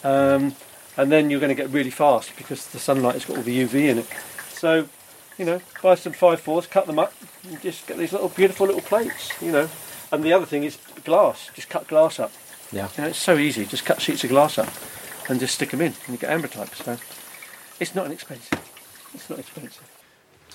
[0.03, 0.55] um,
[0.97, 3.63] and then you're going to get really fast because the sunlight has got all the
[3.63, 4.07] UV in it.
[4.49, 4.89] So,
[5.39, 7.13] you know, buy some five fours, cut them up,
[7.47, 9.31] and just get these little beautiful little plates.
[9.41, 9.69] You know,
[10.11, 11.49] and the other thing is glass.
[11.55, 12.31] Just cut glass up.
[12.71, 12.89] Yeah.
[12.97, 13.65] You know, it's so easy.
[13.65, 14.69] Just cut sheets of glass up
[15.29, 16.75] and just stick them in, and you get ambrotype.
[16.75, 16.97] So,
[17.79, 18.59] it's not inexpensive.
[19.13, 19.89] It's not expensive.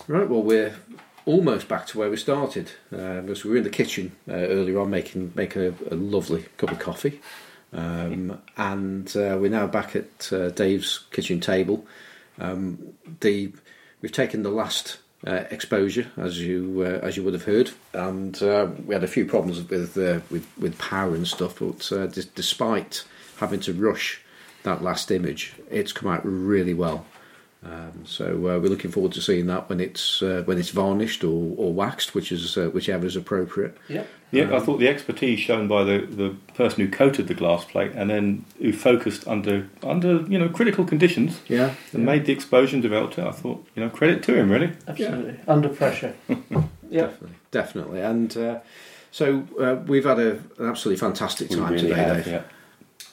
[0.07, 0.77] Right, well, we're
[1.25, 4.79] almost back to where we started uh, because we were in the kitchen uh, earlier
[4.81, 7.21] on making making a, a lovely cup of coffee,
[7.73, 11.87] um, and uh, we're now back at uh, Dave's kitchen table.
[12.39, 13.53] Um, the
[14.01, 18.43] we've taken the last uh, exposure, as you uh, as you would have heard, and
[18.43, 21.59] uh, we had a few problems with uh, with with power and stuff.
[21.59, 23.05] But uh, dis- despite
[23.39, 24.21] having to rush
[24.65, 27.07] that last image, it's come out really well.
[27.65, 31.25] Um, so uh, we're looking forward to seeing that when it's uh, when it's varnished
[31.25, 33.77] or, or waxed, which is uh, whichever is appropriate.
[33.89, 34.05] Yeah.
[34.31, 37.93] Yeah, I thought the expertise shown by the, the person who coated the glass plate
[37.95, 42.81] and then who focused under under you know critical conditions Yeah, and made the explosion
[42.81, 43.25] developed it.
[43.25, 44.73] I thought you know credit to him really.
[44.89, 45.39] Absolutely.
[45.47, 46.15] Under pressure.
[46.29, 46.43] yeah.
[46.91, 48.01] definitely, definitely.
[48.01, 48.59] And uh,
[49.13, 52.27] so uh, we've had a, an absolutely fantastic time really today, have, Dave.
[52.27, 52.43] yeah.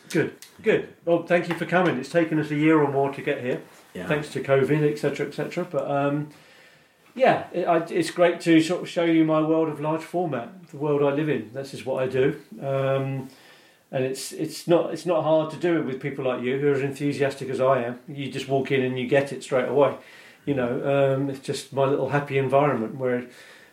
[0.10, 0.34] Good.
[0.64, 0.90] Good.
[1.06, 1.98] Well, thank you for coming.
[1.98, 3.62] It's taken us a year or more to get here.
[3.94, 4.08] Yeah.
[4.08, 5.66] thanks to COVID, etc., etc.
[5.70, 6.30] But um,
[7.14, 10.70] yeah, it, I, it's great to sort of show you my world of large format,
[10.70, 11.52] the world I live in.
[11.54, 13.30] This is what I do, um,
[13.92, 16.70] and it's it's not it's not hard to do it with people like you who
[16.70, 18.00] are as enthusiastic as I am.
[18.08, 19.96] You just walk in and you get it straight away.
[20.46, 23.26] You know, um, it's just my little happy environment where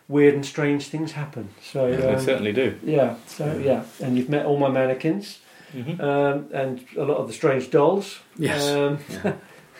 [0.09, 1.51] weird and strange things happen.
[1.63, 2.79] So They um, certainly do.
[2.83, 5.39] yeah, so yeah, and you've met all my mannequins
[5.73, 8.21] hmm um, and a lot of the strange dolls.
[8.39, 8.67] Yes.
[8.67, 8.99] Um,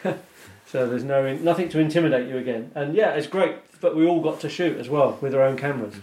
[0.71, 3.57] so there's no nothing to intimidate you again, and yeah, it's great.
[3.81, 5.95] But we all got to shoot as well with our own cameras,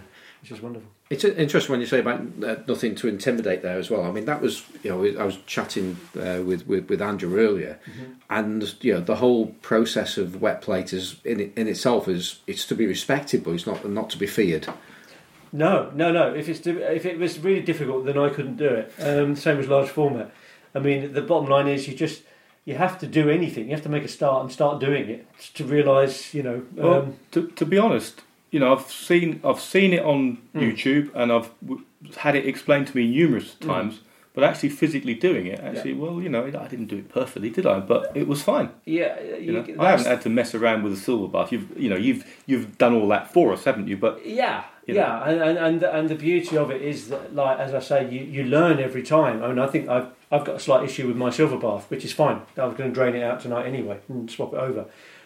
[0.42, 0.90] which is wonderful.
[1.08, 4.06] It's interesting when you say about uh, nothing to intimidate there as well.
[4.06, 7.80] I mean, that was you know I was chatting uh, with, with with Andrew earlier,
[8.30, 12.66] and you know the whole process of wet plate is in in itself is it's
[12.68, 14.68] to be respected, but it's not not to be feared.
[15.52, 16.34] No, no, no.
[16.34, 18.92] If it's if it was really difficult, then I couldn't do it.
[19.00, 20.32] Um, same as large format.
[20.74, 22.24] I mean, the bottom line is you just
[22.66, 23.66] you have to do anything.
[23.66, 26.56] You have to make a start and start doing it to realise, you know.
[26.56, 28.22] Um, Well, to, to be honest,
[28.52, 30.62] you know, I've seen I've seen it on Mm.
[30.62, 31.84] YouTube and I've w-
[32.18, 33.68] had it explained to me numerous Mm.
[33.68, 34.02] times.
[34.34, 37.66] But actually, physically doing it, actually, well, you know, I didn't do it perfectly, did
[37.66, 37.80] I?
[37.80, 38.68] But it was fine.
[38.84, 39.66] yeah, You you, know?
[39.80, 41.54] I haven't had to mess around with a silver bath.
[41.54, 43.96] You've, you know, you've you've done all that for us, haven't you?
[43.96, 47.57] But Yeah, You yeah, and, and and and the beauty of it is that, like
[47.57, 49.44] as I say, you, you learn every time.
[49.44, 52.06] I mean, I think I've I've got a slight issue with my silver bath, which
[52.06, 52.41] is fine.
[52.56, 54.86] I was going to drain it out tonight anyway and swap it over.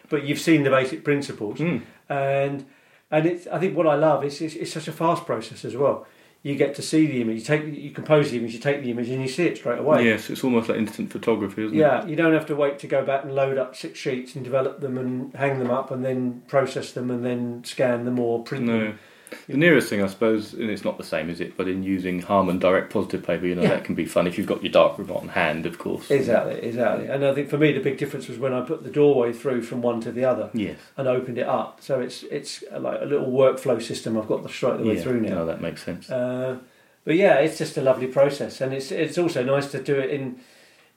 [0.10, 2.66] But you've seen the basic principles, mm, and
[3.12, 5.76] and it's I think what I love is it's, it's such a fast process as
[5.76, 6.08] well.
[6.42, 8.92] You get to see the image, you take you compose the image, you take the
[8.92, 10.06] image, and you see it straight away.
[10.06, 11.82] yes, it's almost like instant photography, isn't it?
[11.82, 14.44] Yeah, you don't have to wait to go back and load up six sheets and
[14.46, 18.42] develop them and hang them up and then process them and then scan them or
[18.42, 19.00] print them.
[19.48, 21.58] The nearest thing, I suppose, and it's not the same, is it?
[21.58, 23.70] But in using Harman direct positive paper, you know, Yeah.
[23.70, 26.10] that can be fun if you've got your dark ribbon on hand, of course.
[26.12, 27.08] Exactly, exactly.
[27.08, 29.64] And I think for me the big difference was when I put the doorway through
[29.64, 30.78] from one to the other Yes.
[30.98, 31.80] and opened it up.
[31.82, 35.02] So it's it's like a little workflow system I've got the straight the way yeah.
[35.02, 35.36] through now.
[35.36, 36.10] No, that makes sense.
[36.10, 36.58] Uh,
[37.06, 40.10] but yeah, it's just a lovely process, and it's it's also nice to do it
[40.12, 40.38] in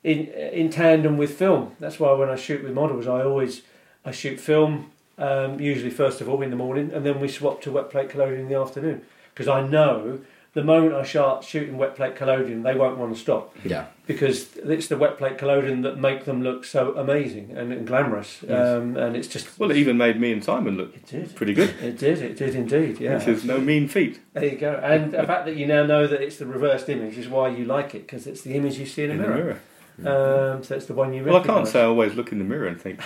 [0.04, 1.72] in in tandem with film.
[1.80, 3.62] That's why when I shoot with models, I always
[4.04, 7.60] I shoot film um, usually first of all in the morning, and then we swap
[7.62, 9.02] to wet plate collodion in the afternoon
[9.34, 10.20] because I know
[10.55, 14.55] the moment I start shooting wet plate collodion, they won't want to stop Yeah, because
[14.56, 18.68] it's the wet plate collodion that make them look so amazing and, and glamorous, Yes.
[18.68, 21.34] um, and it's just Well, it even made me and Simon look it did.
[21.34, 23.14] pretty good, It did, it did indeed, yeah.
[23.16, 24.20] which is no mean feat.
[24.34, 24.74] There you go.
[24.82, 27.64] And the fact that you now know that it's the reversed image is why you
[27.64, 29.36] like it, because it's the image you see in a in the mirror.
[29.44, 29.60] mirror.
[29.98, 32.44] Um, so it's the one you Well, I can't say I always look in the
[32.44, 33.01] mirror and think,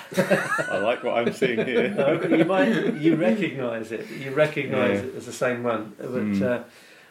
[0.71, 1.89] I like what I'm seeing here.
[1.97, 4.09] No, but you might you recognise it.
[4.11, 5.09] You recognise Yeah.
[5.09, 5.95] it as the same one.
[5.99, 6.43] But Mm.
[6.43, 6.63] uh,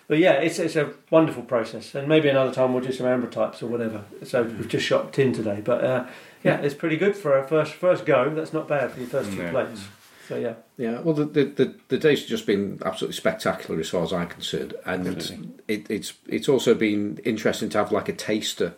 [0.08, 1.94] but yeah, it's it's a wonderful process.
[1.96, 4.04] And maybe another time we'll do some ambrotypes or whatever.
[4.24, 6.06] So we've just shot tin today, but uh,
[6.44, 8.30] yeah, it's pretty good for a first first go.
[8.34, 9.52] That's not bad for your first two No.
[9.52, 9.82] plates.
[10.30, 11.02] So yeah, yeah.
[11.02, 14.28] Well, the the, the, the days have just been absolutely spectacular as far as I'm
[14.28, 18.74] concerned, and it, it's it's also been interesting to have like a taster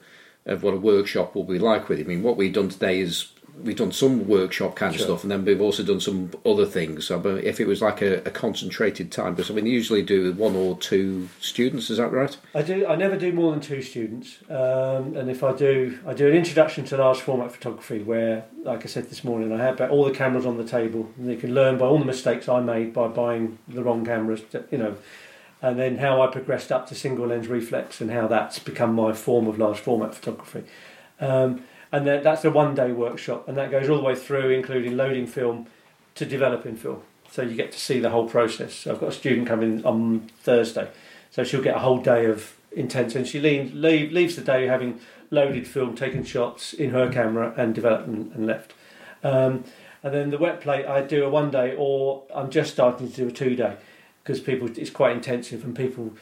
[0.48, 2.06] of what a workshop will be like with it.
[2.06, 3.32] I mean, what we've done today is
[3.64, 7.07] we've done some workshop kind of stuff, and then we've also done some other things.
[7.07, 10.03] So, but if it was like a, a concentrated time, because I mean, you usually
[10.03, 12.38] do with one or two students, is that right?
[12.56, 12.86] I do.
[12.88, 16.34] I never do more than two students, um, and if I do, I do an
[16.36, 20.06] introduction to large format photography, where, like I said this morning, I have about all
[20.06, 22.94] the cameras on the table, and they can learn by all the mistakes I made
[22.94, 24.41] by buying the wrong cameras,
[24.72, 24.95] you know,
[25.61, 29.13] and then how I progressed up to single lens reflex and how that's become my
[29.13, 30.63] form of large format photography.
[31.19, 34.49] Um, and then that's a one day workshop, and that goes all the way through,
[34.49, 35.67] including loading film
[36.15, 37.01] to developing film.
[37.31, 38.73] So you get to see the whole process.
[38.73, 40.89] So I've got a student coming on Thursday,
[41.31, 44.67] so she'll get a whole day of intense, and she leave, leave, leaves the day
[44.67, 44.99] having
[45.31, 48.73] loaded film, taken shots in her camera, and developed and, and left.
[49.23, 49.63] Um,
[50.03, 53.15] and then the wet plate, I do a one day, or I'm just starting to
[53.15, 53.77] do a two day
[54.27, 56.13] because people it's quite intensive, and people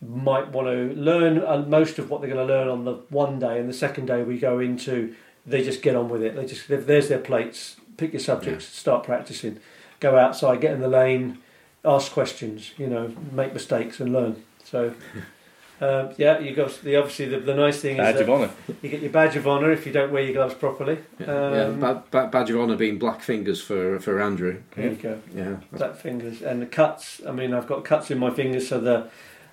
[0.00, 3.38] might want to learn uh, most of what they're going to learn on the one
[3.38, 5.14] day, and the second day we go into
[5.46, 6.34] they just get on with it.
[6.34, 9.60] They just there's their plates, pick your subjects, start practicing,
[10.00, 11.38] go outside, get in the lane,
[11.84, 14.42] ask questions, you know, make mistakes and learn.
[14.64, 14.94] So
[15.82, 18.50] Um, yeah, you got the obviously the, the nice thing is Badge that of honour.
[18.82, 20.98] you get your badge of honour if you don't wear your gloves properly.
[21.18, 24.62] yeah, Um, ba- ba- badge of honour being black fingers for for Andrew.
[24.76, 25.18] There you go.
[25.34, 27.20] Yeah, Black fingers and the cuts.
[27.26, 29.08] I mean, I've got cuts in my fingers, so the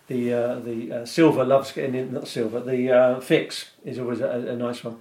[0.07, 2.13] the uh, the uh, silver loves getting in.
[2.13, 2.59] Not silver.
[2.59, 4.97] The uh, fix is always a, a nice one.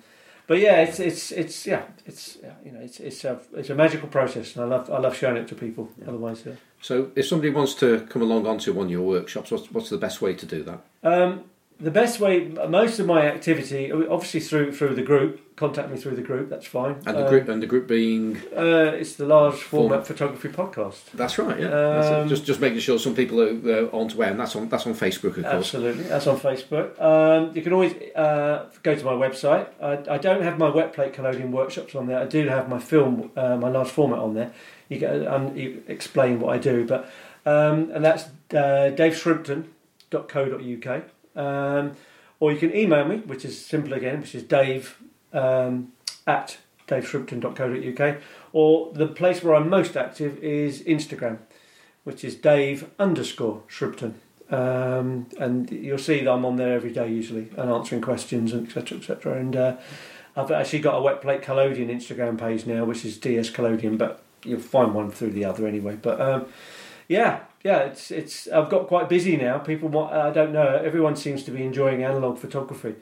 [0.49, 4.09] But yeah, it's it's it's yeah, it's you know it's it's a it's a magical
[4.09, 5.91] process, and I love I love showing it to people.
[6.07, 9.71] Otherwise, uh, So, if somebody wants to come along onto one of your workshops, what's,
[9.71, 10.81] what's the best way to do that?
[11.03, 11.45] Um,
[11.81, 15.41] the best way, most of my activity, obviously through through the group.
[15.57, 16.49] Contact me through the group.
[16.51, 16.95] That's fine.
[17.05, 20.07] And the Um, group, and the group being Uh, it's the large format Format.
[20.07, 21.11] photography podcast.
[21.15, 21.59] that's right.
[21.59, 22.09] Yeah, That's.
[22.11, 24.87] Um, just just making sure some people are uh, onto where, and that's on that's
[24.87, 25.75] on Facebook, of course.
[25.75, 26.97] Absolutely, that's on Facebook.
[27.01, 29.67] Um, you can always uh, go to my website.
[29.83, 32.21] I, I don't have my wet plate collodion workshops on there.
[32.21, 34.53] I do have my film, uh, my large format on there.
[34.89, 37.11] You get um, you explain what I do, but
[37.47, 38.25] um, and that's
[38.55, 41.03] uh, daveshrimpton.co.uk.
[41.37, 41.93] Um,
[42.41, 44.99] or you can email me, which is simple again, which is Dave
[45.33, 45.93] um,
[46.27, 48.17] at daveshrimpton.co.uk.
[48.53, 51.39] Or the place where I'm most active is Instagram,
[52.05, 54.15] which is Dave underscore Shrimpton.
[54.51, 58.67] Um, and you'll see that I'm on there every day usually and answering questions and
[58.67, 59.39] etc etc.
[59.39, 59.77] And uh,
[60.37, 64.23] I've actually got a wet plate collodion Instagram page now, which is DS collodion, but
[64.45, 65.99] you'll find one through the other anyway.
[66.01, 66.47] But um,
[67.09, 69.59] yeah, yeah, it's it's I've got quite busy now.
[69.59, 70.81] People want I don't know.
[70.85, 72.95] Everyone seems to be enjoying analog photography.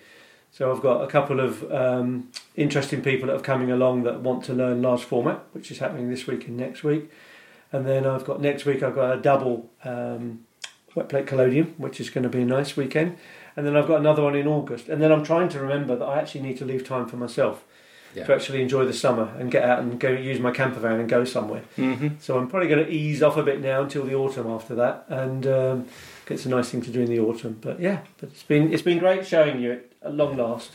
[0.52, 4.44] So I've got a couple of um, interesting people that are coming along that want
[4.44, 7.10] to learn large format, which is happening this week and next week.
[7.72, 10.46] And then I've got next week I've got a double um,
[10.94, 13.18] wet plate collodion, which is going to be a nice weekend.
[13.54, 14.88] And then I've got another one in August.
[14.88, 17.64] And then I'm trying to remember that I actually need to leave time for myself
[18.16, 18.24] Yeah.
[18.24, 21.08] to actually enjoy the summer and get out and go use my camper van and
[21.08, 21.62] go somewhere.
[21.76, 22.08] Mm-hmm.
[22.18, 25.04] So I'm probably going to ease off a bit now until the autumn after that,
[25.08, 25.86] and um,
[26.28, 27.58] it's a nice thing to do in the autumn.
[27.60, 30.70] But yeah, but it's been it's been great showing you at long last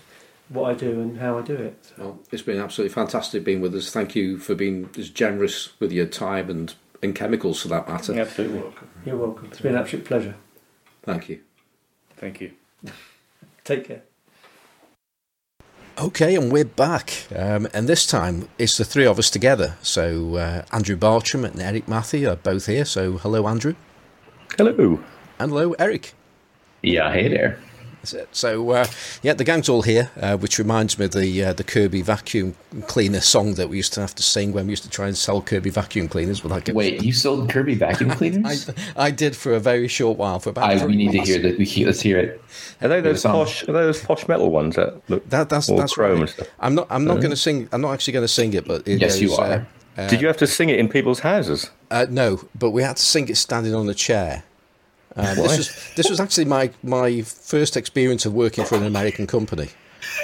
[0.50, 1.78] what I do and how I do it.
[1.86, 3.90] So, Well, it's been absolutely fantastic being with us.
[3.90, 8.20] Thank you for being as generous with your time and, and chemicals for that matter.
[8.20, 8.72] Absolutely.
[9.06, 9.48] you're welcome.
[9.50, 10.36] It's been an absolute pleasure.
[11.04, 11.40] Thank you.
[12.18, 12.52] Thank you.
[13.64, 14.04] Take care.
[16.02, 17.28] Okay, and we're back.
[17.36, 19.76] Um, and this time it's the three of us together.
[19.84, 22.86] So uh, Andrew Bartram and Erik Matthew are both here.
[22.86, 23.76] So hello, Andrew.
[24.58, 25.00] Hello.
[25.38, 26.14] And hello, Erik.
[26.82, 27.60] Yeah, hey there.
[28.02, 28.30] That's it.
[28.32, 28.86] So uh,
[29.22, 32.56] yeah, the gang's all here, uh, which reminds me of the uh, the Kirby vacuum
[32.88, 35.16] cleaner song that we used to have to sing when we used to try and
[35.16, 36.42] sell Kirby vacuum cleaners.
[36.42, 38.70] Without getting Wait, you sold Kirby vacuum cleaners?
[38.96, 40.72] I did for a very short while for about.
[40.72, 41.60] I, we need to hear that.
[41.60, 42.42] We hear, let's hear it.
[42.82, 43.64] Are they those posh?
[43.64, 46.40] Are they those posh metal ones that look That, that's all that's chrome right.
[46.60, 46.88] I'm not.
[46.90, 47.70] I'm not going to sing.
[47.72, 49.68] I'm not actually going to sing it, but it Yes, you are.
[49.98, 51.70] uh, Did you have to sing it in people's houses?
[51.92, 54.44] Uh, no, but we had to sing it standing on a chair.
[55.16, 59.28] Um, this was this was actually my my first experience of working for an American
[59.28, 59.70] company.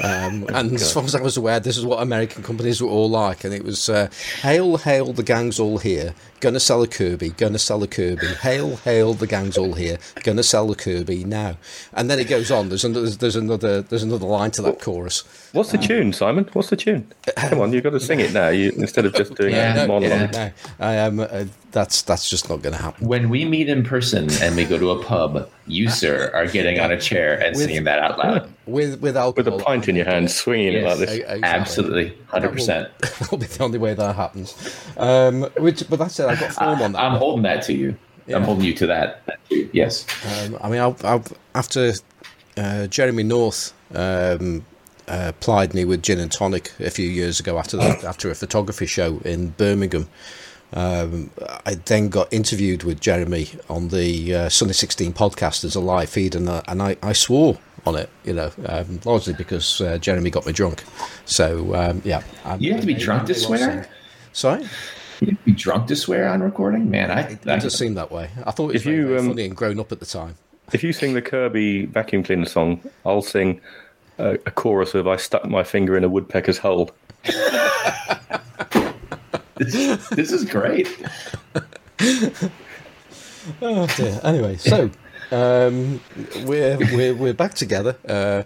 [0.04, 3.10] Um, and as far as I was aware, this is what American companies were all
[3.10, 3.44] like.
[3.44, 4.10] And it was uh,
[4.42, 6.14] hail, hail, the gang's all here.
[6.40, 8.28] Gonna sell a Kirby, gonna sell a Kirby.
[8.42, 9.98] Hail, hail, the gang's all here.
[10.24, 11.58] Gonna sell a Kirby now.
[11.94, 12.70] And then it goes on.
[12.70, 15.24] There's another, there's another, there's another line to that chorus.
[15.54, 16.48] What's the tune, Simon?
[16.54, 17.12] What's the tune?
[17.38, 18.50] Come on, you've got to sing it now.
[18.50, 20.34] You instead of just doing Yeah, a monologue.
[20.34, 20.52] yeah.
[20.80, 21.20] No, I am.
[21.22, 23.08] Uh, that's that's just not going to happen.
[23.08, 26.80] When we meet in person and we go to a pub, you, sir, are getting
[26.80, 28.50] on a chair and With- singing that out loud.
[28.68, 31.10] With with alcohol, With a pint in your hand, swinging it like this.
[31.14, 31.44] Exactly.
[31.44, 32.90] Absolutely, hundred percent.
[33.02, 34.54] That'll be the only way that happens.
[34.98, 36.27] Um, which, but that's it.
[36.28, 37.00] I got form on that.
[37.02, 37.96] I'm holding that to you.
[38.28, 38.36] Yeah.
[38.38, 39.40] I'm holding you to that.
[39.50, 40.06] Yes.
[40.46, 41.24] Um, I mean, I'll, I'll,
[41.56, 41.94] after
[42.58, 44.66] uh, Jeremy North um,
[45.08, 48.36] uh, plied me with gin and tonic a few years ago after the, after a
[48.36, 50.10] photography show in Birmingham.
[50.74, 51.32] Um,
[51.66, 56.10] I then got interviewed with Jeremy on the uh, Sunday 16 podcast as a live
[56.10, 59.98] feed, and, uh, and I, I swore on it, you know, um, largely because uh,
[59.98, 60.84] Jeremy got me drunk.
[61.24, 62.22] So, um, yeah.
[62.44, 63.90] I'm- You have to be I- drunk to I- swear?
[64.34, 64.68] Sorry?
[65.22, 67.10] You have be drunk to swear on recording, man.
[67.12, 68.30] I, It, I it does seem that way.
[68.46, 70.06] I thought it was If very, you, very um, funny and grown up at the
[70.06, 70.36] time.
[70.74, 73.62] If you sing the Kirby vacuum cleaner song, I'll sing
[74.18, 76.92] a, a chorus of "I stuck my finger in a woodpecker's hole."
[79.56, 80.88] this, this is great.
[83.62, 84.20] Oh dear.
[84.24, 84.92] Anyway, so
[85.32, 86.02] um,
[86.44, 87.96] we're we're we're back together.
[88.08, 88.44] Uh,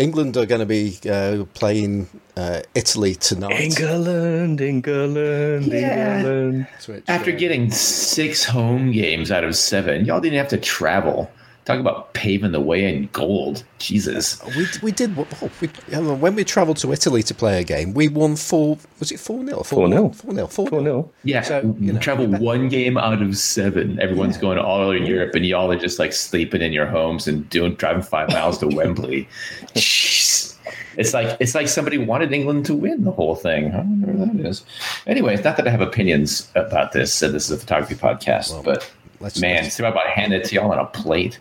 [0.00, 3.60] England are going to be uh, playing uh, Italy tonight.
[3.60, 6.16] England, England, Yeah.
[6.18, 6.66] England.
[6.86, 11.30] Which, After uh, getting six home games out of seven, y'all didn't have to travel
[11.66, 13.64] Talk about paving the way in gold.
[13.78, 14.42] Jesus.
[14.56, 15.68] We we did oh, we,
[16.14, 17.92] when we travelled to Italy to play a game.
[17.94, 18.78] We won four.
[18.98, 20.10] Was it four 0 Four nil.
[20.10, 21.12] Four 0 Four nil.
[21.22, 24.00] Yeah, So, you know, travel one game out of seven.
[24.00, 24.40] Everyone's Yeah.
[24.42, 27.74] going all over Europe, and y'all are just like sleeping in your homes and doing
[27.74, 29.28] driving five miles to Wembley.
[29.74, 30.56] Jeez.
[30.96, 33.72] It's like it's like somebody wanted England to win the whole thing.
[33.72, 34.64] I wonder what that is.
[35.06, 37.22] Anyway, it's not that I have opinions about this.
[37.22, 38.90] And this is a photography podcast, but
[39.20, 41.38] let's- man, let's- it's about handing it to y'all on a plate.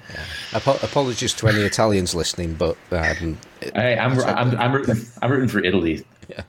[0.54, 3.38] Apo- apologies to any Italians listening, but um,
[3.74, 6.06] Hey, I'm, I'm, I'm, rooting, I'm rooting for Italy.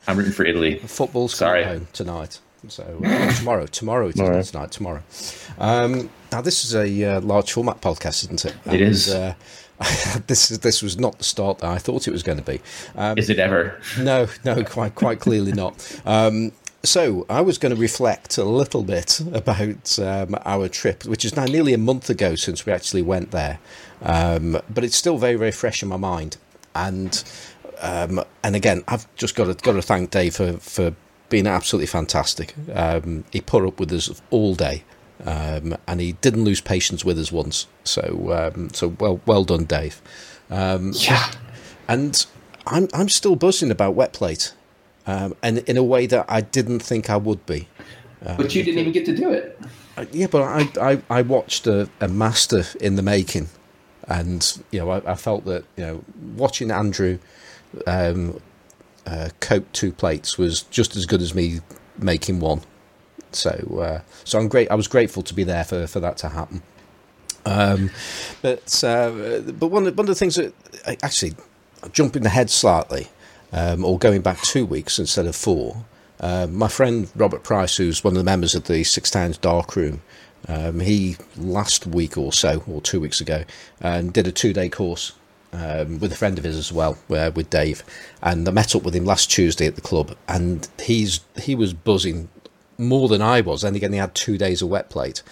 [0.06, 0.78] I'm rooting for Italy.
[0.80, 1.62] football's Sorry.
[1.62, 2.40] coming home tonight.
[2.68, 4.42] So uh, tomorrow, tomorrow Tomorrow.
[4.42, 4.70] tonight.
[4.70, 5.02] Tomorrow.
[5.58, 8.54] Um, now this is a uh, large format podcast, isn't it?
[8.66, 9.08] It is.
[9.08, 9.32] Uh,
[10.26, 12.60] this is this was not the start that I thought it was going to be.
[12.96, 13.80] Um, Is it ever?
[13.98, 16.00] no, no, quite quite clearly not.
[16.04, 16.52] Um,
[16.82, 21.36] so I was going to reflect a little bit about um, our trip, which is
[21.36, 23.58] now nearly a month ago since we actually went there,
[24.02, 26.36] um, but it's still very very fresh in my mind.
[26.74, 27.22] And
[27.80, 30.94] um, and again, I've just got to got to thank Dave for for
[31.28, 32.54] being absolutely fantastic.
[32.74, 34.84] Um, he put up with us all day.
[35.26, 39.64] Um, and he didn't lose patience with us once, so um, so well well done,
[39.64, 40.00] Dave.
[40.48, 41.30] Um, Yeah.
[41.88, 42.24] and
[42.66, 44.54] I'm I'm still buzzing about wet plate,
[45.10, 47.68] um, and in a way that I didn't think I would be.
[48.22, 49.58] But you didn't even get to do it.
[49.96, 53.48] Uh, Yeah, but I I, I watched a, a master in the making,
[54.06, 56.04] and you know I, I felt that you know
[56.36, 57.18] watching Andrew
[57.86, 58.40] um,
[59.06, 61.60] uh, coat two plates was just as good as me
[61.98, 62.60] making one.
[63.32, 63.50] So
[63.80, 64.70] uh, so I'm great.
[64.70, 66.62] I was grateful to be there for, for that to happen.
[67.46, 67.90] Um,
[68.42, 70.52] but uh, but one of, one of the things that
[71.02, 71.34] actually
[71.92, 73.08] jumping ahead slightly,
[73.52, 75.84] um, or going back two weeks instead of four.
[76.20, 79.74] Uh, my friend Robert Price, who's one of the members of the Six Towns Dark
[79.74, 80.02] Room,
[80.48, 83.44] um, he last week or so, or two weeks ago,
[83.82, 85.12] um, did a two-day course
[85.52, 87.82] um, with a friend of his as well, uh, with Dave,
[88.22, 91.72] and I met up with him last Tuesday at the club, and he's he was
[91.72, 92.28] buzzing
[92.78, 93.64] more than I was.
[93.64, 95.22] And again, he had two days of wet plate,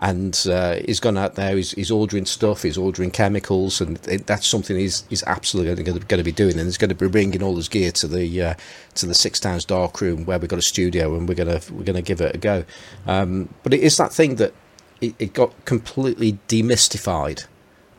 [0.00, 1.56] and uh, he's gone out there.
[1.56, 2.62] He's, he's ordering stuff.
[2.62, 6.56] He's ordering chemicals, and it, that's something he's he's absolutely going to, be doing.
[6.56, 8.54] And he's going to be bringing all his gear to the uh,
[8.94, 11.84] to the Six Towns Dark Room where we've got a studio, and we're gonna we're
[11.84, 12.64] gonna give it a go.
[13.06, 14.54] Um, but it is that thing that
[15.00, 17.46] it, it got completely demystified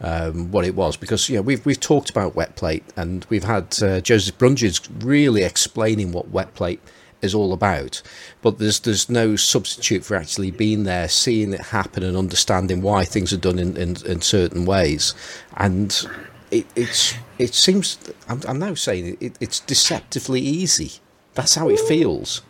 [0.01, 3.43] um, what it was because you know we've we've talked about wet plate and we've
[3.43, 6.81] had uh, Joseph Brunjes really explaining what wet plate
[7.21, 8.01] is all about,
[8.41, 13.05] but there's there's no substitute for actually being there, seeing it happen, and understanding why
[13.05, 15.13] things are done in, in, in certain ways,
[15.57, 16.07] and
[16.51, 17.97] it, it's it seems
[18.27, 20.93] I'm, I'm now saying it, it's deceptively easy.
[21.35, 22.41] That's how it feels.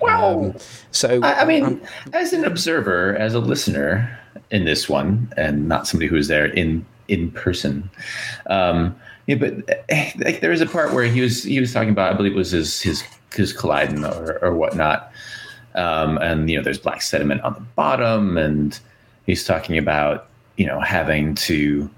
[0.00, 0.54] Wow.
[0.90, 1.80] So I, I mean, I'm-
[2.12, 4.18] as an observer, as a listener
[4.50, 7.90] in this one, and not somebody who was there in in person,
[8.46, 8.96] um,
[9.26, 12.12] yeah, but eh, like, there was a part where he was he was talking about,
[12.12, 13.02] I believe it was his his
[13.36, 15.10] his colliding or, or whatnot,
[15.74, 18.78] um, and you know, there's black sediment on the bottom, and
[19.26, 21.90] he's talking about you know having to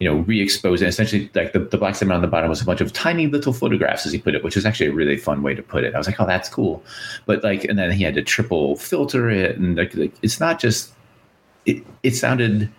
[0.00, 0.88] you know, re-expose it.
[0.88, 3.52] Essentially, like the, the black sediment on the bottom was a bunch of tiny little
[3.52, 5.94] photographs, as he put it, which was actually a really fun way to put it.
[5.94, 6.82] I was like, oh, that's cool.
[7.26, 10.58] But like, and then he had to triple filter it, and like, like it's not
[10.58, 10.92] just.
[11.66, 12.72] It it sounded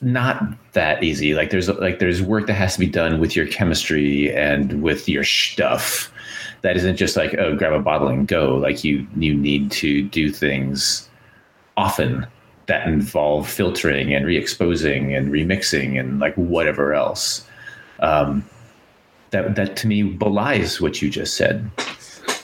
[0.00, 0.40] not
[0.74, 1.34] that easy.
[1.34, 5.08] Like there's like there's work that has to be done with your chemistry and with
[5.08, 6.12] your stuff.
[6.66, 8.56] That isn't just like oh, grab a bottle and go.
[8.56, 11.08] Like you you need to do things
[11.76, 12.26] often
[12.66, 17.46] that involve filtering and re-exposing and remixing and like whatever else.
[18.00, 18.44] Um,
[19.30, 21.70] that that to me belies what you just said.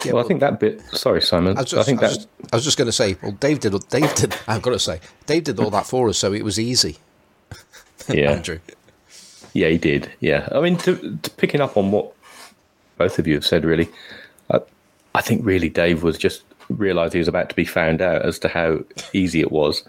[0.05, 0.81] yeah, well, I think that bit.
[0.93, 1.59] Sorry, Simon.
[1.59, 2.43] I, was I, just, think I, was that.
[2.43, 3.75] just, I was just going to say, well, Dave did.
[3.89, 4.37] Dave did.
[4.47, 6.99] I've got to say, Dave did all that for us, so it was easy.
[8.09, 8.61] Yeah, Andrew.
[9.53, 10.13] yeah, he did.
[10.21, 12.15] Yeah, I mean, to, to picking up on what
[13.03, 13.89] both of you have said, really,
[14.53, 14.61] I,
[15.17, 18.39] I think really Dave was just realised he was about to be found out as
[18.39, 18.79] to how
[19.13, 19.83] easy it was,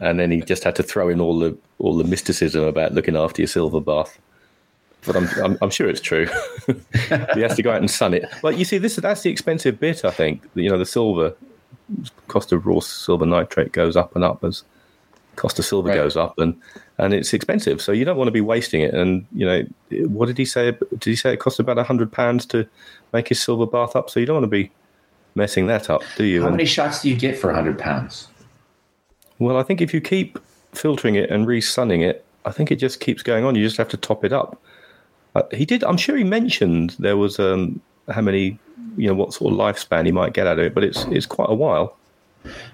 [0.00, 3.14] and then he just had to throw in all the all the mysticism about looking
[3.14, 4.18] after your silver bath.
[5.04, 6.26] But I'm I'm, I'm sure it's true.
[7.34, 8.24] he has to go out and sun it.
[8.42, 10.02] Well, you see, this that's the expensive bit.
[10.04, 11.34] I think you know the silver
[12.28, 14.64] cost of raw silver nitrate goes up and up as
[15.36, 15.96] cost of silver Right.
[15.96, 16.58] goes up and
[16.98, 18.94] and it's expensive so you don't want to be wasting it.
[18.94, 19.62] And you know
[20.08, 20.72] what did he say?
[20.72, 22.66] Did he say it cost about a hundred pounds to
[23.12, 24.08] make his silver bath up?
[24.10, 24.70] So you don't want to be
[25.34, 26.40] messing that up do you?
[26.40, 28.28] How And- many shots do you get for a hundred pounds?
[29.38, 30.38] well i think if you keep
[30.72, 33.54] filtering it and re-sunning it i think it just keeps going on.
[33.54, 34.58] You just have to top it up.
[35.34, 37.78] Uh, he did i'm sure he mentioned there was um
[38.08, 38.58] how many
[38.96, 41.26] you know what sort of lifespan he might get out of it but it's it's
[41.26, 41.94] quite a while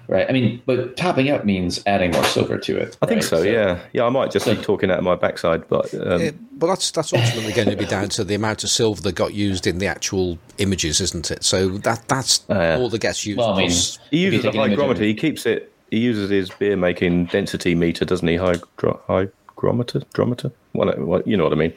[0.07, 0.25] Right.
[0.29, 2.97] I mean, but topping up means adding more silver to it.
[3.01, 3.29] I think right?
[3.29, 4.03] so, Yeah, yeah.
[4.05, 7.13] I might just be talking out of my backside, but um, Yeah, but that's that's
[7.13, 9.87] ultimately going to be down to the amount of silver that got used in the
[9.87, 11.43] actual images, isn't it?
[11.43, 12.77] So that that's Oh, yeah.
[12.77, 13.39] all that gets used.
[13.39, 13.71] Well, I mean,
[14.11, 15.03] he uses a take an image of- hygrometer.
[15.03, 15.71] He keeps it.
[15.89, 18.35] He uses his beer making density meter, doesn't he?
[18.35, 20.51] Hygro, hygrometer, drometer.
[20.73, 21.73] Well, well, you know what I mean.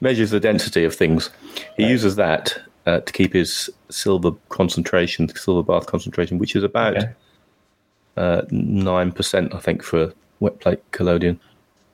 [0.00, 1.28] Measures the density of things.
[1.76, 6.96] He uses that uh, to keep his silver concentration, silver bath concentration, which is about
[6.96, 7.08] Okay.
[8.50, 11.38] Nine percent, I think, for wet plate collodion.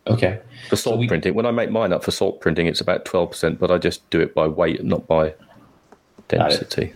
[0.08, 0.38] Okay.
[0.68, 3.30] For salt we- printing, when I make mine up for salt printing, it's about twelve
[3.30, 5.34] percent, but I just do it by weight, not by
[6.28, 6.92] density.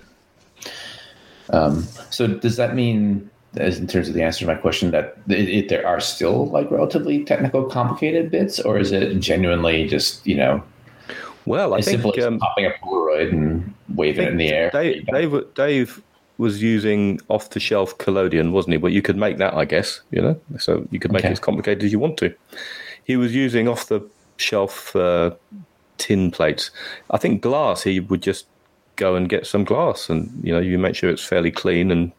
[2.10, 5.48] So does that mean, as in terms of the answer to my question, that it,
[5.48, 10.36] it, there are still like relatively technical, complicated bits, or is it genuinely just you
[10.36, 10.62] know
[11.46, 14.48] Well, I as think simple as um, popping a Polaroid and waving it in the
[14.50, 14.70] air?
[14.70, 16.02] Dave, Dave, Dave
[16.40, 18.78] was using off the shelf collodion, wasn't he?
[18.78, 21.28] But you could make that, I guess, you know, so you could make Okay.
[21.28, 22.34] it as complicated as you want to.
[23.04, 24.00] He was using off the
[24.38, 25.32] shelf uh,
[25.98, 26.70] tin plates.
[27.10, 28.46] I think glass, he would just
[28.96, 32.12] go and get some glass and, you know, you make sure it's fairly clean and,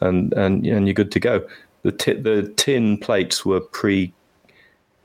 [0.00, 1.46] and, and, and you're good to go.
[1.82, 4.12] The, ti- the tin plates were pre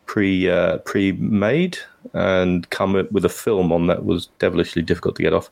[0.06, 1.78] pre uh, pre made
[2.14, 5.50] and come with a film on that was devilishly difficult to get off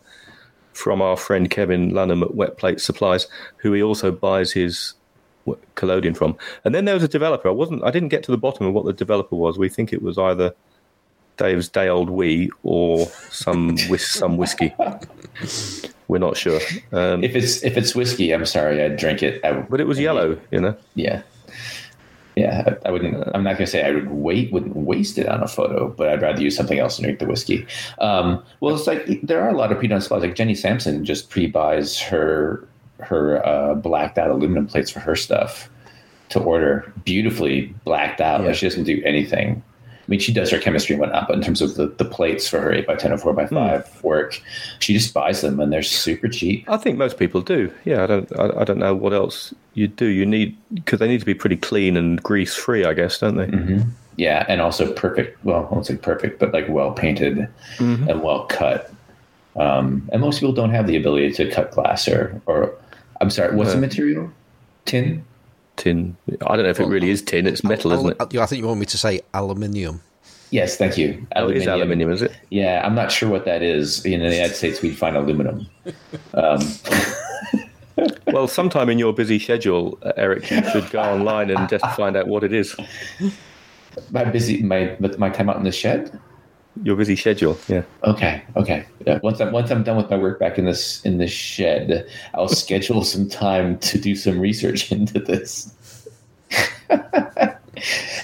[0.73, 3.27] from our friend Kevin Lunham at Wet Plate Supplies,
[3.57, 4.93] who he also buys his
[5.75, 6.37] collodion from.
[6.63, 7.47] And then there was a developer.
[7.47, 7.83] I wasn't.
[7.83, 9.57] I didn't get to the bottom of what the developer was.
[9.57, 10.53] We think it was either
[11.37, 14.73] Dave's day old wee or some whis- some whiskey.
[16.07, 16.59] We're not sure.
[16.91, 19.43] Um, if it's if it's whiskey, I'm sorry, I'd drink it.
[19.45, 20.75] I, but it was yellow, you know.
[20.95, 21.21] Yeah.
[22.35, 23.27] Yeah, I, wouldn't.
[23.35, 26.07] I'm not going to say I would wait, wouldn't waste it on a photo, but
[26.07, 27.67] I'd rather use something else and drink the whiskey.
[27.99, 30.21] Um, well, it's like there are a lot of supplies.
[30.21, 32.67] Like Jenny Sampson just pre-buys her
[32.99, 35.69] her uh, blacked out aluminum plates for her stuff
[36.29, 38.41] to order, beautifully blacked out.
[38.41, 38.47] Yeah.
[38.47, 39.61] Like she doesn't do anything.
[40.01, 42.47] I mean, she does her chemistry and whatnot, but in terms of the, the plates
[42.47, 44.41] for her 8x10 or 4x5 work,
[44.79, 46.67] she just buys them and they're super cheap.
[46.69, 47.71] I think most people do.
[47.85, 48.39] Yeah, I don't.
[48.39, 50.05] I, I don't know what else you do.
[50.05, 53.35] You need because they need to be pretty clean and grease free, I guess, don't
[53.37, 53.83] they?
[54.17, 55.43] Yeah, and also perfect.
[55.45, 57.47] Well, I won't say perfect, but like well painted
[57.79, 58.91] and well cut.
[59.55, 62.73] Um, and most people don't have the ability to cut glass or, or
[63.19, 64.31] I'm sorry, what's the Uh, material?
[64.85, 65.23] Tin.
[65.77, 66.15] Tin.
[66.45, 67.47] I don't know if it really is tin.
[67.47, 68.37] It's metal, isn't it?
[68.37, 70.01] I think you want me to say aluminium.
[70.51, 71.25] Yes, thank you.
[71.35, 72.33] Oh, it is aluminium, is it?
[72.49, 74.05] Yeah, I'm not sure what that is.
[74.05, 75.67] In the United States, we'd find aluminum.
[76.33, 76.59] Um,
[78.27, 82.15] Well, sometime in your busy schedule, uh, Erik, you should go online and just find
[82.15, 82.75] out what it is.
[84.11, 86.17] my busy, my my time out in the shed.
[86.83, 87.83] Your busy schedule, yeah.
[88.05, 88.85] Okay, okay.
[89.05, 92.07] Yeah, once I'm once I'm done with my work back in this in this shed,
[92.33, 95.73] I'll schedule some time to do some research into this.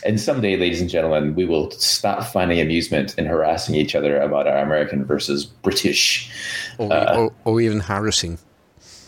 [0.06, 4.48] and someday, ladies and gentlemen, we will stop finding amusement in harassing each other about
[4.48, 6.32] our American versus British.
[6.78, 8.40] Or, or, or even harassing.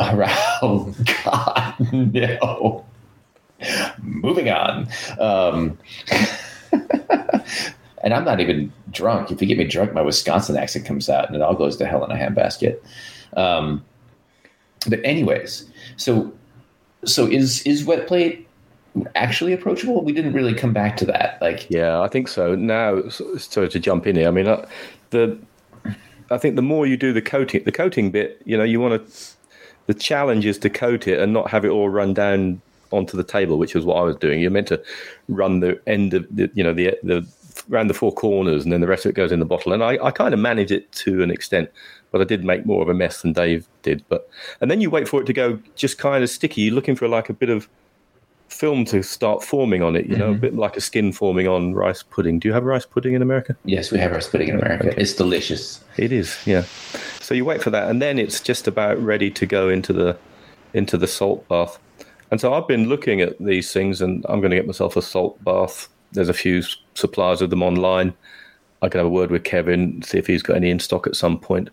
[0.02, 0.94] Oh
[1.24, 2.86] God, no.
[4.02, 4.88] Moving on.
[5.20, 5.78] Um,
[8.01, 9.31] and I'm not even drunk.
[9.31, 11.85] If you get me drunk, my Wisconsin accent comes out, and it all goes to
[11.85, 12.80] hell in a handbasket.
[13.35, 13.84] Um,
[14.88, 16.31] but anyways, so
[17.05, 18.47] so is is wet plate
[19.15, 20.03] actually approachable?
[20.03, 21.41] We didn't really come back to that.
[21.41, 22.55] Like, Yeah, I think so.
[22.55, 24.67] Now, so, to jump in here, I mean, uh,
[25.11, 25.38] the
[26.31, 29.07] I think the more you do the coating, the coating bit, you know, you want
[29.07, 29.35] to.
[29.88, 32.61] The challenge is to coat it and not have it all run down
[32.91, 34.39] onto the table, which is what I was doing.
[34.39, 34.80] You're meant to
[35.30, 37.27] run the end of the, you know, the the
[37.71, 39.73] around the four corners, and then the rest of it goes in the bottle.
[39.73, 41.69] And I, I kind of manage it to an extent,
[42.11, 44.03] but I did make more of a mess than Dave did.
[44.09, 44.30] But
[44.61, 46.61] and then you wait for it to go just kind of sticky.
[46.61, 47.69] You're looking for like a bit of
[48.49, 50.41] film to start forming on it, you know, a mm-hmm.
[50.41, 52.39] bit like a skin forming on rice pudding.
[52.39, 53.55] Do you have rice pudding in America?
[53.63, 54.99] yes, we have rice pudding in America.
[54.99, 55.84] It's delicious.
[55.97, 56.63] It is, yeah.
[57.21, 60.17] So you wait for that, and then it's just about ready to go into the
[60.73, 61.80] into the salt bath.
[62.31, 65.01] And so I've been looking at these things, and I'm going to get myself a
[65.01, 65.88] salt bath.
[66.11, 66.64] There's a few
[66.95, 68.14] suppliers of them online.
[68.81, 71.15] I can have a word with Kevin, see if he's got any in stock at
[71.15, 71.69] some point,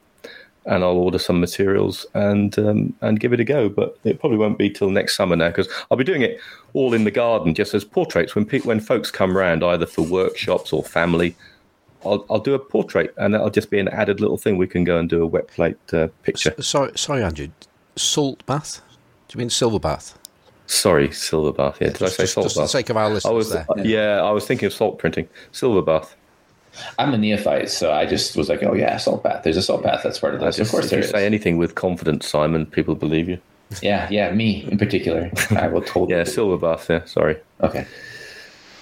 [0.65, 3.69] and I'll order some materials and um, and give it a go.
[3.69, 6.41] But it probably won't be till next summer now because I'll be doing it
[6.73, 8.35] all in the garden, just as portraits.
[8.35, 11.37] When pe- when folks come round, either for workshops or family,
[12.05, 14.57] I'll, I'll do a portrait, and that'll just be an added little thing.
[14.57, 16.55] We can go and do a wet plate uh, picture.
[16.61, 17.49] Sorry, sorry, Andrew.
[17.97, 18.83] Salt bath?
[19.29, 20.19] Do you mean silver bath?
[20.67, 21.79] Sorry, silver bath.
[21.81, 22.71] Yeah, did I just, say just, salt just for the bath?
[22.71, 23.67] sake of our I was, there.
[23.69, 25.29] Uh, yeah, I was thinking of salt printing.
[25.53, 26.17] Silver bath.
[26.99, 29.45] I'm a neophyte, so I just was like, oh yeah, salt bath.
[29.45, 30.03] There's a salt bath.
[30.03, 30.59] That's part of this.
[30.59, 31.11] Of course if there you is.
[31.11, 33.39] say anything with confidence, Simon, people believe you.
[33.83, 35.31] Yeah, yeah, me in particular.
[35.51, 36.13] I will totally.
[36.13, 36.89] Yeah, silver bath.
[36.91, 37.39] Yeah, sorry.
[37.63, 37.87] Okay.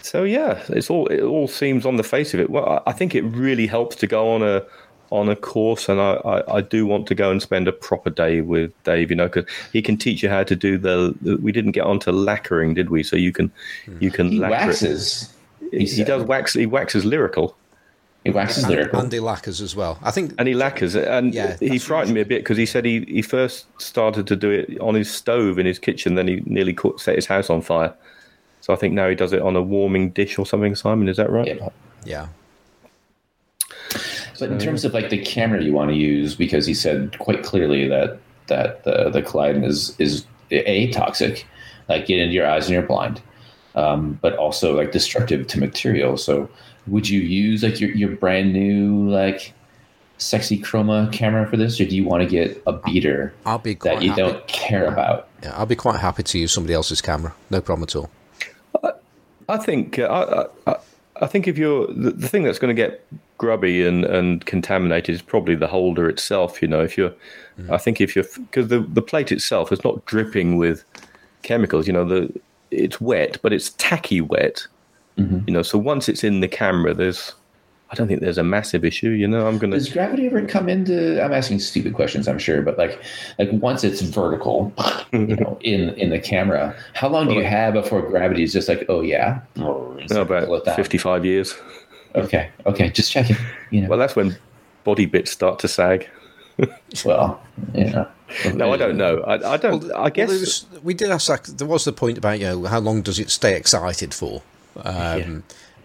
[0.02, 2.50] So yeah, it's all it all seems on the face of it.
[2.50, 4.62] Well, I I think it really helps to go on a
[5.14, 8.10] on a course, and I, I, I do want to go and spend a proper
[8.10, 9.10] day with Dave.
[9.10, 11.14] You know, because he can teach you how to do the.
[11.22, 13.02] the- We didn't get onto lacquering, did we?
[13.02, 13.50] So you can
[14.00, 14.66] you can He lacquer it.
[14.68, 15.32] waxes.
[15.70, 16.54] He, he does wax.
[16.54, 17.56] He waxes lyrical,
[18.24, 19.00] He waxes lyrical.
[19.00, 19.98] And he lacquers as well.
[20.02, 20.94] I think and he lacquers.
[20.94, 24.36] And Yeah, he frightened me a bit because he said he, he first started to
[24.36, 26.14] do it on his stove in his kitchen.
[26.14, 27.92] Then he nearly caught, set his house on fire.
[28.60, 30.74] So I think now he does it on a warming dish or something.
[30.74, 31.46] Simon, is that right?
[31.48, 31.68] Yeah.
[32.04, 32.26] yeah.
[34.38, 37.44] But in terms of like the camera you want to use, because he said quite
[37.44, 41.46] clearly that that the the collodion is is a toxic,
[41.88, 43.22] like get into your eyes and you're blind,
[43.74, 46.16] um, but also like destructive to material.
[46.16, 46.48] So
[46.86, 49.52] would you use like your your brand new like
[50.18, 53.74] sexy chroma camera for this, or do you want to get a beater I'll be
[53.74, 54.22] quite that you happy.
[54.22, 55.28] don't care about?
[55.42, 57.34] Yeah, I'll be quite happy to use somebody else's camera.
[57.50, 58.10] No problem at all.
[59.48, 60.76] I think uh, I, I,
[61.20, 63.06] I think if you're the, the thing that's going to get
[63.38, 66.62] grubby and, and contaminated is probably the holder itself.
[66.62, 67.12] You know, if you're,
[67.58, 67.70] mm.
[67.70, 70.84] I think if you're because the the plate itself is not dripping with
[71.42, 71.86] chemicals.
[71.86, 72.32] You know, the
[72.70, 74.66] it's wet, but it's tacky wet.
[75.18, 75.40] Mm-hmm.
[75.46, 77.34] You know, so once it's in the camera, there's
[77.90, 79.10] I don't think there's a massive issue.
[79.10, 81.22] You know, I'm gonna Does gravity ever come into?
[81.22, 83.00] I'm asking stupid questions, I'm sure, but like,
[83.38, 84.72] like once it's vertical,
[85.12, 88.68] you know, in in the camera, how long do you have before gravity is just
[88.68, 91.54] like, oh yeah, no, about 55 years.
[92.14, 93.36] Okay, okay, just checking.
[93.70, 94.36] You know, Well, that's when
[94.84, 96.08] body bits start to sag.
[97.04, 97.42] well,
[97.72, 98.06] yeah.
[98.54, 99.20] No, I don't know.
[99.22, 99.90] I, I don't.
[99.92, 101.58] I guess Well, was, we did ask that.
[101.58, 104.42] There was the point about you know how long does it stay excited for,
[104.84, 105.42] um,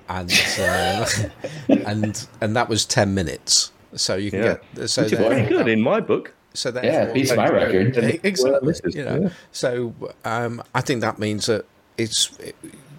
[0.07, 1.05] and uh,
[1.69, 3.71] and and that was ten minutes.
[3.95, 4.57] So you can Yeah.
[4.75, 6.33] get so which is very good in my book.
[6.53, 7.97] So that Yeah, it beats my record.
[8.23, 8.51] exactly.
[8.51, 9.29] Well, this is- you know, yeah.
[9.51, 9.93] so
[10.25, 11.65] um, I think that means that
[11.97, 12.37] it's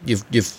[0.04, 0.52] you've you've.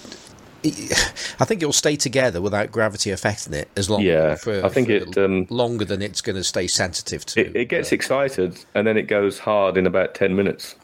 [0.63, 4.01] I think it'll stay together without gravity affecting it as long.
[4.01, 7.41] Yeah, for, I think for it, um, longer than it's going to stay sensitive to.
[7.41, 10.75] It, it gets excited and then it goes hard in about 10 minutes.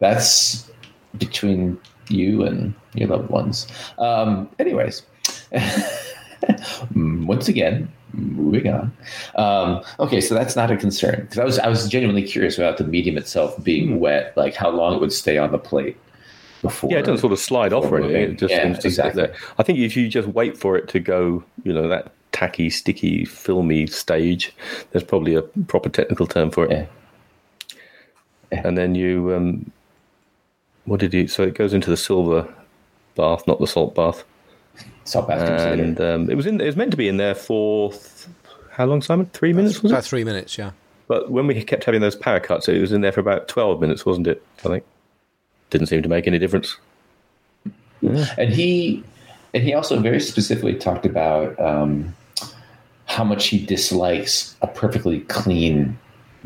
[0.00, 0.70] That's
[1.16, 3.66] between you and your loved ones.
[3.98, 5.02] Um, anyways,
[6.94, 8.92] once again, moving on.
[9.36, 12.78] Um, okay, so that's not a concern because I was I was genuinely curious about
[12.78, 15.96] the medium itself being wet, like how long it would stay on the plate
[16.62, 16.90] before.
[16.90, 18.32] Yeah, it doesn't sort of slide off or anything.
[18.32, 19.22] It just Yeah, seems to exactly.
[19.22, 19.40] sit there.
[19.58, 23.24] I think if you just wait for it to go, you know, that tacky, sticky,
[23.24, 24.52] filmy stage,
[24.90, 26.70] there's probably a proper technical term for it.
[26.70, 26.86] Yeah.
[28.52, 28.62] Yeah.
[28.66, 29.70] And then you, um,
[30.86, 31.28] what did you?
[31.28, 32.48] So it goes into the silver
[33.14, 34.24] bath, not the salt bath.
[35.04, 35.80] Salt bath comes.
[35.80, 36.60] And um, it was in.
[36.60, 38.26] It was meant to be in there for th-
[38.70, 39.26] how long, Simon?
[39.26, 40.08] Three minutes was about it?
[40.08, 40.56] three minutes.
[40.56, 40.70] Yeah.
[41.08, 43.80] But when we kept having those power cuts, it was in there for about twelve
[43.80, 44.42] minutes, wasn't it?
[44.60, 44.84] I think.
[45.70, 46.76] Didn't seem to make any difference.
[48.02, 49.02] and he
[49.54, 52.14] and he also very specifically talked about um,
[53.06, 55.98] how much he dislikes a perfectly clean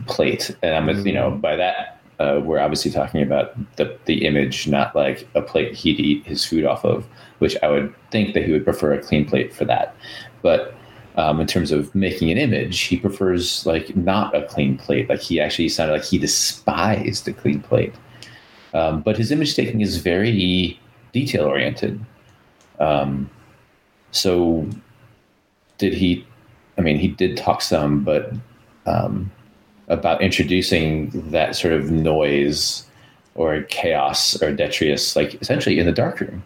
[0.07, 0.55] plate.
[0.62, 4.94] And i'm you know by that uh, we're obviously talking about the, the image not
[4.94, 7.05] like a plate he'd eat his food off of
[7.40, 9.94] which i would think that he would prefer a clean plate for that.
[10.40, 10.74] But
[11.16, 15.09] um, in terms of making an image he prefers like not a clean plate.
[15.09, 17.94] Like he actually sounded like he despised a clean plate
[18.74, 20.78] um, but his image taking is very
[21.12, 22.05] detail oriented.
[22.81, 23.31] Um,
[24.11, 24.69] so,
[25.78, 26.27] did he?
[26.78, 28.32] I mean, he did talk some, but
[28.86, 29.31] um,
[29.89, 32.86] about introducing that sort of noise
[33.35, 36.43] or chaos or detritus, like essentially in the darkroom,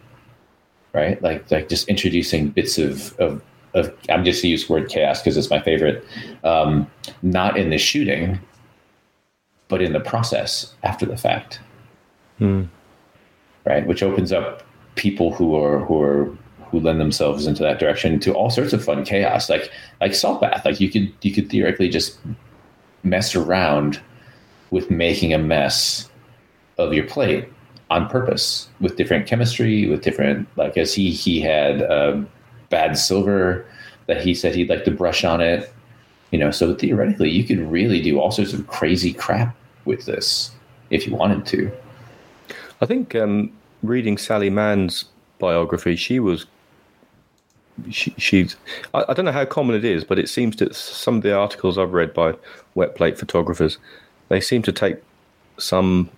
[0.92, 1.20] right?
[1.22, 3.42] Like, like just introducing bits of of,
[3.74, 6.04] of I'm just gonna use word chaos because it's my favorite.
[6.44, 6.90] Um,
[7.22, 8.40] not in the shooting,
[9.68, 11.60] but in the process after the fact
[13.64, 13.86] right?
[13.86, 14.62] Which opens up
[14.94, 16.36] people who are who are
[16.70, 20.40] who lend themselves into that direction to all sorts of fun chaos, like like salt
[20.40, 20.64] bath.
[20.64, 22.18] Like you could you could theoretically just
[23.02, 24.00] mess around
[24.70, 26.10] with making a mess
[26.78, 27.48] of your plate
[27.90, 32.20] on purpose with different chemistry, with different like as he he had uh,
[32.68, 33.64] bad silver
[34.06, 35.72] that he said he'd like to brush on it.
[36.32, 39.54] You know, so theoretically, you could really do all sorts of crazy crap
[39.84, 40.50] with this
[40.90, 41.72] if you wanted to.
[42.80, 45.06] I think um, reading Sally Mann's
[45.38, 46.46] biography, she was.
[47.90, 48.56] She, she's.
[48.94, 51.36] I, I don't know how common it is, but it seems that some of the
[51.36, 52.34] articles I've read by
[52.74, 53.78] wet plate photographers,
[54.28, 54.96] they seem to take
[55.58, 56.10] some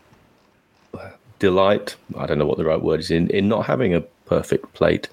[1.39, 1.97] delight.
[2.16, 5.09] I don't know what the right word is in in not having a perfect plate,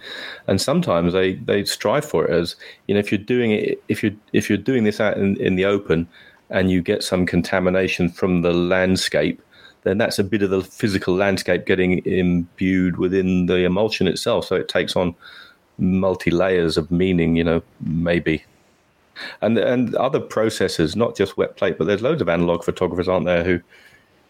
[0.48, 2.56] and sometimes they they strive for it as
[2.88, 5.56] you know if you're doing it if you if you're doing this out in, in
[5.56, 6.08] the open
[6.50, 9.42] and you get some contamination from the landscape,
[9.86, 14.46] then that's a bit of the physical landscape getting imbued within the emulsion itself.
[14.46, 15.16] So it takes on
[15.78, 18.44] multi layers of meaning, you know, maybe.
[19.42, 23.28] And and other processes, not just wet plate, but there's loads of analog photographers, aren't
[23.28, 23.62] there, who,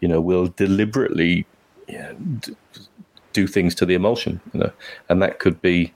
[0.02, 1.48] you know, will deliberately
[1.88, 2.56] you know, d-
[3.34, 4.72] do things to the emulsion, you know,
[5.10, 5.94] and that could be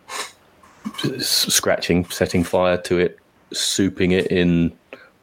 [1.19, 3.19] scratching, setting fire to it,
[3.51, 4.71] souping it in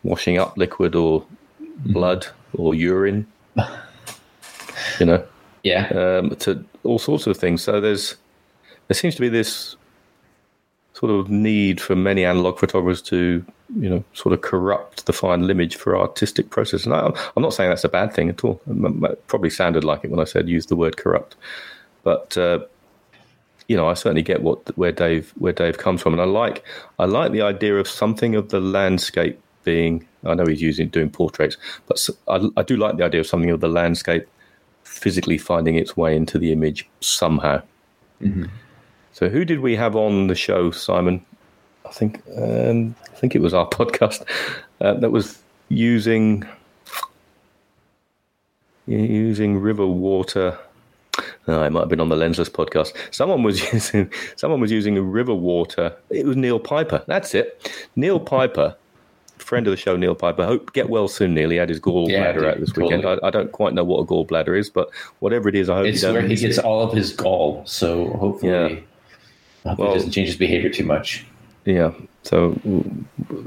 [0.02, 1.92] washing up liquid or mm-hmm.
[1.92, 3.26] blood or urine,
[5.01, 5.24] you know,
[5.62, 5.89] Yeah.
[5.89, 7.62] um, to all sorts of things.
[7.62, 8.16] So there's
[8.89, 9.77] there seems to be this
[10.94, 13.44] sort of need for many analog photographers to
[13.78, 16.85] you know sort of corrupt the final image for artistic process.
[16.85, 18.61] And I, I'm not saying that's a bad thing at all.
[18.66, 21.36] It probably sounded like it when I said use the word corrupt,
[22.03, 22.36] but.
[22.36, 22.61] Uh,
[23.69, 26.62] you know, I certainly get what where Dave where Dave comes from, and I like
[27.01, 30.07] I like the idea of something of the landscape being.
[30.24, 31.57] I know he's using doing portraits,
[31.89, 34.24] but I do like the idea of something of the landscape
[34.97, 37.62] physically finding its way into the image somehow.
[39.12, 41.24] So, who did we have on the show, Simon?
[41.86, 44.24] I think um, I think it was our podcast
[44.81, 46.44] uh, that was using
[48.86, 50.59] using river water.
[51.48, 52.93] No, it might have been on the Lensless podcast.
[53.14, 55.94] Someone was using someone was using river water.
[56.10, 57.05] It was Neil Piper.
[57.06, 57.70] That's it.
[57.97, 58.77] Neil Piper,
[59.38, 60.44] friend of the show, Neil Piper.
[60.46, 61.50] Hope get well soon, Neil.
[61.50, 63.04] He had his gallbladder Yeah, dude, out this weekend.
[63.06, 64.90] I, I don't quite know what a gallbladder is, but
[65.20, 66.64] whatever it is, I hope It's where he gets it.
[66.64, 67.62] all of his gall.
[67.66, 68.76] So hopefully, Yeah.
[69.64, 71.24] I hope Well- he doesn't change his behavior too much.
[71.64, 71.92] Yeah.
[72.22, 72.56] So,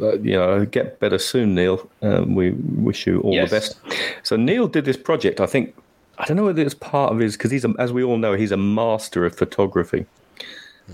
[0.02, 1.90] uh, you know, get better soon, Neil.
[2.02, 3.50] Um, we wish you all Yes.
[3.50, 3.80] the best.
[4.24, 5.40] So, Neil did this project.
[5.40, 5.74] I think,
[6.18, 8.34] I don't know whether it's part of his, because he's, a, as we all know,
[8.34, 10.06] he's a master of photography.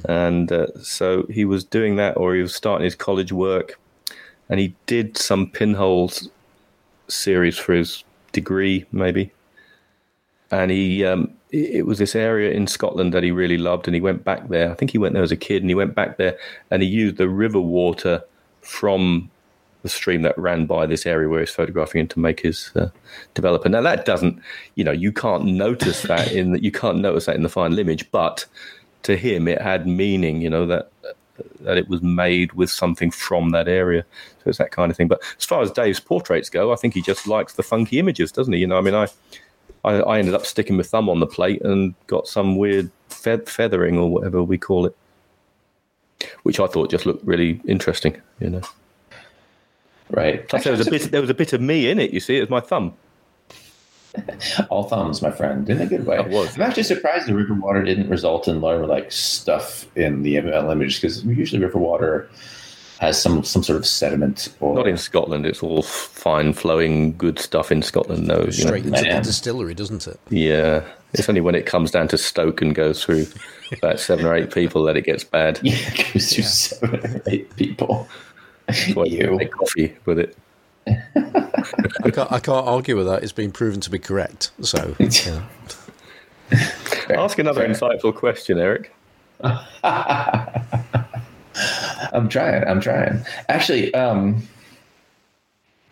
[0.10, 3.80] And uh, so he was doing that, or he was starting his college work,
[4.50, 6.30] and he did some pinholes
[7.08, 9.32] series for his degree, maybe.
[10.52, 14.02] And he, um, it was this area in Scotland that he really loved, and he
[14.02, 14.72] went back there.
[14.72, 16.38] I think he went there as a kid, and he went back there,
[16.70, 18.24] and he used the river water
[18.62, 19.30] from
[19.86, 22.90] the stream that ran by this area where he's photographing and to make his uh,
[23.36, 23.70] developer.
[23.70, 24.42] Now that doesn't,
[24.74, 27.78] you know, you can't notice that in the, you can't notice that in the final
[27.78, 28.48] image, but
[29.04, 30.92] to him it had meaning, you know, that
[31.62, 34.06] that it was made with something from that area.
[34.44, 35.08] So it's that kind of thing.
[35.08, 38.32] But as far as Dave's portraits go, I think he just likes the funky images,
[38.32, 38.60] doesn't he?
[38.60, 39.08] You know, I mean, I
[39.84, 43.46] I, I ended up sticking my thumb on the plate and got some weird fe-
[43.46, 44.96] feathering or whatever we call it,
[46.44, 48.20] which I thought just looked really interesting.
[48.40, 48.62] You know,
[50.10, 50.48] Right.
[50.48, 52.12] plus there was a bit there was a bit of me in it.
[52.12, 52.94] You see, it was my thumb.
[54.70, 56.18] all thumbs, my friend, in a good way.
[56.20, 56.56] It was.
[56.56, 60.44] I'm actually surprised the river water didn't result in more like stuff in the uh,
[60.44, 62.30] ML image because usually river water
[63.00, 65.46] has some some sort of sediment or Not in Scotland.
[65.46, 68.26] It's all fine flowing good stuff in Scotland.
[68.28, 68.50] No, you know.
[68.52, 70.20] Straight into the distillery, doesn't it?
[70.30, 70.84] Yeah,
[71.14, 73.26] it's only when it comes down to Stoke and goes through
[73.78, 75.60] about seven or eight people that it gets bad.
[75.64, 78.08] yeah, it goes through seven or eight people.
[78.68, 79.36] That's why you You.
[79.38, 80.38] make coffee with it.
[80.88, 83.24] I can't, I can't argue with that.
[83.24, 84.52] It's been proven to be correct.
[84.62, 85.44] So, yeah.
[87.10, 87.70] Ask another Fair.
[87.70, 88.94] insightful question, Erik.
[92.14, 92.64] I'm trying.
[92.64, 93.26] I'm trying.
[93.50, 94.36] Actually, um,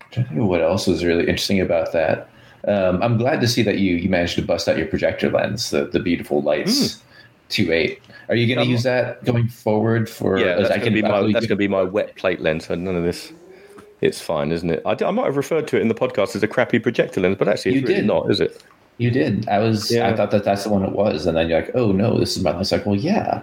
[0.02, 2.30] I'm trying to think of what else was really interesting about that.
[2.68, 5.70] Um, I'm glad to see that you you managed to bust out your projector lens,
[5.70, 7.02] the the beautiful Leitz
[7.50, 8.02] two eight.
[8.30, 10.40] Are you going to use that going forward for?
[10.40, 12.68] Yeah, that's going to be my that's going to be my wet plate lens.
[12.68, 13.34] So none of this.
[14.04, 14.82] It's fine, isn't it?
[14.86, 17.48] I might have referred to it in the podcast as a crappy projector lens, but
[17.48, 18.08] actually, it's You really did.
[18.08, 18.62] not, is it?
[18.98, 19.48] You did.
[19.48, 19.90] I was.
[19.90, 20.10] Yeah.
[20.10, 22.36] I thought that that's the one it was, and then you're like, "Oh no, this
[22.38, 23.42] is my." I was like, "Well, yeah,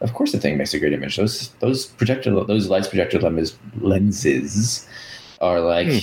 [0.00, 3.56] of course the thing makes a great image." Those those projector those Leitz projector lenses
[3.80, 4.86] lenses
[5.40, 5.98] are like Hmm.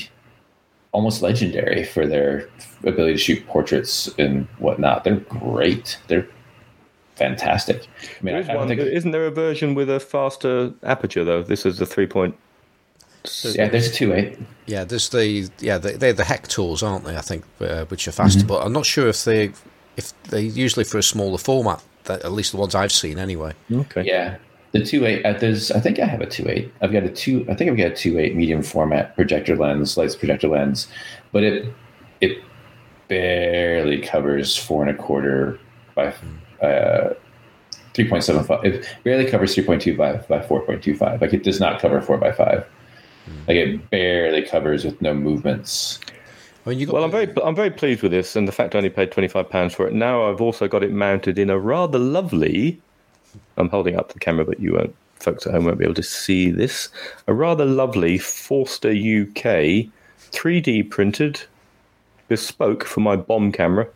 [0.91, 2.49] almost legendary for their
[2.83, 5.03] ability to shoot portraits and whatnot.
[5.05, 5.97] They're great.
[6.07, 6.27] They're
[7.15, 7.87] fantastic.
[8.19, 8.81] I mean, There I, is I don't one, think.
[8.81, 11.43] isn't there a version with a faster aperture though?
[11.43, 12.35] This is the three point.
[13.43, 14.37] Yeah, there's a two eight.
[14.65, 17.17] yeah, there's the yeah they, they're the Hektors, aren't they?
[17.17, 19.51] I think uh, which are faster, but I'm not sure if they
[19.97, 21.83] if they usually for a smaller format.
[22.05, 23.53] That, at least the ones I've seen, anyway.
[23.71, 24.03] Okay.
[24.05, 24.37] Yeah,
[24.71, 25.25] the two eight.
[25.25, 25.69] Uh, there's.
[25.71, 26.73] I think I have a two eight.
[26.81, 27.45] I've got a two.
[27.49, 30.87] I think I've got a two eight medium format projector lens, Leitz projector lens,
[31.31, 31.71] but it
[32.21, 32.41] it
[33.09, 35.59] barely covers four and a quarter
[35.93, 36.13] by
[36.61, 37.13] uh,
[37.93, 38.63] three point seven five.
[38.63, 41.21] It barely covers three point two five by four point two five.
[41.21, 42.65] Like it does not cover four by five.
[43.47, 45.99] Like it barely covers with no movements.
[46.65, 48.75] I mean, you got Well, I'm very I'm very pleased with this, and the fact
[48.75, 49.93] I only paid twenty five pounds for it.
[49.93, 52.79] Now I've also got it mounted in a rather lovely.
[53.57, 56.03] I'm holding up the camera, but you won't, folks at home won't be able to
[56.03, 56.89] see this.
[57.27, 59.87] A rather lovely Forster UK
[60.31, 61.41] 3D printed,
[62.27, 63.87] bespoke for my bomb camera.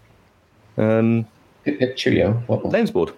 [0.78, 1.26] Um,
[1.66, 2.34] Hip, hip, cheerio.
[2.48, 3.12] What- what- lens board.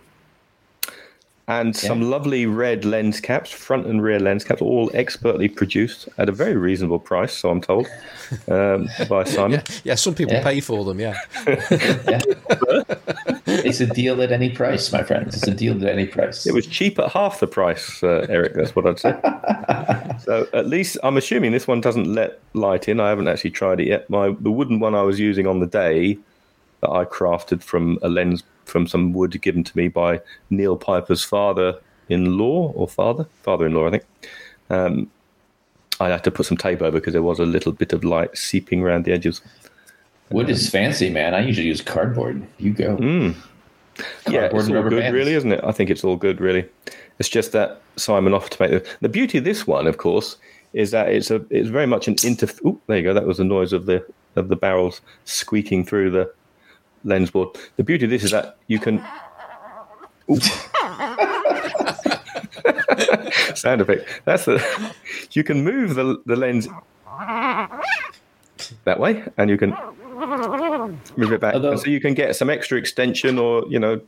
[1.47, 6.27] And some lovely red lens caps, front and rear lens caps, all expertly produced at
[6.27, 7.87] a very reasonable price, so I'm told,
[8.47, 9.51] um, by Simon.
[9.59, 9.95] Yeah, yeah.
[9.95, 10.43] Some people Yeah.
[10.43, 10.99] pay for them.
[10.99, 11.15] Yeah,
[11.45, 12.19] Yeah.
[13.45, 15.35] it's a deal at any price, my friends.
[15.37, 16.47] It's a deal at any price.
[16.47, 18.55] It was cheap at half the price, uh, Erik.
[18.55, 19.15] That's what I'd say.
[20.23, 22.99] so at least I'm assuming this one doesn't let light in.
[22.99, 24.09] I haven't actually tried it yet.
[24.09, 26.17] My the wooden one I was using on the day
[26.81, 30.19] that I crafted from a lens from some wood given to me by
[30.49, 34.03] Neil Piper's father-in-law or father, father-in-law, I think.
[34.69, 35.09] Um,
[35.99, 38.37] I had to put some tape over because there was a little bit of light
[38.37, 39.41] seeping around the edges.
[40.29, 41.33] Wood is fancy, man.
[41.33, 42.45] I usually use cardboard.
[42.57, 42.97] You go.
[42.97, 43.35] Mm.
[44.27, 45.13] yeah, Cardboard it's all good, bands.
[45.13, 45.61] really, isn't it?
[45.63, 46.67] I think it's all good, really.
[47.19, 50.35] It's just that Simon offered to make the, the beauty of this one, of course,
[50.73, 52.47] is that it's a it's very much an inter.
[52.65, 53.13] Ooh, there you go.
[53.13, 54.05] That was the noise of the
[54.35, 56.33] of the barrels squeaking through the
[57.05, 57.49] lens board.
[57.77, 59.03] The beauty of this is that you can.
[63.55, 64.21] Sound effect.
[64.25, 64.93] That's the.
[65.31, 66.67] You can move the the lens
[68.83, 69.75] that way, and you can
[71.17, 74.01] move it back, Although- so you can get some extra extension, or you know,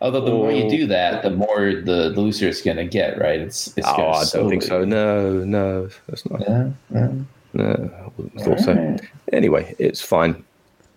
[0.00, 3.20] Although the more you do that, the more the, the looser it's going to get,
[3.20, 3.38] right?
[3.38, 4.84] It's it's oh, gonna I don't think so.
[4.84, 6.40] No, no, that's not.
[6.40, 7.12] Yeah, yeah.
[7.52, 8.96] No, I wouldn't have thought so.
[9.32, 10.44] Anyway, it's fine.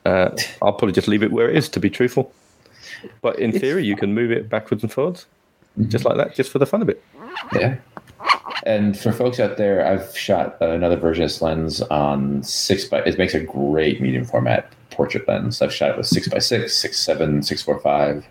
[0.06, 0.30] Uh,
[0.61, 2.32] I'll probably just leave it where it is, to be truthful.
[3.22, 5.26] But in theory, you can move it backwards and forwards,
[5.88, 7.03] just like that, just for the fun of it.
[7.53, 7.77] Yeah.
[8.65, 12.99] And for folks out there, I've shot another version of this lens on six by.
[12.99, 15.61] It makes a great medium format portrait lens.
[15.61, 18.26] I've shot it with six by six, six seven, six four five.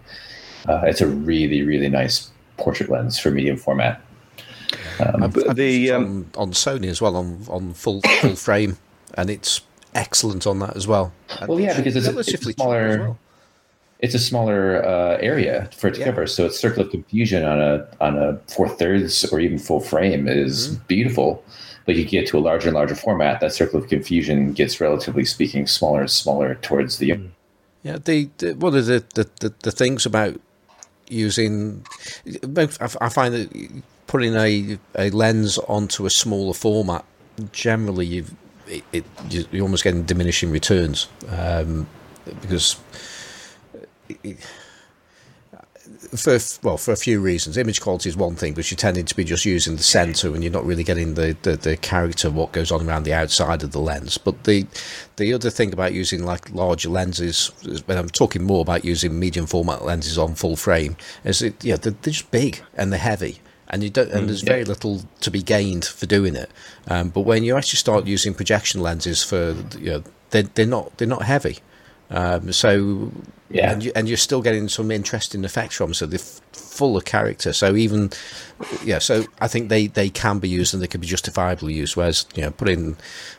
[0.66, 4.01] Uh, it's a really really nice portrait lens for medium format.
[4.98, 8.78] Um, But I've the um, on, on Sony as well on on full full frame,
[9.14, 9.60] and it's
[9.95, 11.12] excellent on that as well.
[11.41, 13.19] And Well, yeah, because it's a- it's relatively cheap smaller- well.
[14.01, 16.07] it's a smaller uh, area for it to Yeah.
[16.07, 19.81] cover, so its circle of confusion on a on a four thirds or even full
[19.81, 20.83] frame is Mm-hmm.
[20.89, 21.43] beautiful.
[21.87, 25.25] But you get to a larger and larger format, that circle of confusion gets relatively
[25.27, 27.19] speaking smaller and smaller towards the.
[27.83, 30.41] Yeah, the, the one of the, the, the, the things about
[31.11, 31.85] using,
[32.57, 32.69] I,
[33.03, 37.05] I find that putting a a lens onto a smaller format
[37.53, 38.25] generally you
[38.69, 41.86] it, it you- you're almost getting diminishing returns um,
[42.41, 42.77] because.
[44.23, 44.39] It,
[46.16, 49.16] for well, for a few reasons, image quality is one thing, but you're tending to
[49.16, 52.53] be just using the center, and you're not really getting the, the, the character what
[52.53, 54.16] goes on around the outside of the lens.
[54.19, 54.66] But the
[55.16, 57.49] the other thing about using like larger lenses,
[57.86, 61.77] when I'm talking more about using medium format lenses on full frame, is it yeah
[61.77, 65.31] they're, they're just big and they're heavy, and you don't and there's very little to
[65.31, 66.51] be gained for doing it.
[66.89, 70.97] Um, but when you actually start using projection lenses for you know they're, they're not
[70.99, 71.59] they're not heavy.
[72.11, 73.11] Um, so
[73.51, 73.73] Yeah.
[73.73, 76.97] and, you, and you're still getting some interesting effects from them, so they're f- full
[76.99, 77.53] of character.
[77.55, 78.11] So even
[78.85, 81.97] yeah, so I think they, they can be used and they can be justifiably used.
[81.97, 82.97] Whereas you know putting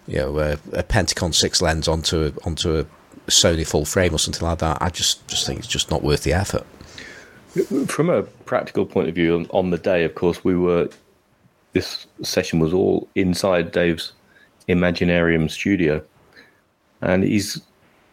[0.07, 2.85] you know a, a Pentacon six lens onto a, onto a
[3.27, 6.23] Sony full frame or something like that, I just just think it's just not worth
[6.23, 6.65] the effort.
[7.87, 10.89] From a practical point of view, on, the day, of course, we were.
[11.73, 14.13] This session was all inside Dave's
[14.69, 16.01] Imaginarium studio,
[17.01, 17.61] and he's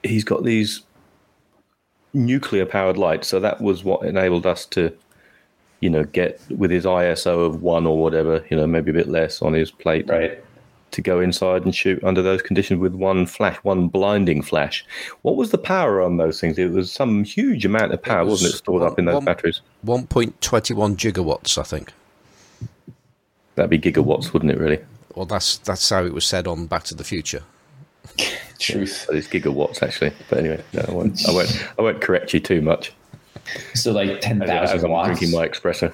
[0.03, 0.83] he's got these
[2.13, 3.29] nuclear powered lights.
[3.29, 4.93] So that was what enabled us to,
[5.81, 9.09] you know, get with his ISO of one or whatever, you know, maybe a bit
[9.09, 10.45] less on his plate, Right.
[10.93, 14.85] To go inside and shoot under those conditions with one flash, one blinding flash.
[15.23, 16.59] What was the power on those things?
[16.59, 19.25] It was some huge amount of power, was wasn't it, stored up in those one-
[19.25, 19.61] batteries?
[19.83, 21.93] One point twenty one gigawatts, I think.
[23.55, 24.59] That'd be gigawatts, wouldn't it?
[24.59, 24.79] Really?
[25.15, 27.43] Well, that's that's how it was said on Back to the Future.
[28.59, 29.05] Truth.
[29.09, 30.13] But it's gigawatts actually.
[30.31, 31.29] But anyway, no, I won't.
[31.29, 31.69] I won't.
[31.79, 32.93] I won't correct you too much.
[33.75, 35.09] So like ten As, as I'm watts.
[35.19, 35.93] drinking my espresso.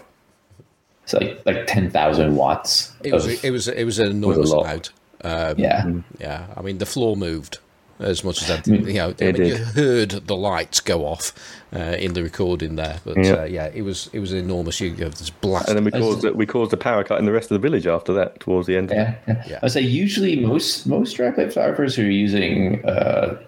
[1.08, 2.92] So like like ten thousand watts.
[3.02, 4.64] It was of- it was it was an enormous lot.
[4.66, 4.90] amount.
[5.24, 5.90] Um, yeah.
[6.20, 7.58] Yeah, I mean the floor moved
[7.98, 8.66] as much as that.
[8.68, 9.58] You know, I It mean, you did.
[9.74, 11.32] heard the lights go off
[11.74, 13.32] uh, in the recording there, but Yeah.
[13.32, 14.80] uh, yeah, it was it was an enormous.
[14.80, 15.68] You have this blast.
[15.68, 17.86] And then we caused we caused a power cut in the rest of the village
[17.88, 18.38] after that.
[18.40, 18.90] Towards the end.
[18.90, 19.42] Yeah, yeah.
[19.48, 19.56] Yeah.
[19.56, 23.38] I would say usually most most direct light photographers who are using uh,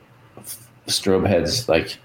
[0.88, 1.98] strobe heads like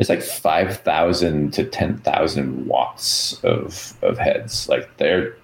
[0.00, 4.66] it's like five thousand to ten thousand watts of of heads.
[4.66, 5.36] Like they're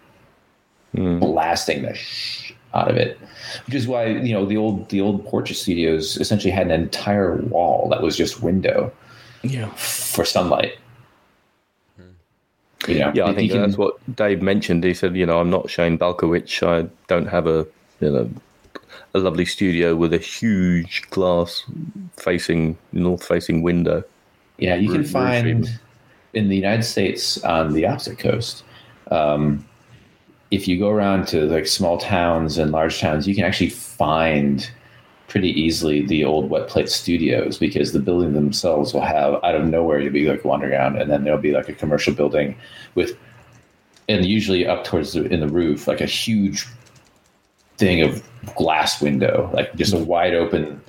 [0.94, 1.18] hmm.
[1.18, 3.20] blasting the sh- out of it,
[3.66, 7.36] which is why you know the old the old portrait studios essentially had an entire
[7.36, 8.90] wall that was just window
[9.42, 9.68] Yeah.
[9.74, 10.78] for sunlight.
[11.98, 12.90] Hmm.
[12.90, 14.84] You know, Yeah, I think can- that's what Dave mentioned.
[14.84, 16.62] He said, you know, I'm not Shane Balkowitsch.
[16.66, 17.66] I don't have a,
[18.00, 18.30] you know,
[19.14, 21.62] a lovely studio with a huge glass
[22.16, 24.02] facing north facing window.
[24.58, 25.68] Yeah, you can find
[26.32, 28.64] in the United States on the opposite coast.
[29.10, 29.66] Um,
[30.50, 34.70] if you go around to like small towns and large towns, you can actually find
[35.28, 39.66] pretty easily the old wet plate studios because the building themselves will have out of
[39.66, 42.56] nowhere you'll be like wandering around and then there'll be like a commercial building
[42.94, 43.18] with
[44.08, 46.66] and usually up towards the in the roof like a huge
[47.76, 48.22] thing of
[48.54, 50.80] glass window like just a wide open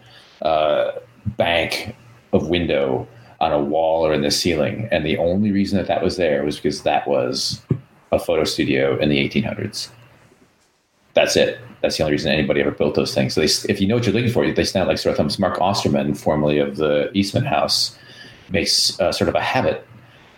[0.43, 0.91] uh,
[1.35, 1.95] bank
[2.31, 3.07] of window
[3.39, 6.43] on a wall or in the ceiling and the only reason that that was there
[6.43, 7.61] was because that was
[8.11, 9.89] a photo studio in the 1800s
[11.17, 11.59] that's it.
[11.81, 13.33] That's the only reason anybody ever built those things.
[13.33, 15.39] So they, if you know what you're looking for, they stand like sort of thumbs.
[15.39, 17.97] Mark Osterman, formerly of the Eastman House,
[18.51, 19.85] makes uh, sort of a habit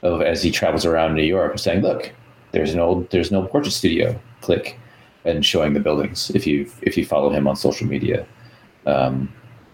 [0.04, 2.14] of as he travels around New York, saying, "Look,
[2.54, 4.80] there's an old there's an old portrait studio." Click,
[5.26, 6.32] and showing the buildings.
[6.34, 8.26] If you if you follow him on social media,
[8.86, 9.32] um,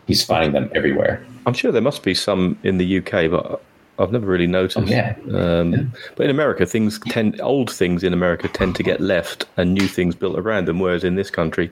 [0.08, 1.24] he's finding them everywhere.
[1.46, 3.62] I'm sure there must be some in the UK, but
[4.00, 4.78] I've never really noticed.
[4.78, 5.16] Oh, yeah.
[5.34, 5.84] Um, Yeah.
[6.16, 9.88] But in America, things tend old things in America tend to get left and new
[9.88, 11.72] things built around them, whereas in this country,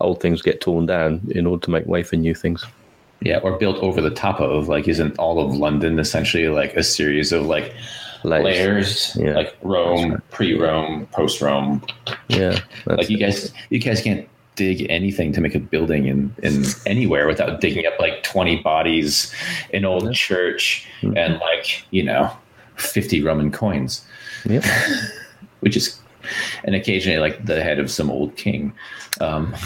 [0.00, 2.64] old things get torn down in order to make way for new things.
[3.20, 6.82] Yeah, or built over the top of like isn't all of London essentially like a
[6.82, 7.72] series of like
[8.24, 8.44] Layers.
[8.44, 9.34] layers, Yeah.
[9.36, 11.82] like Rome, pre-Rome, post-Rome,
[12.28, 16.64] Yeah, like you guys you guys can't dig anything to make a building in in
[16.86, 19.32] anywhere without digging up like 20 bodies
[19.72, 22.30] an old church and like you know
[22.76, 24.04] 50 roman coins
[24.44, 24.64] Yep.
[25.60, 25.98] which is
[26.64, 28.72] and occasionally like the head of some old king
[29.20, 29.54] um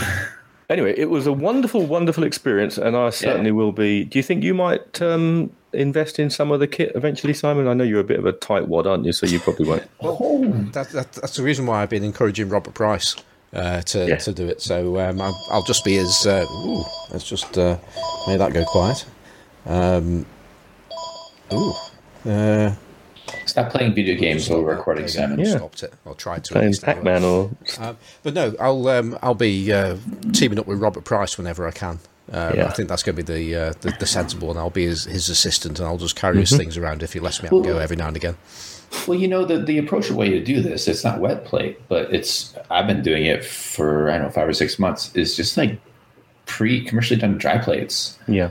[0.68, 4.02] Anyway, it was a wonderful, wonderful experience, and I certainly will be.
[4.04, 7.68] Do you think you might um, invest in some of the kit eventually, Simon?
[7.68, 9.12] I know you're a bit of a tightwad, aren't you?
[9.12, 9.84] So you probably won't.
[10.00, 10.42] oh,
[10.72, 13.14] That, that, that's the reason why I've been encouraging Robert Price
[13.52, 14.16] uh, to Yeah.
[14.16, 14.60] to do it.
[14.62, 17.78] So um, I'll, I'll just be as Uh, ooh, let's just uh,
[18.27, 19.05] make that go quiet.
[19.66, 20.27] Um,
[21.52, 21.74] ooh,
[22.27, 22.74] uh,
[23.44, 25.56] stop playing video games while we're recording there you simon Yeah.
[25.56, 25.94] Stopped it.
[26.06, 26.55] I'll try to.
[26.56, 26.74] at Playing.
[26.74, 29.97] Pac-Man or Um, but no, I'll um, I'll be uh,
[30.32, 31.98] teaming up with Robert Price whenever I can.
[32.32, 32.66] Um, Yeah.
[32.66, 35.05] I think that's going to be the, uh, the the sensible, and I'll be his,
[35.05, 36.40] his assistant, and I'll just carry Mm-hmm.
[36.40, 38.36] his things around if he lets me have a go every now and again.
[39.06, 42.12] Well you know the the approachable way to do this it's not wet plate but
[42.12, 45.56] it's i've been doing it for i don't know five or six months is just
[45.56, 45.78] like
[46.46, 48.50] pre commercially done dry plates yeah.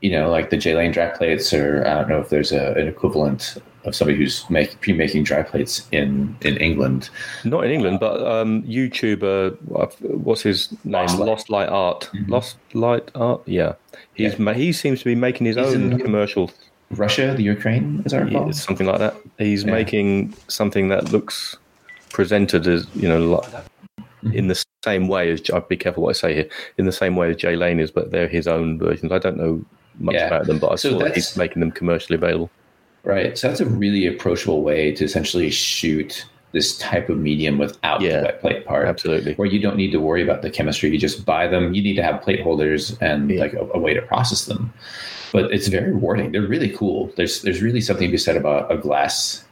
[0.00, 2.72] you know, like the J Lane dry plates, or I don't know if there's a,
[2.74, 7.10] an equivalent of somebody who's make, pre-making dry plates in in England.
[7.44, 9.56] Not in England, but um, YouTuber,
[10.00, 11.06] what's his name?
[11.06, 11.68] Lost Lost Light.
[11.68, 12.10] Light, Art.
[12.26, 13.42] Lost Light Art.
[13.46, 13.74] Yeah,
[14.14, 14.52] he's Yeah.
[14.54, 16.50] he seems to be making his He's own commercial,
[16.90, 18.46] Russia, the Ukraine, as I recall.
[18.46, 19.14] yeah, something like that.
[19.38, 19.72] He's Yeah.
[19.72, 21.56] making something that looks
[22.10, 23.44] presented as you know, like,
[24.32, 26.48] in the same way as I'd be careful what I say here.
[26.78, 29.12] In the same way as Jay Lane is, but they're his own versions.
[29.12, 29.64] I don't know
[30.00, 30.26] much Yeah.
[30.28, 32.50] about them, but I So saw that he's making them commercially available.
[33.04, 33.36] Right.
[33.36, 38.18] So that's a really approachable way to essentially shoot this type of medium without Yeah.
[38.18, 38.88] the wet plate part.
[38.88, 39.34] Absolutely.
[39.34, 40.90] Where you don't need to worry about the chemistry.
[40.90, 41.74] You just buy them.
[41.74, 43.40] You need to have plate holders and Yeah.
[43.40, 44.72] like a, a way to process them.
[45.32, 46.32] But it's very rewarding.
[46.32, 47.12] They're really cool.
[47.16, 49.44] There's there's really something to be said about a glass,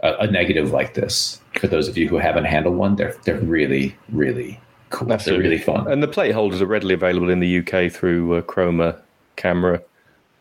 [0.00, 1.40] a, a negative like this.
[1.60, 4.60] For those of you who haven't handled one, they're they're really really
[4.90, 5.12] cool.
[5.12, 5.42] Absolutely.
[5.42, 5.90] They're really fun.
[5.90, 9.00] And the plate holders are readily available in the UK through uh, Chroma
[9.36, 9.80] Camera,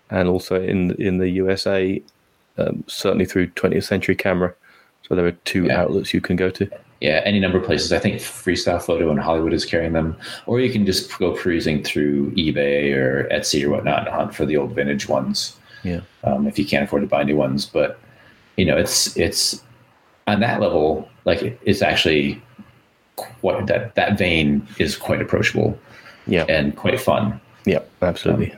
[0.09, 2.01] and also in in the USA,
[2.57, 4.53] um, certainly through 20th Century Camera.
[5.07, 5.81] So there are two Yeah.
[5.81, 6.69] outlets you can go to.
[7.03, 7.91] Yeah, any number of places.
[7.91, 10.15] I think Freestyle Photo in Hollywood is carrying them,
[10.45, 14.45] or you can just go perusing through eBay or Etsy or whatnot and hunt for
[14.45, 15.57] the old vintage ones.
[15.84, 15.99] Yeah.
[16.23, 17.65] um, if you can't afford to buy new ones.
[17.65, 17.99] But
[18.55, 19.61] you know, it's it's
[20.27, 22.41] on that level, like it's actually
[23.17, 25.77] quite that that vein is quite approachable
[26.25, 26.45] Yeah.
[26.47, 27.41] and quite fun.
[27.65, 27.80] Yeah.
[28.01, 28.55] Absolutely.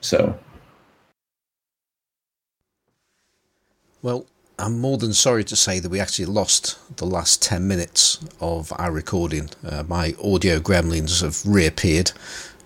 [0.00, 0.36] So
[4.02, 4.26] Well,
[4.58, 8.72] I'm more than sorry to say that we actually lost the last 10 minutes of
[8.78, 9.50] our recording.
[9.66, 12.12] Uh, my audio gremlins have reappeared.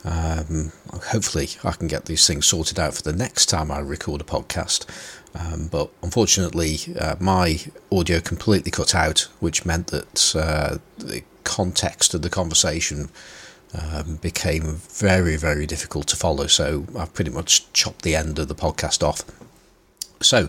[0.05, 0.73] Um,
[1.07, 4.25] hopefully, I can get these things sorted out for the next time I record a
[4.25, 4.87] podcast.
[5.35, 7.59] Um, but unfortunately, uh, my
[7.91, 13.09] audio completely cut out, which meant that uh, the context of the conversation
[13.81, 16.49] um, became very, very difficult to follow.
[16.49, 19.25] So I've pretty much chopped the end of the podcast off.
[20.21, 20.49] So,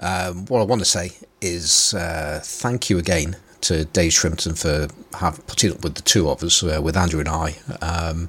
[0.00, 4.88] um, what I want to say is uh, thank you again to Dave Shrimpton for
[5.18, 7.56] have, putting up with the two of us, uh, with Andrew and I.
[7.80, 8.28] Um,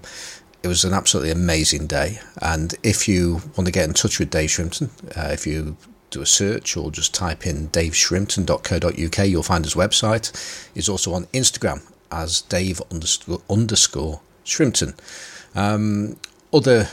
[0.63, 2.19] it was an absolutely amazing day.
[2.41, 5.77] And if you want to get in touch with Dave Shrimpton, uh, if you
[6.09, 10.31] do a search or just type in daveshrimpton.co.uk, you'll find his website.
[10.73, 11.81] He's also on Instagram
[12.11, 14.97] as Dave underscore, underscore Shrimpton.
[15.53, 16.17] Um,
[16.53, 16.89] other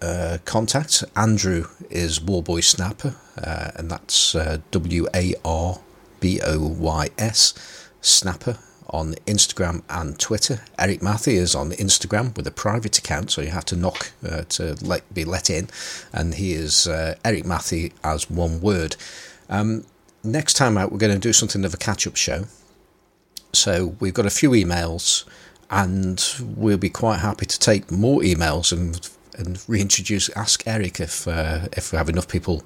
[0.00, 5.80] uh, contacts Andrew is Warboys Snapper, uh, and that's uh, W A R
[6.20, 8.58] B O Y S Snapper
[8.90, 10.62] on Instagram and Twitter.
[10.78, 14.44] Erik Matthew is on Instagram with a private account, so you have to knock uh,
[14.50, 15.68] to let, be let in,
[16.12, 18.96] and he is Erik Matthew as one word.
[19.50, 19.84] Um,
[20.24, 22.44] next time out, we're going to do something of a catch up show.
[23.52, 25.24] So we've got a few emails,
[25.70, 29.08] and we'll be quite happy to take more emails and
[29.38, 32.62] and reintroduce Ask Erik if uh, if we have enough people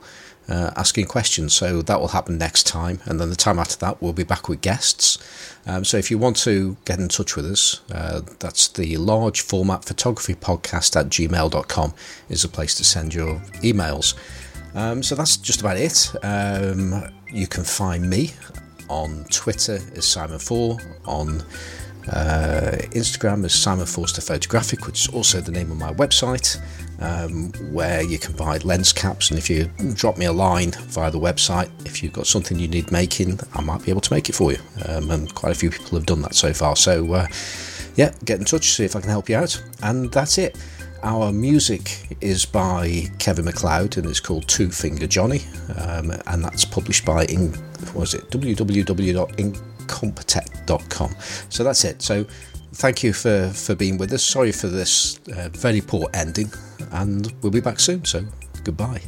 [0.48, 1.52] uh, asking questions.
[1.52, 4.48] So that will happen next time, and then the time after that, we'll be back
[4.48, 5.18] with guests.
[5.66, 9.40] Um, so if you want to get in touch with us, uh, that's the large
[9.40, 11.94] format photography podcast at gmail.com
[12.28, 14.14] is a place to send your emails.
[14.74, 16.12] Um, so that's just about it.
[16.22, 18.32] Um, you can find me
[18.88, 21.42] on Twitter as Simon Four, on
[22.08, 26.60] uh, Instagram is Simon Forster Photographic, which is also the name of my website,
[27.00, 29.30] um, where you can buy lens caps.
[29.30, 32.68] And if you drop me a line via the website, if you've got something you
[32.68, 34.58] need making, I might be able to make it for you.
[34.86, 36.76] Um, and quite a few people have done that so far.
[36.76, 37.26] So, uh,
[37.96, 39.62] yeah, get in touch, see if I can help you out.
[39.82, 40.58] And that's it.
[41.04, 45.42] Our music is by Kevin MacLeod and it's called Two Finger Johnny,
[45.76, 47.52] um, and that's published by in,
[47.86, 48.30] what was it
[49.86, 51.14] www.incompetech.com.
[51.48, 52.02] So that's it.
[52.02, 52.24] So
[52.74, 54.22] thank you for for being with us.
[54.22, 56.52] Sorry for this uh, very poor ending,
[56.92, 58.04] and we'll be back soon.
[58.04, 58.24] So
[58.64, 59.02] goodbye.